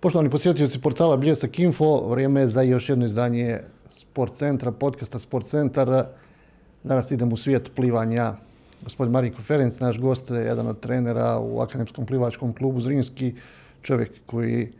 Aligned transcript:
Poštovani 0.00 0.30
posjetioci 0.30 0.80
portala 0.80 1.16
Bljesak 1.16 1.58
Info, 1.58 2.08
vrijeme 2.08 2.40
je 2.40 2.48
za 2.48 2.62
još 2.62 2.88
jedno 2.88 3.04
izdanje 3.04 3.58
Sport 3.90 4.34
centra, 4.34 4.72
podcasta 4.72 5.18
Sport 5.18 5.46
centar. 5.46 6.04
Danas 6.82 7.10
idemo 7.10 7.34
u 7.34 7.36
svijet 7.36 7.70
plivanja. 7.76 8.34
Gospodin 8.84 9.12
Marinko 9.12 9.42
Ferenc, 9.42 9.80
naš 9.80 9.98
gost, 9.98 10.30
jedan 10.30 10.66
od 10.66 10.80
trenera 10.80 11.38
u 11.38 11.60
Akademskom 11.60 12.06
plivačkom 12.06 12.54
klubu 12.54 12.80
Zrinski, 12.80 13.34
čovjek 13.82 14.10
koji 14.26 14.72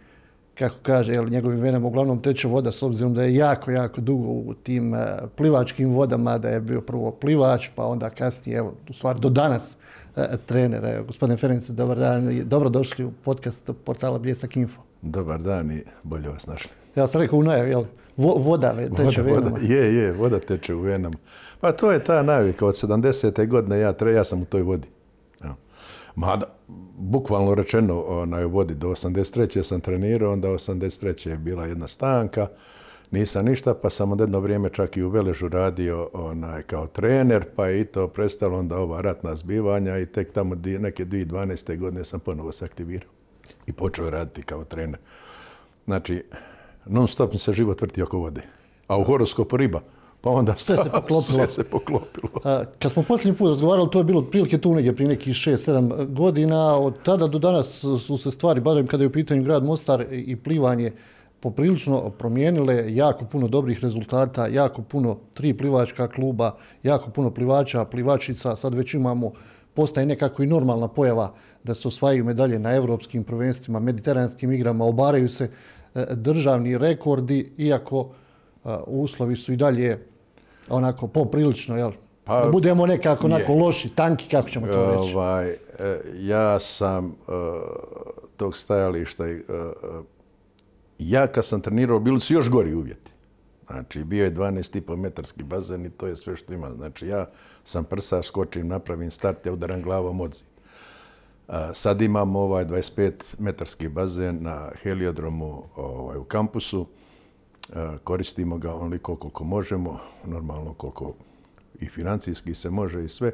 kako 0.54 0.76
kaže, 0.82 1.12
jel, 1.12 1.28
njegovim 1.28 1.60
venama 1.60 1.86
uglavnom 1.86 2.22
teče 2.22 2.48
voda 2.48 2.72
s 2.72 2.82
obzirom 2.82 3.14
da 3.14 3.22
je 3.22 3.34
jako, 3.34 3.70
jako 3.70 4.00
dugo 4.00 4.28
u 4.28 4.54
tim 4.54 4.94
eh, 4.94 5.18
plivačkim 5.36 5.90
vodama, 5.90 6.38
da 6.38 6.48
je 6.48 6.60
bio 6.60 6.80
prvo 6.80 7.10
plivač, 7.10 7.68
pa 7.74 7.86
onda 7.86 8.10
kasnije, 8.10 8.58
evo, 8.58 8.74
u 8.88 8.92
stvari 8.92 9.20
do 9.20 9.28
danas 9.28 9.76
uh, 10.16 10.24
trener. 10.46 10.84
Evo, 10.84 11.04
gospodine 11.04 11.36
Ferenc, 11.36 11.68
dobar 11.68 11.98
dan, 11.98 12.42
dobrodošli 12.44 13.04
u 13.04 13.12
podcast 13.24 13.70
portala 13.84 14.18
Bljesak 14.18 14.56
Info. 14.56 14.89
Dobar 15.02 15.42
dan 15.42 15.70
i 15.70 15.82
bolje 16.02 16.28
vas 16.28 16.46
našli. 16.46 16.70
Ja 16.96 17.06
sam 17.06 17.20
rekao 17.20 17.38
u 17.38 17.42
najavi, 17.42 17.70
jel? 17.70 17.84
voda 18.16 18.74
teče 18.96 19.22
voda, 19.22 19.34
venama. 19.34 19.58
je, 19.58 19.94
je, 19.94 20.12
voda 20.12 20.38
teče 20.38 20.74
u 20.74 20.80
venama. 20.80 21.16
Pa 21.60 21.72
to 21.72 21.92
je 21.92 22.04
ta 22.04 22.22
navika. 22.22 22.66
Od 22.66 22.74
70. 22.74 23.48
godine 23.48 23.78
ja, 23.78 23.94
ja 24.14 24.24
sam 24.24 24.42
u 24.42 24.44
toj 24.44 24.62
vodi. 24.62 24.88
Mada, 26.14 26.46
bukvalno 26.98 27.54
rečeno, 27.54 28.00
onaj, 28.02 28.44
vodi 28.44 28.74
do 28.74 28.88
83. 28.88 29.62
sam 29.62 29.80
trenirao, 29.80 30.32
onda 30.32 30.48
83. 30.48 31.28
je 31.28 31.36
bila 31.36 31.66
jedna 31.66 31.86
stanka, 31.86 32.48
nisam 33.10 33.44
ništa, 33.44 33.74
pa 33.74 33.90
sam 33.90 34.12
od 34.12 34.20
jedno 34.20 34.40
vrijeme 34.40 34.68
čak 34.68 34.96
i 34.96 35.02
u 35.02 35.08
Veležu 35.08 35.48
radio 35.48 36.10
onaj, 36.12 36.62
kao 36.62 36.86
trener, 36.86 37.44
pa 37.56 37.66
je 37.66 37.80
i 37.80 37.84
to 37.84 38.08
prestalo 38.08 38.58
onda 38.58 38.78
ova 38.78 39.00
ratna 39.00 39.36
zbivanja 39.36 39.98
i 39.98 40.06
tek 40.06 40.32
tamo 40.32 40.54
neke 40.64 41.04
2012. 41.04 41.78
godine 41.78 42.04
sam 42.04 42.20
ponovo 42.20 42.52
se 42.52 42.64
aktivirao 42.64 43.19
i 43.66 43.72
počeo 43.72 44.10
raditi 44.10 44.42
kao 44.42 44.64
trener. 44.64 44.98
Znači, 45.84 46.24
non 46.86 47.08
stop 47.08 47.32
mi 47.32 47.38
se 47.38 47.52
život 47.52 47.80
vrti 47.80 48.02
oko 48.02 48.18
vode. 48.18 48.42
A 48.86 48.98
u 48.98 49.04
horoskopu 49.04 49.56
riba, 49.56 49.80
pa 50.20 50.30
onda 50.30 50.54
sve 50.56 50.76
se 50.76 50.90
poklopilo. 50.92 51.32
Sve 51.32 51.48
se 51.48 51.64
poklopilo. 51.64 52.28
A, 52.44 52.64
kad 52.78 52.92
smo 52.92 53.02
posljednji 53.02 53.38
put 53.38 53.48
razgovarali, 53.48 53.90
to 53.90 53.98
je 53.98 54.04
bilo 54.04 54.22
prilike 54.22 54.58
tu 54.58 54.74
negdje 54.74 54.96
prije 54.96 55.08
nekih 55.08 55.34
6-7 55.34 56.12
godina. 56.14 56.76
Od 56.76 57.02
tada 57.02 57.26
do 57.26 57.38
danas 57.38 57.84
su 58.00 58.16
se 58.16 58.30
stvari, 58.30 58.60
barem 58.60 58.86
kada 58.86 59.04
je 59.04 59.08
u 59.08 59.12
pitanju 59.12 59.42
grad 59.42 59.64
Mostar 59.64 60.04
i 60.10 60.36
plivanje, 60.36 60.92
poprilično 61.40 62.10
promijenile 62.10 62.84
jako 62.88 63.24
puno 63.24 63.48
dobrih 63.48 63.80
rezultata, 63.82 64.46
jako 64.46 64.82
puno 64.82 65.18
tri 65.34 65.54
plivačka 65.54 66.08
kluba, 66.08 66.56
jako 66.82 67.10
puno 67.10 67.30
plivača, 67.30 67.84
plivačica, 67.84 68.56
sad 68.56 68.74
već 68.74 68.94
imamo, 68.94 69.32
postaje 69.80 70.06
nekako 70.06 70.42
i 70.42 70.46
normalna 70.46 70.88
pojava 70.88 71.32
da 71.64 71.74
se 71.74 71.88
osvajaju 71.88 72.24
medalje 72.24 72.58
na 72.58 72.74
europskim 72.74 73.24
prvenstvima, 73.24 73.80
mediteranskim 73.80 74.52
igrama, 74.52 74.84
obaraju 74.84 75.28
se 75.28 75.48
e, 75.94 76.06
državni 76.14 76.78
rekordi, 76.78 77.52
iako 77.58 78.10
e, 78.64 78.68
uslovi 78.86 79.36
su 79.36 79.52
i 79.52 79.56
dalje 79.56 79.98
onako 80.68 81.08
poprilično, 81.08 81.76
jel? 81.76 81.92
Pa, 82.24 82.44
da 82.44 82.50
budemo 82.50 82.86
nekako 82.86 83.26
onako 83.26 83.54
loši, 83.54 83.88
tanki, 83.88 84.28
kako 84.28 84.48
ćemo 84.48 84.66
to 84.66 84.92
reći? 84.92 85.14
Ovaj, 85.14 85.48
e, 85.48 85.56
ja 86.14 86.60
sam 86.60 87.14
tog 88.36 88.56
stajališta, 88.56 89.24
ja 90.98 91.26
kad 91.26 91.44
sam 91.44 91.60
trenirao, 91.60 91.98
bili 91.98 92.20
su 92.20 92.34
još 92.34 92.50
gori 92.50 92.74
uvjeti. 92.74 93.19
Znači, 93.70 94.04
bio 94.04 94.24
je 94.24 94.34
12,5 94.34 94.96
metarski 94.96 95.42
bazen 95.42 95.86
i 95.86 95.90
to 95.90 96.06
je 96.06 96.16
sve 96.16 96.36
što 96.36 96.54
ima. 96.54 96.70
Znači, 96.70 97.06
ja 97.06 97.30
sam 97.64 97.84
prsa, 97.84 98.22
skočim, 98.22 98.68
napravim 98.68 99.10
start, 99.10 99.46
ja 99.46 99.52
udaram 99.52 99.82
glavom 99.82 100.20
od 100.20 100.42
Sad 101.72 102.02
imamo 102.02 102.40
ovaj 102.40 102.64
25 102.64 103.34
metarski 103.38 103.88
bazen 103.88 104.42
na 104.42 104.70
heliodromu 104.82 105.62
ovaj, 105.76 106.18
u 106.18 106.24
kampusu. 106.24 106.86
Koristimo 108.04 108.58
ga 108.58 108.74
onoliko 108.74 109.16
koliko 109.16 109.44
možemo, 109.44 109.98
normalno 110.24 110.74
koliko 110.74 111.12
i 111.80 111.86
financijski 111.86 112.54
se 112.54 112.70
može 112.70 113.04
i 113.04 113.08
sve, 113.08 113.32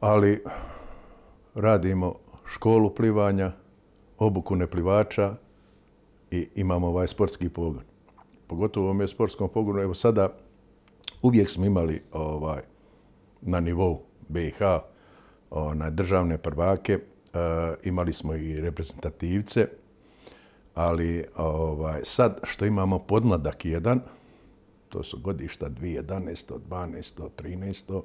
ali 0.00 0.44
radimo 1.54 2.14
školu 2.46 2.94
plivanja, 2.94 3.52
obuku 4.18 4.56
neplivača 4.56 5.34
i 6.30 6.48
imamo 6.54 6.86
ovaj 6.86 7.08
sportski 7.08 7.48
pogon. 7.48 7.91
Pogotovo 8.52 8.86
u 8.86 8.90
ovom 8.90 9.08
sportskom 9.08 9.48
pogonu, 9.48 9.80
evo 9.80 9.94
sada 9.94 10.28
uvijek 11.22 11.50
smo 11.50 11.64
imali 11.64 12.02
ovaj, 12.12 12.62
na 13.40 13.60
nivou 13.60 14.00
BiH 14.28 14.60
na 15.74 15.90
državne 15.90 16.38
prvake, 16.38 16.98
Eh, 17.34 17.74
imali 17.82 18.12
smo 18.12 18.34
i 18.34 18.60
reprezentativce, 18.60 19.68
ali 20.74 21.24
ovaj, 21.36 22.00
sad 22.04 22.40
što 22.42 22.64
imamo 22.64 22.98
podmladak 22.98 23.64
jedan, 23.64 24.00
to 24.88 25.02
su 25.02 25.18
godišta 25.18 25.70
2011. 25.70 26.58
12. 26.68 27.28
13. 27.36 28.02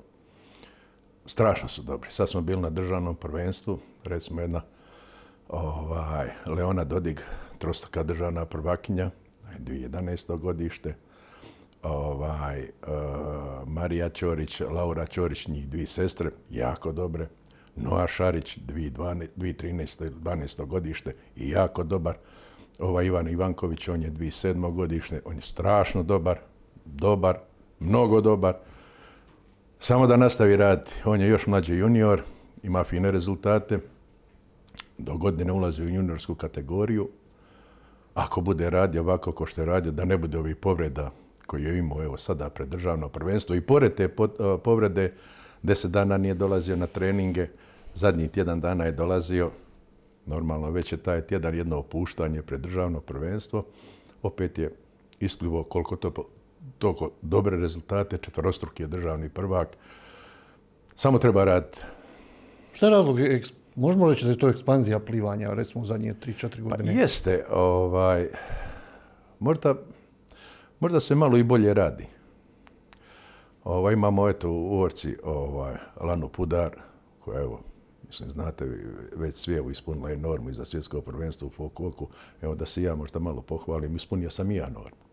Strašno 1.25 1.69
su 1.69 1.81
dobri. 1.81 2.11
Sad 2.11 2.29
smo 2.29 2.41
bili 2.41 2.61
na 2.61 2.69
državnom 2.69 3.15
prvenstvu, 3.15 3.79
recimo 4.03 4.41
jedna 4.41 4.61
ovaj, 5.49 6.29
Leona 6.45 6.83
Dodig, 6.83 7.21
trostoka 7.57 8.03
državna 8.03 8.45
prvakinja, 8.45 9.11
2011. 9.59 10.39
godište, 10.39 10.95
ovaj, 11.83 12.61
uh, 12.61 13.67
Marija 13.67 14.09
Ćorić, 14.09 14.59
Laura 14.59 15.05
Ćorić, 15.05 15.47
njih 15.47 15.69
dvije 15.69 15.85
sestre, 15.85 16.31
jako 16.49 16.91
dobre. 16.91 17.27
Noa 17.75 18.07
Šarić, 18.07 18.57
2013. 18.57 20.09
12. 20.09 20.65
godište 20.65 21.15
i 21.35 21.49
jako 21.49 21.83
dobar. 21.83 22.17
Ovaj 22.79 23.05
Ivan 23.05 23.27
Ivanković, 23.27 23.87
on 23.87 24.01
je 24.01 24.11
2007. 24.11 24.73
godište, 24.73 25.21
on 25.25 25.35
je 25.35 25.41
strašno 25.41 26.03
dobar, 26.03 26.39
dobar, 26.85 27.37
mnogo 27.79 28.21
dobar. 28.21 28.53
Samo 29.79 30.07
da 30.07 30.17
nastavi 30.17 30.55
raditi. 30.55 30.93
On 31.05 31.21
je 31.21 31.27
još 31.27 31.47
mlađi 31.47 31.73
junior, 31.73 32.21
ima 32.63 32.83
fine 32.83 33.11
rezultate. 33.11 33.79
Do 34.97 35.17
godine 35.17 35.51
ulazi 35.51 35.83
u 35.83 35.89
juniorsku 35.89 36.35
kategoriju. 36.35 37.09
Ako 38.17 38.41
bude 38.41 38.69
radio 38.69 39.01
ovako 39.01 39.31
kao 39.31 39.47
što 39.47 39.61
je 39.61 39.65
radio, 39.65 39.91
da 39.91 40.05
ne 40.05 40.17
bude 40.17 40.37
ovih 40.37 40.55
povreda 40.55 41.11
koje 41.45 41.63
je 41.63 41.77
imao 41.77 42.03
evo 42.03 42.17
sada 42.17 42.49
pred 42.49 42.67
državno 42.67 43.09
prvenstvo. 43.09 43.55
I 43.55 43.61
pored 43.61 43.93
te 43.93 44.09
povrede, 44.63 45.13
deset 45.63 45.91
dana 45.91 46.17
nije 46.17 46.33
dolazio 46.33 46.75
na 46.75 46.87
treninge, 46.87 47.47
zadnji 47.93 48.27
tjedan 48.27 48.61
dana 48.61 48.85
je 48.85 48.91
dolazio, 48.91 49.51
normalno 50.25 50.71
već 50.71 50.91
je 50.91 50.97
taj 50.97 51.21
tjedan 51.21 51.55
jedno 51.55 51.77
opuštanje 51.77 52.41
pred 52.41 52.61
državno 52.61 52.99
prvenstvo, 53.01 53.65
opet 54.23 54.57
je 54.57 54.71
isplivo 55.19 55.63
koliko 55.63 55.95
to 55.95 56.13
toliko 56.77 57.11
dobre 57.21 57.57
rezultate, 57.57 58.17
četvrostruki 58.17 58.83
je 58.83 58.87
državni 58.87 59.29
prvak. 59.29 59.77
Samo 60.95 61.17
treba 61.17 61.43
raditi. 61.43 61.79
Šta 62.73 62.85
je 62.85 62.89
razlog? 62.89 63.19
Možemo 63.77 64.09
reći 64.09 64.25
da 64.25 64.31
je 64.31 64.37
to 64.37 64.49
ekspanzija 64.49 64.99
plivanja, 64.99 65.53
recimo 65.53 65.81
u 65.81 65.85
zadnje 65.85 66.13
3-4 66.25 66.61
godine? 66.61 66.93
Pa 66.93 66.99
jeste. 66.99 67.45
Ovaj, 67.51 68.27
možda, 69.39 69.75
možda 70.79 70.99
se 70.99 71.15
malo 71.15 71.37
i 71.37 71.43
bolje 71.43 71.73
radi. 71.73 72.05
Ovaj, 73.63 73.93
imamo 73.93 74.29
eto 74.29 74.51
u 74.51 74.79
Orci 74.79 75.17
ovaj, 75.23 75.75
Lanu 76.01 76.29
Pudar, 76.29 76.71
koja 77.19 77.41
evo, 77.41 77.59
Mislim, 78.07 78.29
znate, 78.31 78.65
već 79.15 79.35
Svijevu 79.35 79.71
ispunila 79.71 80.09
je 80.09 80.17
normu 80.17 80.49
i 80.49 80.53
za 80.53 80.65
svjetsko 80.65 81.01
prvenstvo 81.01 81.47
u 81.47 81.51
Fukuoku. 81.51 82.07
Evo 82.41 82.55
da 82.55 82.65
se 82.65 82.83
ja 82.83 82.95
možda 82.95 83.19
malo 83.19 83.41
pohvalim, 83.41 83.95
ispunio 83.95 84.29
sam 84.29 84.51
i 84.51 84.55
ja 84.55 84.69
normu 84.69 85.07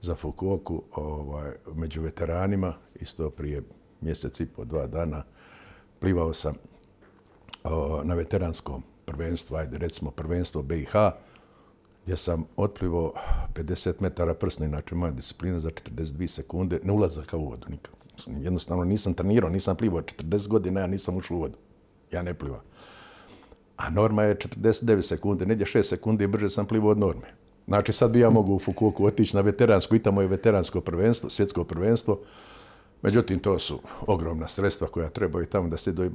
za 0.00 0.14
Fukuoku 0.14 0.82
ovaj, 0.94 1.52
među 1.74 2.02
veteranima, 2.02 2.74
isto 2.94 3.30
prije 3.30 3.62
mjesec 4.00 4.40
i 4.40 4.46
po, 4.46 4.64
dva 4.64 4.86
dana. 4.86 5.24
Plivao 6.00 6.32
sam 6.32 6.54
na 8.04 8.14
veteranskom 8.14 8.82
prvenstvu, 9.04 9.56
ajde 9.56 9.78
recimo 9.78 10.10
prvenstvo 10.10 10.62
BiH, 10.62 10.92
gdje 12.04 12.16
sam 12.16 12.44
otplivao 12.56 13.12
50 13.54 13.92
metara 14.00 14.34
prsno, 14.34 14.66
inače 14.66 14.94
moja 14.94 15.12
disciplina 15.12 15.58
za 15.58 15.70
42 15.70 16.26
sekunde, 16.26 16.80
ne 16.82 16.92
ulazak 16.92 17.34
u 17.34 17.48
vodu 17.48 17.66
nikako. 17.70 17.98
Jednostavno 18.26 18.84
nisam 18.84 19.14
trenirao, 19.14 19.50
nisam 19.50 19.76
plivao 19.76 20.02
40 20.02 20.48
godina, 20.48 20.80
ja 20.80 20.86
nisam 20.86 21.16
ušao 21.16 21.36
u 21.36 21.40
vodu 21.40 21.58
ja 22.12 22.22
ne 22.22 22.34
plivam. 22.34 22.60
A 23.76 23.90
norma 23.90 24.22
je 24.22 24.36
49 24.36 25.02
sekundi, 25.02 25.46
negdje 25.46 25.66
6 25.66 25.82
sekundi 25.82 26.26
brže 26.26 26.48
sam 26.48 26.66
plivao 26.66 26.90
od 26.90 26.98
norme. 26.98 27.34
Znači 27.66 27.92
sad 27.92 28.10
bi 28.10 28.20
ja 28.20 28.30
mogu 28.30 28.54
u 28.54 28.58
Fukuoku 28.58 29.06
otići 29.06 29.36
na 29.36 29.42
veteransko, 29.42 29.94
i 29.94 30.02
tamo 30.02 30.20
je 30.20 30.28
veteransko 30.28 30.80
prvenstvo, 30.80 31.30
svjetsko 31.30 31.64
prvenstvo. 31.64 32.20
Međutim, 33.02 33.38
to 33.38 33.58
su 33.58 33.80
ogromna 34.06 34.48
sredstva 34.48 34.86
koja 34.88 35.08
trebaju 35.08 35.46
tamo 35.46 35.68
da 35.68 35.76
se 35.76 35.92
doj... 35.92 36.10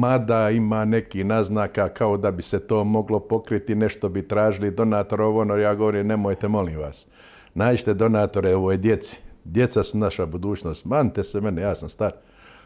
Mada 0.00 0.50
ima 0.50 0.84
neki 0.84 1.24
naznaka 1.24 1.88
kao 1.88 2.16
da 2.16 2.30
bi 2.30 2.42
se 2.42 2.58
to 2.58 2.84
moglo 2.84 3.20
pokriti, 3.20 3.74
nešto 3.74 4.08
bi 4.08 4.28
tražili 4.28 4.70
donator, 4.70 5.20
ovo 5.20 5.40
ono, 5.40 5.56
ja 5.56 5.74
govorim, 5.74 6.06
nemojte, 6.06 6.48
molim 6.48 6.78
vas. 6.78 7.06
Nađite 7.54 7.94
donatore 7.94 8.54
ovoj 8.54 8.76
djeci. 8.76 9.20
Djeca 9.44 9.82
su 9.82 9.98
naša 9.98 10.26
budućnost. 10.26 10.84
Manite 10.84 11.24
se 11.24 11.40
mene, 11.40 11.62
ja 11.62 11.74
sam 11.74 11.88
star. 11.88 12.12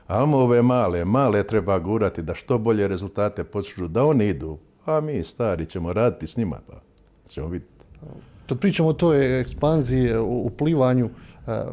Ali 0.07 0.35
ove 0.35 0.63
male, 0.63 1.05
male 1.05 1.43
treba 1.43 1.79
gurati 1.79 2.23
da 2.23 2.35
što 2.35 2.59
bolje 2.59 2.89
rezultate 2.89 3.45
počnu, 3.45 3.89
da 3.89 4.05
oni 4.05 4.27
idu. 4.27 4.59
A 4.87 5.01
mi 5.01 5.25
stari 5.25 5.67
ćemo 5.67 5.93
raditi 5.93 6.27
s 6.27 6.37
njima. 6.37 6.61
Pa. 6.67 6.81
Ćemo 7.29 7.49
vidjeti. 7.49 7.75
Kad 8.49 8.59
pričamo 8.59 8.89
o 8.89 8.93
toj 8.93 9.41
ekspanziji 9.41 10.17
u, 10.17 10.47
u 10.47 10.51
plivanju, 10.51 11.11
e, 11.47 11.65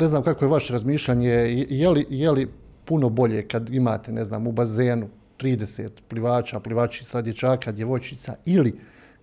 ne 0.00 0.08
znam 0.08 0.22
kako 0.22 0.44
je 0.44 0.48
vaše 0.48 0.72
razmišljanje, 0.72 1.30
je 1.68 1.88
li, 1.88 2.06
je 2.08 2.30
li 2.30 2.48
puno 2.84 3.08
bolje 3.08 3.48
kad 3.48 3.74
imate, 3.74 4.12
ne 4.12 4.24
znam, 4.24 4.46
u 4.46 4.52
bazenu 4.52 5.08
30 5.38 5.88
plivača, 6.08 6.60
plivačica, 6.60 7.22
dječaka, 7.22 7.72
djevojčica 7.72 8.34
ili 8.46 8.74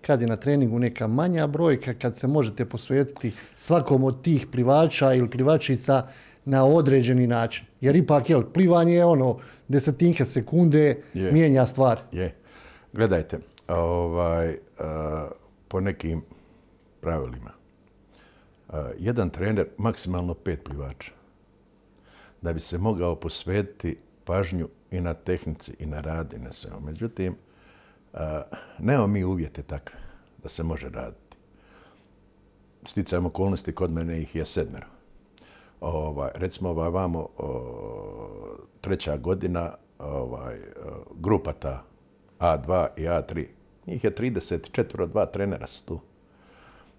kad 0.06 0.20
je 0.20 0.26
na 0.28 0.36
treningu 0.36 0.78
neka 0.78 1.06
manja 1.06 1.46
brojka, 1.46 1.94
kad 1.94 2.16
se 2.16 2.26
možete 2.26 2.64
posvetiti 2.64 3.32
svakom 3.56 4.04
od 4.04 4.22
tih 4.22 4.46
plivača 4.52 5.14
ili 5.14 5.30
plivačica 5.30 6.06
na 6.44 6.64
određeni 6.64 7.26
način. 7.26 7.66
Jer 7.80 7.96
ipak, 7.96 8.30
jel, 8.30 8.42
plivanje 8.54 8.94
je 8.94 9.04
ono, 9.04 9.38
desetinke 9.68 10.24
sekunde 10.24 11.02
Je. 11.14 11.32
mijenja 11.32 11.66
stvar. 11.66 12.00
Je. 12.12 12.34
Gledajte, 12.92 13.38
ovaj, 13.68 14.56
a, 14.78 15.28
po 15.68 15.80
nekim 15.80 16.22
pravilima, 17.00 17.50
jedan 18.98 19.30
trener, 19.30 19.68
maksimalno 19.78 20.34
pet 20.34 20.64
plivača, 20.64 21.12
da 22.42 22.52
bi 22.52 22.60
se 22.60 22.78
mogao 22.78 23.14
posvetiti 23.14 23.98
pažnju 24.24 24.68
i 24.90 25.00
na 25.00 25.14
tehnici, 25.14 25.74
i 25.78 25.86
na 25.86 26.00
radu, 26.00 26.36
i 26.36 26.38
na 26.38 26.52
svemu. 26.52 26.80
Međutim, 26.80 27.36
a, 28.14 28.42
nemamo 28.78 29.06
mi 29.06 29.24
uvjete 29.24 29.62
takve 29.62 29.98
da 30.42 30.48
se 30.48 30.62
može 30.62 30.88
raditi. 30.88 31.36
Sticajem 32.82 33.26
okolnosti, 33.26 33.74
kod 33.74 33.92
mene 33.92 34.20
ih 34.20 34.36
je 34.36 34.44
sedmero. 34.44 34.86
Ovaj, 35.80 36.30
recimo, 36.34 36.68
ovaj, 36.68 37.08
treća 38.80 39.16
godina, 39.16 39.74
ovaj, 39.98 40.54
e, 40.56 40.60
grupa 41.14 41.52
ta, 41.52 41.84
A2 42.38 42.88
i 42.96 43.02
A3, 43.02 43.46
njih 43.86 44.04
je 44.04 44.14
34, 44.14 45.06
dva 45.06 45.26
trenera 45.26 45.66
su 45.66 45.84
tu. 45.84 46.00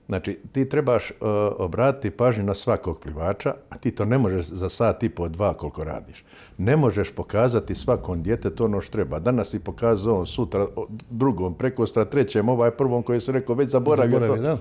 Znači, 0.10 0.40
ti 0.52 0.70
trebaš 0.70 1.12
uh, 1.12 1.28
obratiti 1.58 2.18
pažnju 2.18 2.44
na 2.44 2.54
svakog 2.54 3.00
plivača, 3.00 3.54
a 3.70 3.78
ti 3.78 3.92
to 3.92 4.06
ne 4.06 4.18
možeš 4.18 4.46
za 4.46 4.70
sat 4.70 5.04
i 5.04 5.10
po 5.10 5.30
dva 5.30 5.54
koliko 5.54 5.84
radiš. 5.84 6.26
Ne 6.58 6.78
možeš 6.78 7.12
pokazati 7.12 7.76
svakom 7.76 8.24
djetetu 8.24 8.66
ono 8.66 8.82
što 8.82 8.92
treba. 8.92 9.20
Danas 9.20 9.50
si 9.50 9.60
pokazao 9.60 10.20
on 10.20 10.26
sutra 10.26 10.68
drugom, 11.10 11.54
prekostra 11.54 12.06
trećem, 12.06 12.50
ovaj 12.50 12.72
prvom 12.72 13.04
koji 13.04 13.20
se 13.20 13.32
rekao 13.32 13.56
već 13.56 13.70
zaboravio 13.70 14.20
Zaboravi, 14.20 14.38
to. 14.38 14.44
da. 14.44 14.58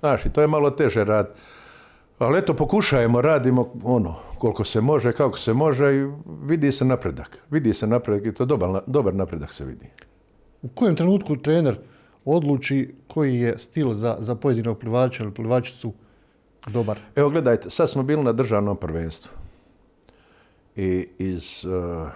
Znaš, 0.00 0.26
i 0.26 0.30
to 0.30 0.40
je 0.40 0.46
malo 0.46 0.70
teže 0.70 1.04
rad. 1.04 1.34
Ali 2.18 2.38
eto, 2.38 2.54
pokušajemo, 2.54 3.20
radimo 3.20 3.72
ono, 3.84 4.14
koliko 4.38 4.64
se 4.64 4.80
može, 4.80 5.12
kako 5.12 5.38
se 5.38 5.52
može 5.52 5.94
i 5.94 6.10
vidi 6.44 6.72
se 6.72 6.84
napredak. 6.84 7.38
Vidi 7.50 7.74
se 7.74 7.86
napredak 7.86 8.26
i 8.26 8.34
to 8.34 8.44
dobar, 8.44 8.82
dobar 8.86 9.14
napredak 9.14 9.52
se 9.52 9.64
vidi. 9.64 9.86
U 10.62 10.68
kojem 10.68 10.96
trenutku 10.96 11.36
trener 11.36 11.78
odluči 12.24 12.94
koji 13.06 13.38
je 13.38 13.58
stil 13.58 13.92
za, 13.92 14.16
za 14.18 14.34
pojedinog 14.34 14.78
plivača 14.78 15.22
ili 15.22 15.34
plivačicu 15.34 15.92
dobar? 16.66 16.98
Evo 17.16 17.30
gledajte, 17.30 17.70
sad 17.70 17.90
smo 17.90 18.02
bili 18.02 18.22
na 18.22 18.32
državnom 18.32 18.76
prvenstvu. 18.76 19.32
I 20.76 21.08
iz 21.18 21.64
uh, 21.64 22.08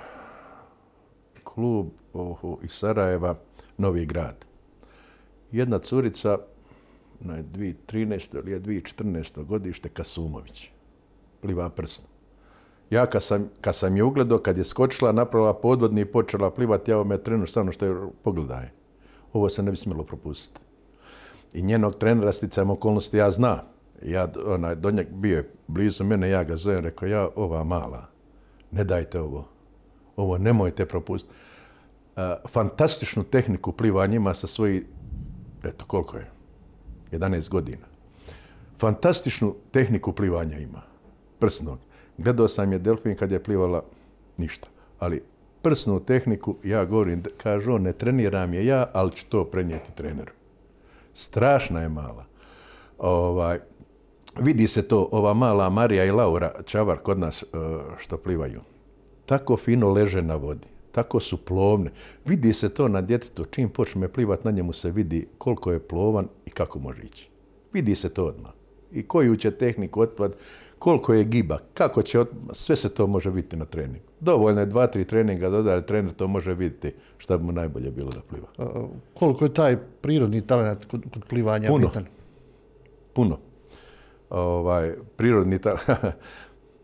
klub 1.44 1.86
oho, 2.12 2.58
iz 2.62 2.72
Sarajeva, 2.72 3.34
Novi 3.78 4.06
grad. 4.06 4.44
Jedna 5.52 5.78
curica, 5.78 6.38
na 7.20 7.42
2013. 7.42 8.38
ili 8.38 8.52
je 8.52 8.60
2014. 8.60 9.44
godište, 9.44 9.88
Kasumović. 9.88 10.70
Pliva 11.40 11.70
prsno. 11.70 12.04
Ja 12.90 13.06
kad 13.06 13.22
sam, 13.22 13.50
kad 13.60 13.76
sam 13.76 13.96
je 13.96 14.02
ugledao, 14.02 14.38
kad 14.38 14.58
je 14.58 14.64
skočila, 14.64 15.12
napravila 15.12 15.54
podvodni 15.54 16.00
i 16.00 16.04
počela 16.04 16.50
plivati, 16.50 16.90
ja 16.90 17.04
me 17.04 17.22
trenu 17.22 17.46
stvarno 17.46 17.72
što 17.72 17.86
je 17.86 17.96
pogledaj. 18.22 18.68
Ovo 19.36 19.48
se 19.48 19.62
ne 19.62 19.70
bi 19.70 19.76
smjelo 19.76 20.04
propustiti. 20.04 20.60
I 21.52 21.62
njenog 21.62 21.94
trenera 21.94 22.32
sticajem 22.32 22.70
okolnosti 22.70 23.16
ja 23.16 23.30
zna. 23.30 23.62
Ja, 24.02 24.28
onaj, 24.46 24.74
Donjak 24.74 25.08
bio 25.10 25.36
je 25.36 25.50
blizu 25.66 26.04
mene, 26.04 26.28
ja 26.28 26.44
ga 26.44 26.56
zovem, 26.56 26.84
rekao, 26.84 27.08
ja, 27.08 27.28
ova 27.36 27.64
mala, 27.64 28.06
ne 28.70 28.84
dajte 28.84 29.20
ovo. 29.20 29.48
Ovo 30.16 30.38
nemojte 30.38 30.86
propustiti. 30.86 31.34
Uh, 32.16 32.22
fantastičnu 32.48 33.24
tehniku 33.24 33.72
plivanja 33.72 34.16
ima 34.16 34.34
sa 34.34 34.46
svoji, 34.46 34.86
eto, 35.64 35.84
koliko 35.84 36.16
je? 36.16 36.30
11 37.12 37.50
godina. 37.50 37.86
Fantastičnu 38.78 39.54
tehniku 39.70 40.12
plivanja 40.12 40.58
ima. 40.58 40.82
Prsnog. 41.38 41.78
Gledao 42.18 42.48
sam 42.48 42.72
je 42.72 42.78
delfin 42.78 43.16
kad 43.16 43.32
je 43.32 43.42
plivala 43.42 43.84
ništa. 44.36 44.68
Ali 44.98 45.22
prsnu 45.66 46.00
tehniku, 46.00 46.56
ja 46.64 46.84
govorim, 46.84 47.22
kaže 47.42 47.70
on, 47.70 47.82
ne 47.82 47.92
treniram 47.92 48.54
je 48.54 48.66
ja, 48.66 48.86
ali 48.92 49.10
ću 49.12 49.26
to 49.28 49.44
prenijeti 49.44 49.92
treneru. 49.94 50.32
Strašna 51.14 51.80
je 51.80 51.88
mala. 51.88 52.24
Ovaj, 52.98 53.58
vidi 54.38 54.68
se 54.68 54.88
to, 54.88 55.08
ova 55.12 55.34
mala 55.34 55.70
Marija 55.70 56.04
i 56.04 56.10
Laura 56.10 56.52
Čavar 56.64 56.98
kod 56.98 57.18
nas 57.18 57.42
uh, 57.42 57.48
što 57.98 58.16
plivaju. 58.16 58.60
Tako 59.26 59.56
fino 59.56 59.90
leže 59.90 60.22
na 60.22 60.34
vodi. 60.36 60.68
Tako 60.92 61.20
su 61.20 61.36
plovne. 61.36 61.90
Vidi 62.24 62.52
se 62.52 62.68
to 62.68 62.88
na 62.88 63.00
djetetu. 63.00 63.44
Čim 63.44 63.68
počne 63.68 64.08
plivat, 64.08 64.44
na 64.44 64.50
njemu 64.50 64.72
se 64.72 64.90
vidi 64.90 65.28
koliko 65.38 65.72
je 65.72 65.88
plovan 65.88 66.28
i 66.46 66.50
kako 66.50 66.78
može 66.78 67.02
ići. 67.02 67.28
Vidi 67.72 67.96
se 67.96 68.14
to 68.14 68.24
odmah. 68.24 68.52
I 68.92 69.02
koju 69.02 69.36
će 69.36 69.50
tehniku 69.50 70.00
otpad, 70.00 70.36
koliko 70.78 71.14
je 71.14 71.24
giba, 71.24 71.58
kako 71.74 72.02
će, 72.02 72.24
sve 72.52 72.76
se 72.76 72.88
to 72.88 73.06
može 73.06 73.30
vidjeti 73.30 73.56
na 73.56 73.64
treningu. 73.64 74.06
Dovoljno 74.20 74.60
je 74.60 74.66
dva, 74.66 74.86
tri 74.86 75.04
treninga 75.04 75.48
da 75.50 75.80
trener 75.80 76.12
to 76.12 76.28
može 76.28 76.54
vidjeti 76.54 76.92
šta 77.18 77.38
bi 77.38 77.44
mu 77.44 77.52
najbolje 77.52 77.90
bilo 77.90 78.10
da 78.10 78.20
pliva. 78.20 78.48
Koliko 79.14 79.44
je 79.44 79.54
taj 79.54 79.76
prirodni 80.00 80.46
talent 80.46 80.84
kod, 80.84 81.04
kod 81.12 81.24
plivanja 81.24 81.68
Puno. 81.68 81.86
bitan? 81.86 82.04
Puno. 83.12 83.38
Ovaj, 84.30 84.94
prirodni 85.16 85.58
talent. 85.58 85.82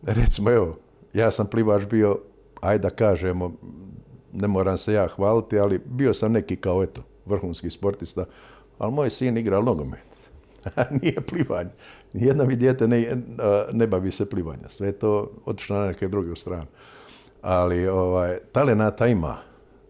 Recimo, 0.02 0.50
evo, 0.50 0.78
ja 1.12 1.30
sam 1.30 1.46
plivač 1.46 1.82
bio, 1.86 2.18
ajde 2.60 2.82
da 2.82 2.90
kažemo, 2.90 3.52
ne 4.32 4.48
moram 4.48 4.78
se 4.78 4.92
ja 4.92 5.08
hvaliti, 5.08 5.58
ali 5.58 5.80
bio 5.84 6.14
sam 6.14 6.32
neki 6.32 6.56
kao, 6.56 6.82
eto, 6.82 7.02
vrhunski 7.26 7.70
sportista, 7.70 8.24
ali 8.78 8.92
moj 8.92 9.10
sin 9.10 9.36
igra 9.36 9.60
nogomet. 9.60 10.11
Nije 11.02 11.20
plivanje. 11.20 11.70
Nijedno 12.12 12.44
mi 12.44 12.56
dijete 12.56 12.88
ne, 12.88 13.16
ne 13.72 13.86
bavi 13.86 14.10
se 14.10 14.30
plivanja. 14.30 14.68
Sve 14.68 14.88
je 14.88 14.98
to 14.98 15.30
otišlo 15.44 15.78
na 15.78 15.86
neke 15.86 16.08
druge 16.08 16.36
strane. 16.36 16.66
Ali 17.42 17.88
ovaj, 17.88 18.38
talenata 18.52 19.06
ima. 19.06 19.36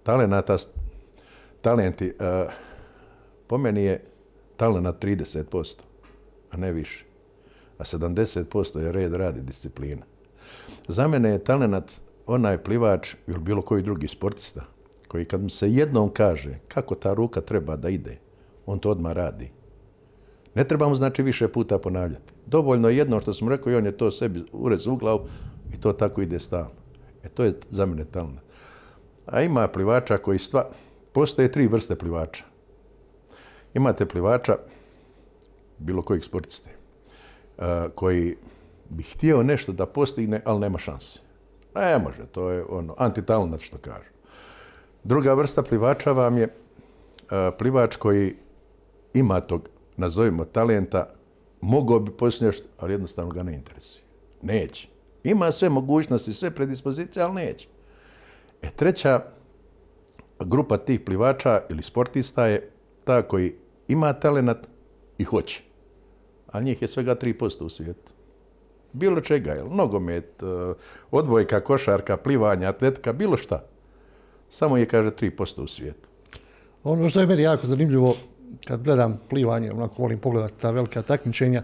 Talenata, 0.02 0.57
talenti, 1.61 2.12
uh, 2.21 2.52
po 3.47 3.59
meni 3.59 3.83
je 3.83 4.05
talenat 4.57 5.05
30%, 5.05 5.76
a 6.50 6.57
ne 6.57 6.73
više. 6.73 7.05
A 7.79 7.85
70% 7.85 8.79
je 8.79 8.93
red 8.93 9.14
radi 9.14 9.41
disciplina. 9.41 10.02
Za 10.88 11.09
mene 11.09 11.29
je 11.31 11.45
talenat 11.45 11.93
onaj 12.26 12.59
plivač 12.59 13.14
ili 13.26 13.38
bilo 13.38 13.62
koji 13.62 13.83
drugi 13.83 14.09
sportista 14.09 14.64
koji 15.12 15.25
kad 15.25 15.43
mu 15.43 15.49
se 15.49 15.73
jednom 15.73 16.11
kaže 16.11 16.59
kako 16.69 16.95
ta 16.95 17.14
ruka 17.14 17.41
treba 17.41 17.76
da 17.76 17.88
ide, 17.88 18.17
on 18.67 18.79
to 18.79 18.91
odmah 18.91 19.12
radi. 19.12 19.50
Ne 20.54 20.64
trebamo 20.64 20.94
znači 20.94 21.23
više 21.23 21.49
puta 21.49 21.78
ponavljati. 21.78 22.32
Dovoljno 22.47 22.88
je 22.88 22.97
jedno 22.97 23.21
što 23.21 23.35
sam 23.35 23.49
rekao 23.49 23.73
i 23.73 23.76
on 23.76 23.87
je 23.87 23.97
to 23.97 24.11
sebi 24.11 24.44
urez 24.52 24.87
u 24.87 24.97
glavu 24.97 25.21
i 25.75 25.80
to 25.80 25.92
tako 25.92 26.23
ide 26.23 26.38
stalno. 26.38 26.71
E 27.25 27.28
to 27.28 27.44
je 27.44 27.54
za 27.71 27.87
mene 27.87 28.04
talent. 28.04 28.40
A 29.26 29.42
ima 29.42 29.68
plivača 29.68 30.16
koji 30.16 30.38
stva... 30.38 30.71
Postoje 31.12 31.52
tri 31.52 31.66
vrste 31.66 31.97
plivača. 31.97 32.44
Imate 33.75 34.06
plivača, 34.06 34.56
bilo 35.78 36.02
kojeg 36.02 36.25
sportiste, 36.25 36.71
koji 37.94 38.37
bi 38.88 39.02
htio 39.02 39.42
nešto 39.42 39.73
da 39.73 39.87
postigne, 39.87 40.42
ali 40.44 40.61
nema 40.61 40.78
šanse. 40.78 41.21
Ne 41.75 41.99
može, 41.99 42.26
to 42.32 42.50
je 42.50 42.64
ono, 42.68 42.94
antitalent 42.99 43.61
što 43.61 43.78
kažu. 43.78 44.11
Druga 45.04 45.35
vrsta 45.35 45.62
plivača 45.62 46.12
vam 46.12 46.38
je 46.38 46.49
plivač 47.59 47.97
koji 47.97 48.35
ima 49.14 49.40
tog, 49.40 49.68
nazovimo, 50.02 50.44
talenta, 50.44 51.06
mogao 51.61 52.00
bi 52.00 52.11
postići 52.11 52.44
nešto, 52.44 52.66
ali 52.78 52.92
jednostavno 52.92 53.32
ga 53.32 53.42
ne 53.42 53.54
interesuje. 53.54 54.02
Neće. 54.42 54.88
Ima 55.25 55.52
sve 55.52 55.68
mogućnosti, 55.68 56.32
sve 56.32 56.50
predispozicije, 56.50 57.23
ali 57.23 57.35
neće. 57.35 57.68
E 58.62 58.71
treća 58.71 59.21
grupa 60.40 60.78
tih 60.78 61.00
plivača 61.00 61.61
ili 61.71 61.82
sportista 61.82 62.47
je 62.47 62.71
ta 63.04 63.23
koji 63.23 63.54
ima 63.88 64.12
talenat 64.12 64.68
i 65.18 65.25
hoće. 65.25 65.62
A 66.52 66.61
njih 66.61 66.82
je 66.82 66.88
svega 66.88 67.14
3% 67.14 67.64
u 67.64 67.71
svijetu. 67.71 68.12
Bilo 68.92 69.21
čega, 69.21 69.52
jel? 69.52 69.66
Nogomet, 69.71 70.42
odbojka, 71.11 71.61
košarka, 71.61 72.16
plivanja, 72.16 72.68
atletika, 72.68 73.12
bilo 73.12 73.37
šta. 73.37 73.64
Samo 74.50 74.76
je, 74.76 74.87
kaže, 74.87 75.11
3% 75.11 75.62
u 75.62 75.66
svijetu. 75.66 76.09
Ono 76.85 77.09
što 77.09 77.21
je 77.21 77.26
meni 77.26 77.42
jako 77.42 77.66
zanimljivo, 77.66 78.14
kad 78.66 78.82
gledam 78.82 79.21
plivanje, 79.30 79.73
onako 79.73 80.02
volim 80.02 80.18
pogledati 80.18 80.54
ta 80.61 80.71
velika 80.71 81.02
takmičenja, 81.02 81.62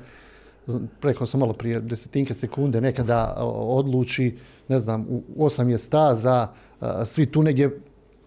rekao 1.03 1.27
sam 1.27 1.41
malo 1.41 1.53
prije, 1.53 1.81
desetinke 1.81 2.35
sekunde 2.35 2.81
nekada 2.81 3.35
odluči, 3.55 4.37
ne 4.69 4.79
znam, 4.79 5.07
u 5.11 5.45
osam 5.45 5.71
je 5.71 5.79
staza, 5.79 6.49
svi 7.07 7.27
tu 7.27 7.43
negdje, 7.43 7.81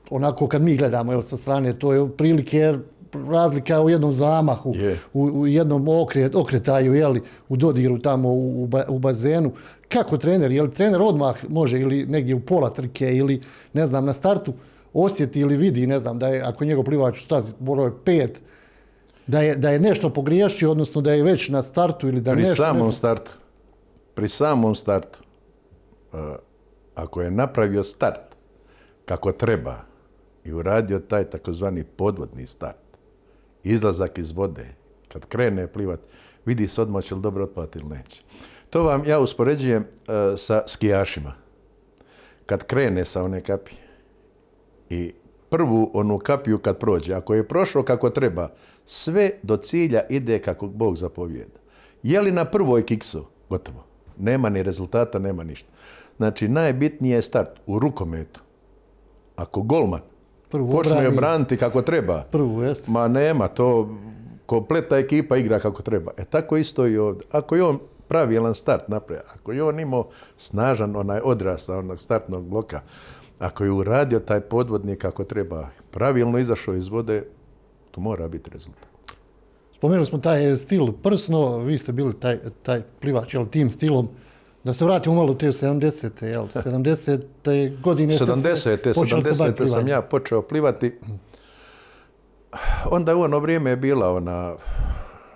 onako 0.09 0.47
kad 0.47 0.61
mi 0.61 0.77
gledamo 0.77 1.11
jel, 1.11 1.21
sa 1.21 1.37
strane, 1.37 1.79
to 1.79 1.93
je 1.93 2.09
prilike 2.17 2.73
razlika 3.29 3.81
u 3.81 3.89
jednom 3.89 4.13
zamahu, 4.13 4.75
Je. 4.75 4.97
u, 5.13 5.21
u 5.23 5.47
jednom 5.47 5.87
okret, 5.87 6.35
okretaju, 6.35 6.93
jeli, 6.93 7.21
u 7.49 7.57
dodiru 7.57 7.99
tamo 7.99 8.29
u, 8.29 8.63
u 8.63 8.67
ba- 8.67 8.85
u 8.89 8.99
bazenu. 8.99 9.51
Kako 9.87 10.17
trener, 10.17 10.51
je 10.51 10.61
li 10.61 10.71
trener 10.71 11.01
odmah 11.01 11.35
može 11.49 11.79
ili 11.79 12.05
negdje 12.05 12.35
u 12.35 12.39
pola 12.39 12.69
trke 12.69 13.17
ili 13.17 13.41
ne 13.73 13.87
znam 13.87 14.05
na 14.05 14.13
startu 14.13 14.53
osjeti 14.93 15.39
ili 15.39 15.57
vidi, 15.57 15.87
ne 15.87 15.99
znam, 15.99 16.19
da 16.19 16.27
je 16.27 16.41
ako 16.41 16.63
je 16.63 16.67
njegov 16.67 16.83
plivač 16.83 17.19
u 17.19 17.21
stazi 17.21 17.53
broj 17.59 17.91
pet, 18.05 18.41
da 19.27 19.41
je, 19.41 19.55
da 19.55 19.69
je 19.69 19.79
nešto 19.79 20.09
pogriješio, 20.09 20.71
odnosno 20.71 21.01
da 21.01 21.13
je 21.13 21.23
već 21.23 21.49
na 21.49 21.61
startu 21.61 22.07
ili 22.07 22.21
da 22.21 22.31
Pri 22.31 22.41
nešto... 22.41 22.55
samom 22.55 22.87
ne- 22.87 22.93
startu, 22.93 23.31
pri 24.13 24.27
samom 24.27 24.75
startu, 24.75 25.19
uh, 26.13 26.19
ako 26.95 27.21
je 27.21 27.31
napravio 27.31 27.83
start 27.83 28.35
kako 29.05 29.31
treba 29.31 29.75
i 30.43 30.53
uradio 30.53 30.99
taj 30.99 31.23
takozvani 31.23 31.83
podvodni 31.83 32.45
start, 32.45 32.77
izlazak 33.63 34.17
iz 34.17 34.31
vode, 34.31 34.65
kad 35.07 35.25
krene 35.25 35.67
plivat, 35.67 35.99
vidi 36.45 36.67
se 36.67 36.81
odmah 36.81 37.03
će 37.03 37.15
li 37.15 37.21
dobro 37.21 37.43
otpati 37.43 37.79
ili 37.79 37.89
neće. 37.89 38.21
To 38.69 38.83
vam 38.83 39.05
ja 39.05 39.19
uspoređujem 39.19 39.83
uh, 39.83 40.13
sa 40.37 40.63
skijašima. 40.67 41.33
Kad 42.45 42.63
krene 42.63 43.05
sa 43.05 43.23
one 43.23 43.41
kapije 43.41 43.90
i 44.91 45.13
prvu 45.49 45.91
onu 45.93 46.19
kapiju 46.19 46.57
kad 46.57 46.77
prođe, 46.77 47.13
ako 47.13 47.33
je 47.33 47.47
prošlo 47.47 47.83
kako 47.83 48.09
treba, 48.09 48.47
sve 48.85 49.31
do 49.43 49.57
cilja 49.57 50.01
ide 50.09 50.39
kako 50.39 50.67
Bog 50.67 50.97
zapovijeda. 50.97 51.59
Je 52.03 52.21
li 52.21 52.31
na 52.31 52.45
prvoj 52.45 52.85
kiksu? 52.85 53.25
Gotovo. 53.49 53.83
Nema 54.17 54.49
ni 54.49 54.63
rezultata, 54.63 55.19
nema 55.19 55.43
ništa. 55.43 55.69
Znači, 56.17 56.47
najbitnije 56.47 57.15
je 57.15 57.21
start 57.21 57.49
u 57.67 57.79
rukometu. 57.79 58.41
Ako 59.35 59.61
golman 59.61 60.01
Prvu 60.49 60.71
počne 60.71 60.93
obrani. 60.93 61.15
obraniti 61.15 61.57
kako 61.57 61.81
treba, 61.81 62.23
Prvu, 62.31 62.63
jeste. 62.63 62.91
ma 62.91 63.07
nema, 63.07 63.47
to 63.47 63.89
kompletna 64.45 64.97
ekipa 64.97 65.37
igra 65.37 65.59
kako 65.59 65.81
treba. 65.81 66.11
E 66.17 66.25
tako 66.25 66.57
isto 66.57 66.87
i 66.87 66.97
ovdje. 66.97 67.27
Ako 67.31 67.55
je 67.55 67.63
on 67.63 67.79
pravilan 68.07 68.53
start 68.55 68.87
napravio, 68.87 69.23
ako 69.35 69.51
je 69.51 69.63
on 69.63 69.79
imao 69.79 70.07
snažan 70.37 70.95
onaj 70.95 71.19
odraz 71.23 71.61
sa 71.61 71.77
onog 71.77 72.01
startnog 72.01 72.43
bloka, 72.43 72.81
ako 73.41 73.63
je 73.63 73.71
uradio 73.71 74.19
taj 74.19 74.41
podvodnik 74.41 75.01
kako 75.01 75.23
treba, 75.23 75.67
pravilno 75.91 76.39
izašao 76.39 76.75
iz 76.75 76.87
vode, 76.87 77.23
tu 77.91 78.01
mora 78.01 78.27
biti 78.27 78.49
rezultat. 78.49 78.87
Spomenuli 79.75 80.05
smo 80.05 80.17
taj 80.17 80.57
stil 80.57 80.91
prsno, 81.03 81.57
vi 81.57 81.77
ste 81.77 81.91
bili 81.91 82.13
taj, 82.19 82.39
taj 82.63 82.81
plivač, 82.99 83.33
jel, 83.33 83.45
tim 83.45 83.71
stilom. 83.71 84.09
Da 84.63 84.73
se 84.73 84.85
vratimo 84.85 85.15
malo 85.15 85.31
u 85.31 85.35
te 85.35 85.47
70. 85.47 86.25
Jel, 86.25 86.47
70. 86.65 87.81
godine 87.81 88.15
ste 88.15 88.55
se 88.55 88.77
70. 88.83 88.93
počeli 88.95 89.23
se 89.23 89.33
baviti 89.39 89.63
70. 89.63 89.67
sam 89.67 89.87
ja 89.87 90.01
počeo 90.01 90.41
plivati. 90.41 90.99
Onda 92.91 93.15
u 93.15 93.21
ono 93.21 93.39
vrijeme 93.39 93.69
je 93.69 93.77
bila 93.77 94.13
ona 94.13 94.55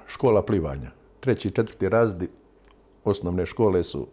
škola 0.07 0.45
plivanja. 0.45 0.91
Treći 1.19 1.47
i 1.47 1.51
četvrti 1.51 1.89
razdi 1.89 2.27
osnovne 3.03 3.45
škole 3.45 3.83
su 3.83 4.07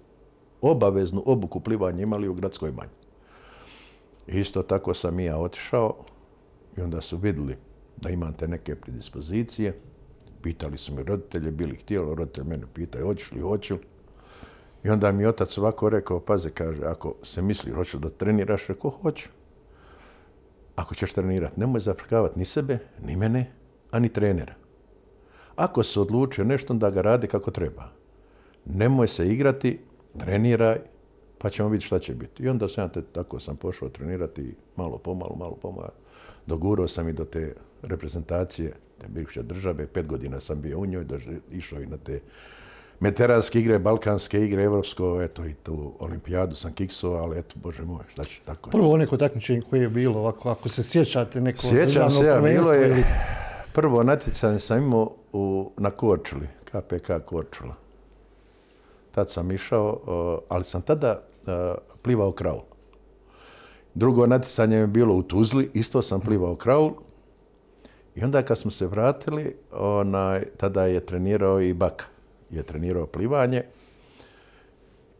obaveznu 0.61 1.23
obuku 1.27 1.61
plivanja 1.61 2.03
imali 2.03 2.29
u 2.29 2.35
gradskoj 2.35 2.73
banji. 2.73 3.01
Isto 4.26 4.62
tako 4.62 4.95
sam 4.95 5.21
i 5.21 5.25
ja 5.25 5.38
otišao 5.38 5.95
i 6.76 6.81
onda 6.81 7.00
su 7.00 7.17
vidjeli 7.17 7.57
da 7.97 8.11
imate 8.11 8.49
neke 8.49 8.75
predispozicije. 8.75 9.79
Pitali 10.43 10.79
su 10.79 10.95
me 10.95 11.02
roditelje, 11.02 11.50
bili 11.50 11.76
htjeli, 11.76 12.14
roditelj 12.14 12.45
mene 12.45 12.67
pitaju, 12.75 13.07
hoćeš 13.07 13.33
li, 13.33 13.41
hoću. 13.41 13.79
I 14.85 14.91
onda 14.91 15.12
mi 15.12 15.26
otac 15.26 15.59
ovako 15.59 15.88
rekao, 15.88 16.21
paze, 16.21 16.50
kaže, 16.50 16.85
ako 16.85 17.14
se 17.23 17.43
misli, 17.43 17.73
hoćeš 17.73 18.00
da 18.00 18.11
treniraš, 18.11 18.67
rekao, 18.67 18.91
hoću. 18.91 19.29
Ako 20.76 20.95
ćeš 20.95 21.12
trenirati, 21.12 21.61
nemoj 21.61 21.81
zaprkavati 21.81 22.38
ni 22.38 22.45
sebe, 22.45 22.79
ni 23.05 23.17
mene, 23.17 23.52
a 23.91 23.99
ni 23.99 24.09
trenera. 24.09 24.55
Ako 25.57 25.83
se 25.83 26.00
odlučio 26.00 26.45
nešto, 26.45 26.73
onda 26.73 26.91
ga 26.91 27.00
radi 27.00 27.26
kako 27.26 27.50
treba. 27.50 27.88
Nemoj 28.64 29.09
se 29.09 29.29
igrati, 29.29 29.81
treniraj, 30.19 30.79
pa 31.43 31.51
ćemo 31.51 31.69
vidjeti 31.69 31.87
šta 31.87 31.99
će 31.99 32.15
biti. 32.15 32.43
I 32.43 32.49
onda 32.49 32.69
sam 32.69 32.85
ja 32.85 32.89
te, 32.89 33.03
tako 33.03 33.41
sam 33.41 33.57
pošao 33.57 33.89
trenirati 33.89 34.55
malo 34.77 34.99
pomalo, 34.99 35.37
malo 35.37 35.55
pomalo. 35.55 35.91
Dogurao 36.47 36.89
sam 36.89 37.09
i 37.09 37.13
do 37.13 37.25
te 37.25 37.55
reprezentacije, 37.83 38.73
te 38.99 39.07
bivše 39.09 39.43
države, 39.43 39.87
pet 39.87 40.07
godina 40.07 40.41
sam 40.41 40.61
bio 40.61 40.79
u 40.79 40.87
njoj, 40.87 41.05
dož- 41.05 41.39
išao 41.51 41.81
i 41.81 41.87
na 41.87 41.97
te 41.97 42.21
mediteranske 43.01 43.61
igre, 43.61 43.79
balkanske 43.79 44.45
igre, 44.45 44.63
evropsko, 44.63 45.23
eto 45.23 45.47
i 45.47 45.55
tu 45.55 45.93
olimpijadu 45.99 46.57
sam 46.57 46.73
kiksao, 46.73 47.13
ali 47.13 47.39
eto, 47.39 47.55
bože 47.57 47.83
moj, 47.83 48.05
šta 48.09 48.25
će 48.25 48.41
tako. 48.45 48.69
je. 48.69 48.73
Prvo 48.73 48.97
neko 48.97 49.17
takmičenje 49.17 49.63
koje 49.63 49.81
je 49.81 49.89
bilo, 49.89 50.19
ovako, 50.19 50.51
ako 50.51 50.69
se 50.69 50.83
sjećate 50.83 51.41
neko 51.41 51.63
Sjećam 51.63 52.11
se 52.11 52.25
ja, 52.25 52.41
bilo 52.41 52.73
je, 52.73 52.89
ili- 52.89 53.05
prvo 53.73 54.03
natjecanje 54.03 54.59
sam 54.59 54.79
imao 54.79 55.13
u, 55.33 55.71
na 55.77 55.91
Korčuli, 55.91 56.47
KPK 56.65 57.25
Korčula. 57.25 57.75
Tad 59.11 59.31
sam 59.31 59.51
išao, 59.51 60.01
ali 60.49 60.65
sam 60.65 60.83
tada 60.83 61.23
plivao 62.03 62.33
kraul. 62.33 62.61
Drugo 63.95 64.27
natjecanje 64.27 64.77
je 64.77 64.87
bilo 64.87 65.15
u 65.15 65.23
Tuzli, 65.23 65.71
isto 65.75 66.03
sam 66.03 66.21
plivao 66.21 66.57
kraul. 66.57 66.93
I 68.15 68.25
onda 68.25 68.43
kad 68.43 68.59
smo 68.59 68.71
se 68.71 68.87
vratili, 68.87 69.57
onaj, 69.73 70.45
tada 70.57 70.87
je 70.87 71.07
trenirao 71.07 71.61
i 71.61 71.75
Baka. 71.75 72.05
Je 72.51 72.63
trenirao 72.63 73.07
plivanje. 73.07 73.63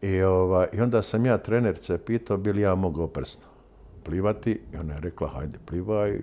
I, 0.01 0.21
ova, 0.21 0.67
I 0.73 0.81
onda 0.81 1.01
sam 1.01 1.25
ja 1.25 1.37
trenerce 1.37 1.97
pitao 1.97 2.37
bi 2.37 2.53
li 2.53 2.61
ja 2.61 2.75
mogao 2.75 3.07
prsno 3.07 3.43
plivati. 4.03 4.61
I 4.73 4.77
ona 4.77 4.93
je 4.93 4.99
rekla, 4.99 5.27
hajde 5.27 5.59
plivaj. 5.65 6.19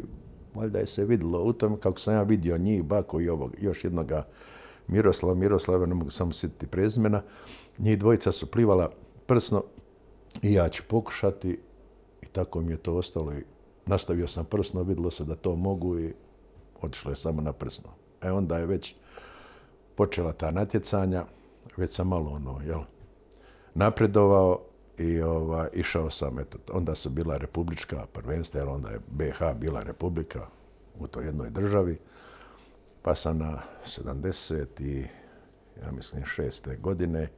Valjda 0.54 0.78
je 0.78 0.86
se 0.86 1.04
vidjelo 1.04 1.42
u 1.42 1.52
tom 1.52 1.76
kako 1.80 2.00
sam 2.00 2.14
ja 2.14 2.22
vidio 2.22 2.58
njih, 2.58 2.84
Bako 2.84 3.20
i 3.20 3.28
ovog, 3.28 3.54
još 3.60 3.84
jednoga 3.84 4.26
Miroslava, 4.86 5.34
Miroslava, 5.34 5.86
ne 5.86 5.94
mogu 5.94 6.10
samo 6.10 6.32
sjetiti 6.32 6.66
prezimena. 6.66 7.22
Njih 7.78 7.98
dvojica 7.98 8.32
su 8.32 8.46
plivala 8.46 8.90
prsno 9.26 9.64
i 10.42 10.52
ja 10.52 10.68
ću 10.68 10.82
pokušati. 10.88 11.60
I 12.22 12.26
tako 12.26 12.60
mi 12.60 12.72
je 12.72 12.76
to 12.76 12.94
ostalo. 12.94 13.32
I 13.32 13.44
nastavio 13.86 14.28
sam 14.28 14.44
prsno, 14.44 14.82
vidjelo 14.82 15.10
se 15.10 15.24
da 15.24 15.34
to 15.34 15.56
mogu 15.56 15.98
i 15.98 16.14
otišlo 16.82 17.12
je 17.12 17.16
samo 17.16 17.42
na 17.42 17.52
prsno. 17.52 17.90
E 18.22 18.30
onda 18.30 18.58
je 18.58 18.66
već 18.66 18.94
počela 19.94 20.32
ta 20.32 20.50
natjecanja, 20.50 21.24
već 21.76 21.94
sam 21.94 22.08
malo 22.08 22.30
ono, 22.30 22.60
jel, 22.64 22.80
napredovao 23.74 24.60
i 24.98 25.20
ovaj, 25.20 25.68
išao 25.72 26.10
sam, 26.10 26.38
eto, 26.38 26.58
onda 26.72 26.94
su 26.94 27.10
bila 27.10 27.36
republička 27.36 28.06
prvenstva, 28.12 28.60
jer 28.60 28.68
onda 28.68 28.90
je 28.90 29.00
BH 29.06 29.42
bila 29.56 29.82
republika 29.82 30.46
u 30.98 31.06
toj 31.06 31.24
jednoj 31.24 31.50
državi, 31.50 31.98
pa 33.02 33.14
sam 33.14 33.38
na 33.38 33.62
70 33.86 34.82
i, 34.82 35.06
ja 35.82 35.92
mislim, 35.92 36.24
šeste 36.24 36.76
godine 36.76 37.28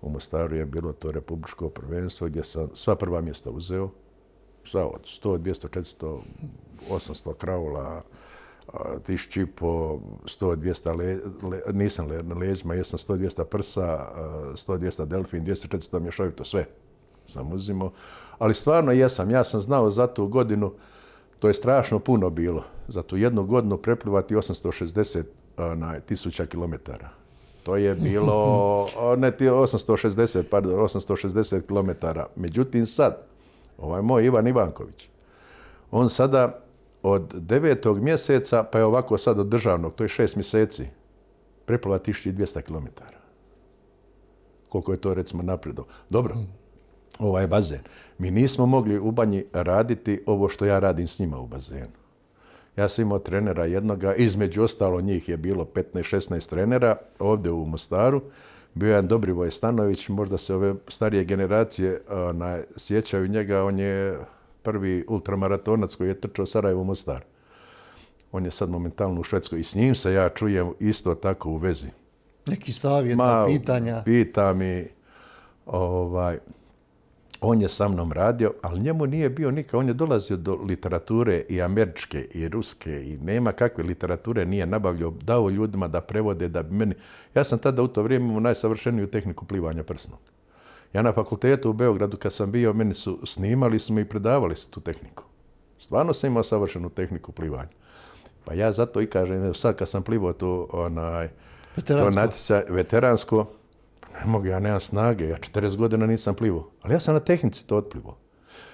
u 0.00 0.08
Mostaru 0.10 0.56
je 0.56 0.66
bilo 0.66 0.92
to 0.92 1.10
republičko 1.10 1.68
prvenstvo 1.68 2.26
gdje 2.26 2.44
sam 2.44 2.68
sva 2.74 2.96
prva 2.96 3.20
mjesta 3.20 3.50
uzeo, 3.50 3.90
sva 4.64 4.86
od 4.86 5.00
100, 5.02 5.38
200, 5.38 5.68
400, 5.68 6.18
800 6.90 7.34
kraula, 7.34 8.02
a, 8.72 8.98
tisuću 8.98 9.40
i 9.40 9.46
po, 9.46 10.00
100, 10.24 10.56
200 10.56 10.96
le, 10.96 11.18
le, 11.50 11.62
nisam 11.72 12.06
le, 12.06 12.22
na 12.22 12.34
leđima, 12.34 12.74
jesam 12.74 12.98
100, 12.98 13.16
200 13.16 13.44
prsa, 13.44 13.84
a, 13.84 14.52
100, 14.54 14.78
200 14.78 15.04
delfin, 15.04 15.44
200, 15.44 15.76
400 15.76 16.00
mješovito, 16.00 16.44
sve 16.44 16.66
sam 17.26 17.52
uzimao. 17.52 17.92
Ali 18.38 18.54
stvarno 18.54 18.92
jesam, 18.92 19.30
ja 19.30 19.44
sam 19.44 19.60
znao 19.60 19.90
za 19.90 20.06
tu 20.06 20.26
godinu, 20.26 20.72
to 21.38 21.48
je 21.48 21.54
strašno 21.54 21.98
puno 21.98 22.30
bilo, 22.30 22.64
za 22.88 23.02
tu 23.02 23.16
jednu 23.16 23.44
godinu 23.44 23.78
preplivati 23.78 24.34
860 24.34 25.24
onaj, 25.56 26.00
tisuća 26.00 26.44
kilometara. 26.44 27.08
To 27.68 27.76
je 27.76 27.94
bilo, 27.94 28.86
ne 29.22 29.30
ti 29.36 29.44
860, 29.44 30.42
pardon, 30.42 30.72
860 30.72 31.66
kilometara. 31.66 32.26
Međutim 32.36 32.86
sad, 32.86 33.16
ovaj 33.78 34.02
moj 34.02 34.24
Ivan 34.24 34.46
Ivanković, 34.46 35.08
on 35.90 36.08
sada 36.08 36.60
od 37.02 37.34
devetog 37.34 38.00
mjeseca, 38.00 38.62
pa 38.62 38.78
je 38.78 38.84
ovako 38.84 39.18
sad 39.18 39.38
od 39.38 39.46
državnog, 39.46 39.94
to 39.94 40.04
je 40.04 40.08
šest 40.08 40.36
mjeseci, 40.36 40.86
preplava 41.64 41.98
1200 41.98 42.62
km. 42.62 42.86
Koliko 44.68 44.92
je 44.92 45.00
to 45.00 45.14
recimo 45.14 45.42
napredo. 45.42 45.84
Dobro, 46.10 46.36
ovaj 47.18 47.46
bazen. 47.46 47.80
Mi 48.18 48.30
nismo 48.30 48.66
mogli 48.66 48.98
u 48.98 49.10
banji 49.10 49.44
raditi 49.52 50.22
ovo 50.26 50.48
što 50.48 50.64
ja 50.64 50.78
radim 50.78 51.08
s 51.08 51.18
njima 51.18 51.38
u 51.38 51.46
bazenu. 51.46 51.98
Ja 52.78 52.88
sam 52.88 53.02
imao 53.02 53.18
trenera 53.18 53.64
jednoga, 53.64 54.14
između 54.14 54.62
ostalo 54.62 55.00
njih 55.00 55.28
je 55.28 55.36
bilo 55.36 55.64
15-16 55.64 56.50
trenera 56.50 56.96
ovdje 57.18 57.52
u 57.52 57.66
Mostaru. 57.66 58.22
Bio 58.74 58.86
je 58.86 58.90
jedan 58.90 59.08
Dobrivoj 59.08 59.50
Stanović, 59.50 60.08
možda 60.08 60.38
se 60.38 60.54
ove 60.54 60.74
starije 60.88 61.24
generacije 61.24 62.00
sjećaju 62.76 63.28
njega, 63.28 63.64
on 63.64 63.78
je 63.78 64.18
prvi 64.62 65.04
ultramaratonac 65.08 65.94
koji 65.94 66.08
je 66.08 66.20
trčao 66.20 66.46
Sarajevo 66.46 66.84
Mostar. 66.84 67.24
On 68.32 68.44
je 68.44 68.50
sad 68.50 68.70
momentalno 68.70 69.20
u 69.20 69.24
Švedskoj 69.24 69.60
i 69.60 69.64
s 69.64 69.74
njim 69.74 69.94
se 69.94 70.12
ja 70.12 70.28
čujem 70.28 70.72
isto 70.80 71.14
tako 71.14 71.50
u 71.50 71.56
vezi. 71.56 71.88
Neki 72.46 72.72
savjet, 72.72 73.18
pitanja. 73.46 74.02
Pita 74.04 74.52
mi, 74.52 74.84
ovaj, 75.66 76.38
on 77.40 77.62
je 77.62 77.68
sa 77.68 77.88
mnom 77.88 78.12
radio, 78.12 78.52
ali 78.62 78.80
njemu 78.80 79.06
nije 79.06 79.30
bio 79.30 79.50
nikad, 79.50 79.80
on 79.80 79.88
je 79.88 79.94
dolazio 79.94 80.36
do 80.36 80.54
literature 80.54 81.42
i 81.48 81.62
američke 81.62 82.26
i 82.34 82.48
ruske 82.48 83.04
i 83.04 83.18
nema 83.18 83.52
kakve 83.52 83.84
literature 83.84 84.44
nije 84.44 84.66
nabavljao, 84.66 85.10
dao 85.10 85.50
ljudima 85.50 85.88
da 85.88 86.00
prevode, 86.00 86.48
da 86.48 86.62
bi 86.62 86.74
meni... 86.74 86.94
Ja 87.34 87.44
sam 87.44 87.58
tada 87.58 87.82
u 87.82 87.88
to 87.88 88.02
vrijeme 88.02 88.24
imao 88.24 88.40
najsavršeniju 88.40 89.06
tehniku 89.06 89.44
plivanja 89.44 89.82
prsnog. 89.82 90.18
Ja 90.92 91.02
na 91.02 91.12
fakultetu 91.12 91.70
u 91.70 91.72
Beogradu 91.72 92.16
kad 92.16 92.32
sam 92.32 92.52
bio, 92.52 92.72
meni 92.72 92.94
su 92.94 93.18
snimali 93.26 93.78
smo 93.78 94.00
i 94.00 94.04
predavali 94.04 94.56
su 94.56 94.70
tu 94.70 94.80
tehniku. 94.80 95.24
Stvarno 95.78 96.12
sam 96.12 96.30
imao 96.30 96.42
savršenu 96.42 96.90
tehniku 96.90 97.32
plivanja. 97.32 97.70
Pa 98.44 98.54
ja 98.54 98.72
zato 98.72 99.00
i 99.00 99.06
kažem, 99.06 99.54
sad 99.54 99.76
kad 99.76 99.88
sam 99.88 100.02
plivao 100.02 100.32
to, 100.32 100.68
onaj, 100.72 101.28
to 101.86 102.10
natjeca, 102.10 102.62
veteransko, 102.68 103.46
ne 104.20 104.26
mogu, 104.26 104.46
ja 104.46 104.60
nemam 104.60 104.80
snage, 104.80 105.28
ja 105.28 105.36
40 105.36 105.76
godina 105.76 106.06
nisam 106.06 106.34
plivao. 106.34 106.70
Ali 106.82 106.94
ja 106.94 107.00
sam 107.00 107.14
na 107.14 107.20
tehnici 107.20 107.66
to 107.66 107.76
otplivao. 107.76 108.16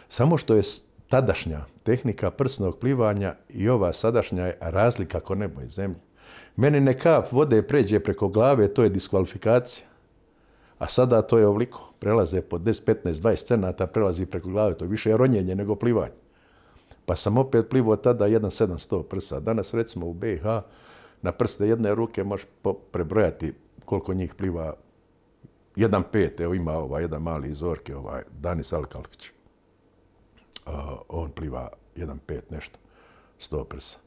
Samo 0.08 0.38
što 0.38 0.54
je 0.54 0.62
tadašnja 1.08 1.60
tehnika 1.82 2.30
prsnog 2.30 2.78
plivanja 2.78 3.34
i 3.48 3.68
ova 3.68 3.92
sadašnja 3.92 4.46
je 4.46 4.58
razlika 4.60 5.18
ako 5.18 5.34
nebo 5.34 5.60
i 5.60 5.68
zemlje. 5.68 6.00
Meni 6.56 6.80
ne 6.80 6.94
kap 6.94 7.32
vode 7.32 7.62
pređe 7.62 8.00
preko 8.00 8.28
glave, 8.28 8.68
to 8.74 8.82
je 8.82 8.88
diskvalifikacija. 8.88 9.86
A 10.78 10.88
sada 10.88 11.22
to 11.22 11.38
je 11.38 11.46
ovoliko. 11.46 11.92
Prelaze 11.98 12.40
po 12.42 12.58
10, 12.58 12.84
15, 13.04 13.12
20 13.12 13.46
cenata, 13.46 13.86
prelazi 13.86 14.26
preko 14.26 14.48
glave. 14.48 14.74
To 14.74 14.84
je 14.84 14.88
više 14.88 15.16
ronjenje 15.16 15.54
nego 15.54 15.76
plivanje. 15.76 16.12
Pa 17.06 17.16
sam 17.16 17.38
opet 17.38 17.68
plivao 17.70 17.96
tada 17.96 18.28
1.700 18.28 19.02
prsa. 19.02 19.40
Danas 19.40 19.74
recimo 19.74 20.06
u 20.06 20.12
BiH 20.12 20.44
na 21.22 21.32
prste 21.32 21.68
jedne 21.68 21.94
ruke 21.94 22.24
možeš 22.24 22.46
prebrojati 22.92 23.52
koliko 23.84 24.14
njih 24.14 24.34
pliva 24.34 24.74
1.5. 25.76 26.42
Evo 26.42 26.54
ima 26.54 26.72
ovaj 26.72 27.02
jedan 27.02 27.22
mali 27.22 27.50
iz 27.50 27.62
Orke, 27.62 27.96
ovaj 27.96 28.22
Danis 28.40 28.72
Alkalfić. 28.72 29.30
Uh, 30.66 30.72
on 31.08 31.30
pliva 31.30 31.68
1.5 31.96 32.40
nešto, 32.50 32.78
100 33.40 33.64
prsa. 33.64 33.98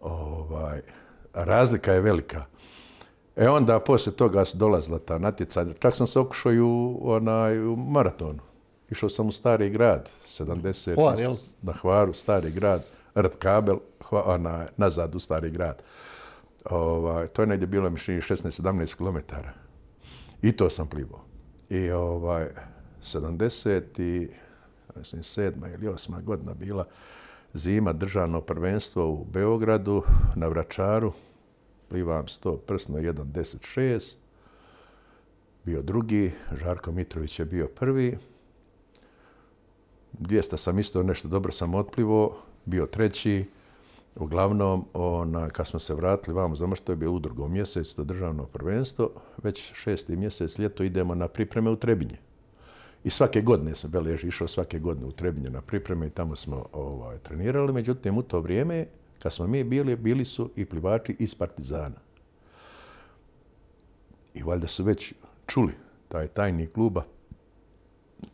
Ovaj, 0.00 0.80
razlika 1.34 1.92
je 1.92 2.00
velika. 2.00 2.44
E 3.36 3.48
onda 3.48 3.80
poslije 3.80 4.16
toga 4.16 4.44
su 4.44 4.56
dolazila 4.56 4.98
ta 4.98 5.18
natjecanja. 5.18 5.74
Čak 5.78 5.96
sam 5.96 6.06
se 6.06 6.18
okušao 6.18 6.52
i 6.52 6.60
u, 6.60 7.00
onaj, 7.02 7.58
u 7.58 7.76
maratonu. 7.76 8.38
Išao 8.90 9.08
sam 9.08 9.28
u 9.28 9.32
Stari 9.32 9.70
grad, 9.70 10.10
70. 10.28 10.94
Hvar, 10.94 11.18
jel? 11.18 11.34
Na 11.62 11.72
Hvaru, 11.72 12.12
Stari 12.12 12.50
grad, 12.50 12.84
Rt 13.14 13.36
kabel, 13.36 13.78
hva, 14.08 14.22
onaj, 14.26 14.66
nazad 14.76 15.14
u 15.14 15.20
Stari 15.20 15.50
grad. 15.50 15.82
Ovaj, 16.64 17.26
to 17.26 17.42
je 17.42 17.46
negdje 17.46 17.66
bilo 17.66 17.90
mišljenje 17.90 18.20
16-17 18.20 18.96
km. 18.96 19.34
I 20.42 20.52
to 20.52 20.70
sam 20.70 20.86
plivao. 20.86 21.24
I 21.70 21.90
ovaj, 21.90 22.48
70 23.02 24.00
i 24.00 24.28
mislim, 24.96 25.22
sedma 25.22 25.68
ili 25.68 25.88
osma 25.88 26.20
godina 26.20 26.54
bila 26.54 26.86
zima 27.54 27.92
državno 27.92 28.40
prvenstvo 28.40 29.08
u 29.08 29.24
Beogradu 29.24 30.02
na 30.36 30.48
Vračaru. 30.48 31.12
Plivam 31.88 32.26
100 32.26 32.58
prsno 32.58 32.98
1.10.6. 32.98 34.14
Bio 35.64 35.82
drugi, 35.82 36.32
Žarko 36.60 36.92
Mitrović 36.92 37.38
je 37.38 37.44
bio 37.44 37.66
prvi. 37.66 38.18
200 40.20 40.56
sam 40.56 40.78
isto 40.78 41.02
nešto 41.02 41.28
dobro 41.28 41.52
sam 41.52 41.74
otplivao, 41.74 42.36
bio 42.64 42.86
treći. 42.86 43.44
Uglavnom, 44.16 44.84
ona, 44.94 45.50
kad 45.50 45.66
smo 45.66 45.80
se 45.80 45.94
vratili 45.94 46.36
vamo, 46.36 46.54
znamo 46.54 46.76
što 46.76 46.92
je 46.92 46.96
bio 46.96 47.12
u 47.12 47.18
drugom 47.18 47.52
mjesecu, 47.52 47.96
to 47.96 48.04
državno 48.04 48.46
prvenstvo, 48.46 49.10
već 49.42 49.72
šesti 49.74 50.16
mjesec 50.16 50.58
ljeto 50.58 50.84
idemo 50.84 51.14
na 51.14 51.28
pripreme 51.28 51.70
u 51.70 51.76
Trebinje. 51.76 52.18
I 53.04 53.10
svake 53.10 53.42
godine 53.42 53.74
sam 53.74 53.90
Belež 53.90 54.24
išao 54.24 54.48
svake 54.48 54.78
godine 54.78 55.06
u 55.06 55.12
Trebinje 55.12 55.50
na 55.50 55.60
pripreme 55.60 56.06
i 56.06 56.10
tamo 56.10 56.36
smo 56.36 56.66
ovaj, 56.72 57.18
trenirali. 57.18 57.72
Međutim, 57.72 58.18
u 58.18 58.22
to 58.22 58.40
vrijeme, 58.40 58.86
kad 59.22 59.32
smo 59.32 59.46
mi 59.46 59.64
bili, 59.64 59.96
bili 59.96 60.24
su 60.24 60.50
i 60.56 60.64
plivači 60.64 61.16
iz 61.18 61.34
Partizana. 61.34 62.00
I 64.34 64.42
valjda 64.42 64.66
su 64.66 64.84
već 64.84 65.14
čuli 65.46 65.72
taj 66.08 66.28
tajni 66.28 66.66
kluba, 66.66 67.04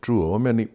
čuo 0.01 0.35
o 0.35 0.39
meni 0.39 0.67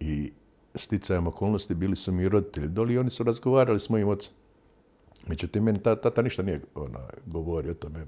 i 0.00 0.32
sticajem 0.80 1.26
okolnosti 1.26 1.74
bili 1.74 1.96
su 1.96 2.12
mi 2.12 2.28
roditelji 2.28 2.68
doli 2.68 2.94
i 2.94 2.98
oni 2.98 3.10
su 3.10 3.22
razgovarali 3.22 3.80
s 3.80 3.88
mojim 3.88 4.08
ocem. 4.08 4.32
Međutim, 5.26 5.64
meni 5.64 5.82
ta, 5.82 5.96
tata 5.96 6.22
ništa 6.22 6.42
nije 6.42 6.60
ona, 6.74 6.98
govorio 7.26 7.70
o 7.70 7.74
tome. 7.74 8.06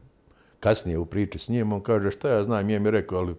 Kasnije 0.60 0.98
u 0.98 1.06
priči 1.06 1.38
s 1.38 1.48
njim, 1.48 1.72
on 1.72 1.80
kaže 1.80 2.10
šta 2.10 2.28
ja 2.28 2.44
znam, 2.44 2.66
nije 2.66 2.80
mi 2.80 2.90
rekao, 2.90 3.18
ali 3.18 3.34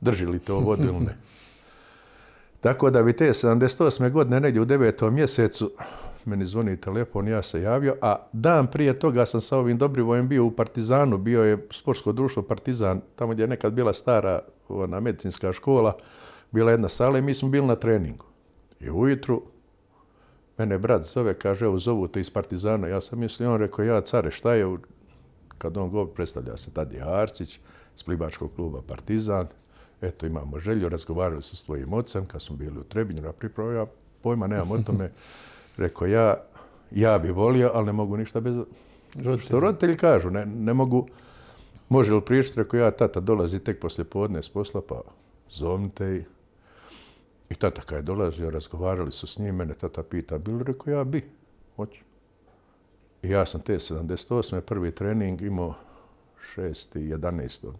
drži 0.00 0.26
li 0.26 0.38
to 0.38 0.58
vodu 0.58 0.82
ili 0.82 1.00
ne. 1.00 1.16
Tako 2.60 2.90
da 2.90 3.02
bi 3.02 3.12
te 3.12 3.28
78. 3.28 4.10
godine, 4.10 4.40
negdje 4.40 4.62
u 4.62 4.64
devetom 4.64 5.14
mjesecu, 5.14 5.72
meni 6.24 6.44
zvoni 6.44 6.80
telefon, 6.80 7.28
ja 7.28 7.42
se 7.42 7.62
javio, 7.62 7.96
a 8.02 8.16
dan 8.32 8.66
prije 8.66 8.98
toga 8.98 9.26
sam 9.26 9.40
sa 9.40 9.58
ovim 9.58 9.78
Dobrivojem 9.78 10.28
bio 10.28 10.44
u 10.44 10.50
Partizanu, 10.50 11.18
bio 11.18 11.44
je 11.44 11.66
sportsko 11.70 12.12
društvo 12.12 12.42
Partizan, 12.42 13.00
tamo 13.16 13.32
gdje 13.32 13.42
je 13.42 13.48
nekad 13.48 13.72
bila 13.72 13.92
stara 13.92 14.40
ona, 14.68 15.00
medicinska 15.00 15.52
škola, 15.52 15.96
bila 16.50 16.70
jedna 16.70 16.88
sala 16.88 17.18
i 17.18 17.22
mi 17.22 17.34
smo 17.34 17.48
bili 17.48 17.66
na 17.66 17.76
treningu. 17.76 18.24
I 18.80 18.90
ujutru 18.90 19.42
mene 20.58 20.78
brat 20.78 21.02
zove, 21.04 21.34
kaže, 21.34 21.64
evo 21.64 21.78
zovu 21.78 22.08
te 22.08 22.20
iz 22.20 22.30
Partizana. 22.30 22.88
Ja 22.88 23.00
sam 23.00 23.18
mislio, 23.18 23.52
on 23.54 23.60
rekao, 23.60 23.84
ja 23.84 24.00
care, 24.00 24.30
šta 24.30 24.54
je? 24.54 24.66
u- 24.66 24.78
Kad 25.58 25.76
on 25.76 25.90
govori, 25.90 26.10
predstavlja 26.14 26.56
se 26.56 26.70
Tadi 26.70 27.00
Arcić 27.02 27.58
iz 27.96 28.02
plivačkog 28.02 28.50
kluba 28.56 28.82
Partizan. 28.82 29.46
Eto, 30.00 30.26
imamo 30.26 30.58
želju, 30.58 30.88
razgovarali 30.88 31.42
su 31.42 31.56
s 31.56 31.64
tvojim 31.64 31.92
ocem 31.92 32.26
kad 32.26 32.42
smo 32.42 32.56
bili 32.56 32.78
u 32.78 32.84
Trebinju 32.84 33.22
na 33.22 33.32
pripravu. 33.32 33.72
Ja 33.72 33.86
pojma 34.22 34.46
nemam 34.46 34.70
o 34.70 34.78
tome. 34.78 35.10
Rekao, 35.76 36.06
ja, 36.06 36.34
ja 36.90 37.18
bi 37.18 37.30
volio, 37.30 37.70
ali 37.74 37.86
ne 37.86 37.92
mogu 37.92 38.16
ništa 38.16 38.40
bez... 38.40 38.56
Što 39.40 39.60
roditelji 39.60 39.96
kažu, 39.96 40.30
ne, 40.30 40.46
ne 40.46 40.74
mogu... 40.74 41.06
Može 41.88 42.14
li 42.14 42.20
pričati? 42.20 42.58
Rekao, 42.58 42.80
ja, 42.80 42.90
tata 42.90 43.20
dolazi 43.20 43.58
tek 43.58 43.80
poslije 43.80 44.04
podne 44.04 44.42
s 44.42 44.48
posla, 44.48 44.82
pa 44.88 45.00
zovnite 45.50 46.16
i 46.16 46.24
i 47.50 47.54
tata 47.54 47.82
kad 47.82 47.98
je 47.98 48.02
dolazio, 48.02 48.50
razgovarali 48.50 49.12
su 49.12 49.26
s 49.26 49.38
njim, 49.38 49.56
mene 49.56 49.74
tata 49.74 50.02
pita, 50.02 50.38
bilo 50.38 50.62
rekao 50.62 50.92
ja 50.92 51.04
bi, 51.04 51.30
hoću. 51.76 52.00
I 53.22 53.30
ja 53.30 53.46
sam 53.46 53.60
te 53.60 53.74
78. 53.74 54.60
prvi 54.60 54.90
trening 54.90 55.42
imao 55.42 55.74
6. 56.56 56.98
i 56.98 57.14
11. 57.14 57.72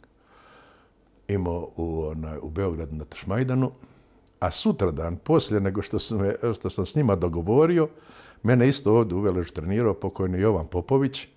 Imao 1.29 1.71
u, 1.77 2.03
onaj, 2.03 2.39
u 2.43 2.51
Beogradu 2.51 2.97
na 2.97 3.05
Tašmajdanu, 3.05 3.73
a 4.41 4.51
sutradan, 4.51 5.17
poslije 5.17 5.61
nego 5.61 5.83
što, 5.83 5.99
su 5.99 6.19
me, 6.19 6.35
što 6.55 6.71
sam 6.71 6.87
s 6.87 6.95
njima 6.95 7.17
dogovorio, 7.17 7.89
mene 8.43 8.69
isto 8.69 8.95
ovdje 8.97 9.17
u 9.17 9.21
Veležu 9.21 9.53
trenirao 9.53 9.95
pokojni 9.95 10.41
Jovan 10.41 10.67
Popović, 10.67 11.29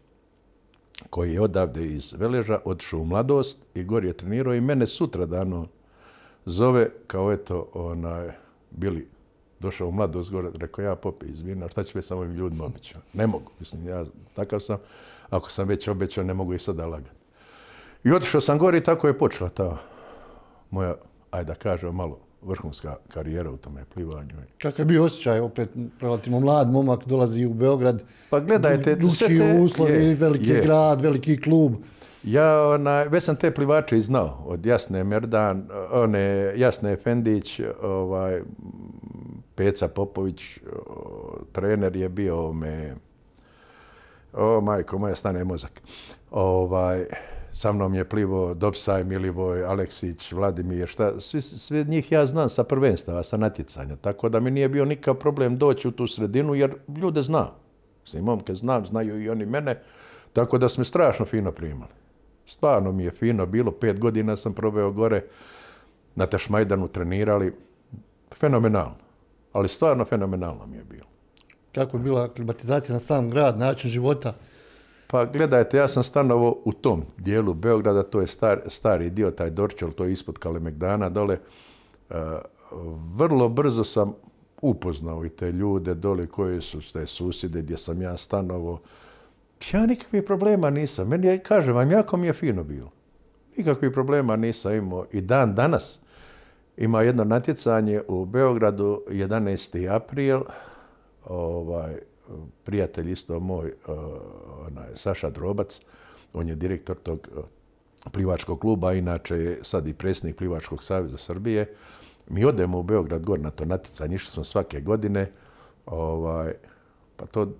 koji 1.09 1.33
je 1.33 1.41
odavde 1.41 1.85
iz 1.85 2.13
Veleža, 2.17 2.59
otišao 2.65 2.99
u 2.99 3.05
mladost 3.05 3.59
i 3.73 3.83
gori 3.83 4.07
je 4.07 4.17
trenirao 4.17 4.53
i 4.53 4.61
mene 4.61 4.87
sutradan 4.87 5.67
zove 6.49 6.89
kao 7.07 7.31
eto, 7.31 7.67
onaj, 7.73 8.27
bili 8.71 9.07
došao 9.59 9.87
u 9.87 9.91
mladost 9.91 10.31
gore, 10.31 10.49
rekao 10.55 10.83
ja 10.83 10.95
popi 10.95 11.25
iz 11.25 11.41
vina, 11.41 11.69
šta 11.69 11.83
ću 11.83 11.91
već 11.97 12.05
sa 12.05 12.15
ovim 12.15 12.33
ljudima 12.33 12.65
obećao? 12.65 13.01
Ne 13.13 13.27
mogu, 13.27 13.51
mislim, 13.59 13.87
ja 13.87 14.05
takav 14.33 14.59
sam, 14.59 14.77
ako 15.29 15.51
sam 15.51 15.67
već 15.67 15.87
obećao, 15.87 16.23
ne 16.23 16.33
mogu 16.33 16.53
i 16.53 16.59
sada 16.59 16.85
lagati. 16.85 17.11
I 18.03 18.11
otišao 18.11 18.41
sam 18.41 18.59
gore 18.59 18.77
i 18.77 18.83
tako 18.83 19.07
je 19.07 19.17
počela 19.17 19.49
ta 19.49 19.77
moja, 20.71 20.95
ajde 21.31 21.47
da 21.47 21.55
kažem, 21.55 21.95
malo 21.95 22.17
vrhunska 22.41 22.95
karijera 23.07 23.51
u 23.51 23.57
tome 23.57 23.85
plivanju. 23.93 24.29
Kakav 24.57 24.79
je 24.79 24.85
bio 24.85 25.03
osjećaj, 25.03 25.39
opet 25.39 25.69
relativno 25.99 26.39
mlad 26.39 26.71
momak 26.71 27.05
dolazi 27.05 27.45
u 27.45 27.53
Beograd, 27.53 28.03
Pa 28.29 28.39
gledajte, 28.39 28.97
sve 29.09 29.27
te- 29.27 29.59
uslovi, 29.61 29.91
je, 29.93 30.15
veliki 30.15 30.49
je. 30.49 30.61
grad, 30.61 31.01
veliki 31.01 31.41
klub. 31.41 31.73
Ja 32.23 32.67
onaj, 32.67 33.07
već 33.07 33.23
sam 33.23 33.35
te 33.35 33.51
plivače 33.51 33.97
i 33.97 34.01
znao, 34.01 34.43
od 34.45 34.65
Jasne 34.65 35.03
Merdan, 35.03 35.69
one 35.91 36.53
Jasne 36.55 36.93
Efendić, 36.93 37.61
ovaj, 37.81 38.41
Peca 39.55 39.87
Popović, 39.87 40.59
trener 41.51 41.95
je 41.95 42.09
bio 42.09 42.51
me, 42.51 42.95
o 44.33 44.61
majko 44.61 44.97
moja, 44.97 45.15
stane 45.15 45.43
mozak. 45.43 45.81
Ovaj, 46.31 47.05
sa 47.51 47.71
mnom 47.71 47.95
je 47.95 48.09
plivo 48.09 48.53
Dopsaj, 48.53 49.03
Milivoj, 49.03 49.65
Aleksić, 49.65 50.31
Vladimir, 50.31 50.87
šta, 50.87 51.19
svi, 51.19 51.41
svi 51.41 51.85
njih 51.85 52.11
ja 52.11 52.25
znam 52.25 52.49
sa 52.49 52.63
prvenstava, 52.63 53.23
sa 53.23 53.37
natjecanja, 53.37 53.95
tako 53.95 54.29
da 54.29 54.39
mi 54.39 54.51
nije 54.51 54.69
bio 54.69 54.85
nikakav 54.85 55.15
problem 55.15 55.57
doći 55.57 55.87
u 55.87 55.91
tu 55.91 56.07
sredinu, 56.07 56.55
jer 56.55 56.75
ljude 57.01 57.21
znam. 57.21 57.49
Mislim, 58.03 58.23
momke 58.23 58.55
znam, 58.55 58.85
znaju 58.85 59.23
i 59.23 59.29
oni 59.29 59.45
mene, 59.45 59.81
tako 60.33 60.57
da 60.57 60.69
su 60.69 60.81
me 60.81 60.85
strašno 60.85 61.25
fino 61.25 61.51
primali. 61.51 61.98
Stvarno 62.49 62.91
mi 62.91 63.03
je 63.03 63.11
fino 63.11 63.45
bilo, 63.45 63.71
pet 63.71 63.99
godina 63.99 64.35
sam 64.35 64.53
proveo 64.53 64.91
gore, 64.91 65.23
na 66.15 66.25
Tešmajdanu 66.25 66.87
trenirali, 66.87 67.53
fenomenalno. 68.35 68.95
Ali 69.53 69.67
stvarno 69.67 70.05
fenomenalno 70.05 70.65
mi 70.65 70.77
je 70.77 70.83
bilo. 70.83 71.05
Kako 71.75 71.97
je 71.97 72.03
bila 72.03 72.33
klimatizacija 72.33 72.93
na 72.93 72.99
sam 72.99 73.29
grad, 73.29 73.57
način 73.57 73.89
života. 73.89 74.33
Pa 75.07 75.25
gledajte, 75.25 75.77
ja 75.77 75.87
sam 75.87 76.03
stanovao 76.03 76.57
u 76.65 76.73
tom 76.73 77.03
dijelu 77.17 77.53
Beograda, 77.53 78.03
to 78.03 78.21
je 78.21 78.27
star, 78.27 78.61
stari 78.67 79.09
dio, 79.09 79.31
taj 79.31 79.49
Dorčel, 79.49 79.91
to 79.91 80.05
je 80.05 80.11
ispod 80.11 80.37
Kalemegdana 80.37 81.09
dole. 81.09 81.37
vrlo 83.15 83.49
brzo 83.49 83.83
sam 83.83 84.13
upoznao 84.61 85.25
i 85.25 85.29
te 85.29 85.51
ljude 85.51 85.93
dole 85.93 86.27
koji 86.27 86.61
su 86.61 86.93
te 86.93 87.05
susjede 87.05 87.61
gdje 87.61 87.77
sam 87.77 88.01
ja 88.01 88.17
stanovo. 88.17 88.79
Ja 89.73 89.85
nikakvih 89.85 90.23
problema 90.23 90.69
nisam. 90.69 91.07
Meni, 91.07 91.27
ja 91.27 91.37
kažem 91.37 91.75
vam, 91.75 91.91
jako 91.91 92.17
mi 92.17 92.27
je 92.27 92.33
fino 92.33 92.63
bilo. 92.63 92.91
Nikakvih 93.57 93.91
problema 93.91 94.35
nisam 94.35 94.73
imao. 94.73 95.05
I 95.11 95.21
dan 95.21 95.55
danas 95.55 95.99
ima 96.77 97.01
jedno 97.01 97.23
natjecanje 97.23 98.01
u 98.07 98.25
Beogradu, 98.25 99.03
11. 99.09 99.95
april, 99.95 100.41
ovaj, 101.25 101.95
prijatelj 102.63 103.11
isto 103.11 103.39
moj, 103.39 103.73
onaj, 104.67 104.87
Saša 104.95 105.29
Drobac, 105.29 105.81
on 106.33 106.47
je 106.47 106.55
direktor 106.55 106.97
tog 106.97 107.29
plivačkog 108.11 108.59
kluba, 108.59 108.93
inače 108.93 109.35
je 109.35 109.59
sad 109.61 109.87
i 109.87 109.93
predsjednik 109.93 110.35
Plivačkog 110.37 110.83
saveza 110.83 111.17
Srbije. 111.17 111.73
Mi 112.29 112.45
odemo 112.45 112.79
u 112.79 112.83
Beograd 112.83 113.25
gor 113.25 113.39
na 113.39 113.49
to 113.49 113.65
natjecanje, 113.65 114.15
išli 114.15 114.31
smo 114.31 114.43
svake 114.43 114.81
godine. 114.81 115.31
Ovaj, 115.85 116.53
pa 117.15 117.25
to, 117.25 117.51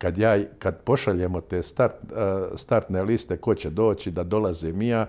kad, 0.00 0.18
ja, 0.18 0.38
kad 0.58 0.80
pošaljemo 0.82 1.40
te 1.40 1.62
start, 1.62 1.94
startne 2.56 3.02
liste 3.02 3.36
ko 3.36 3.54
će 3.54 3.70
doći, 3.70 4.10
da 4.10 4.24
dolaze 4.24 4.72
Mija, 4.72 5.06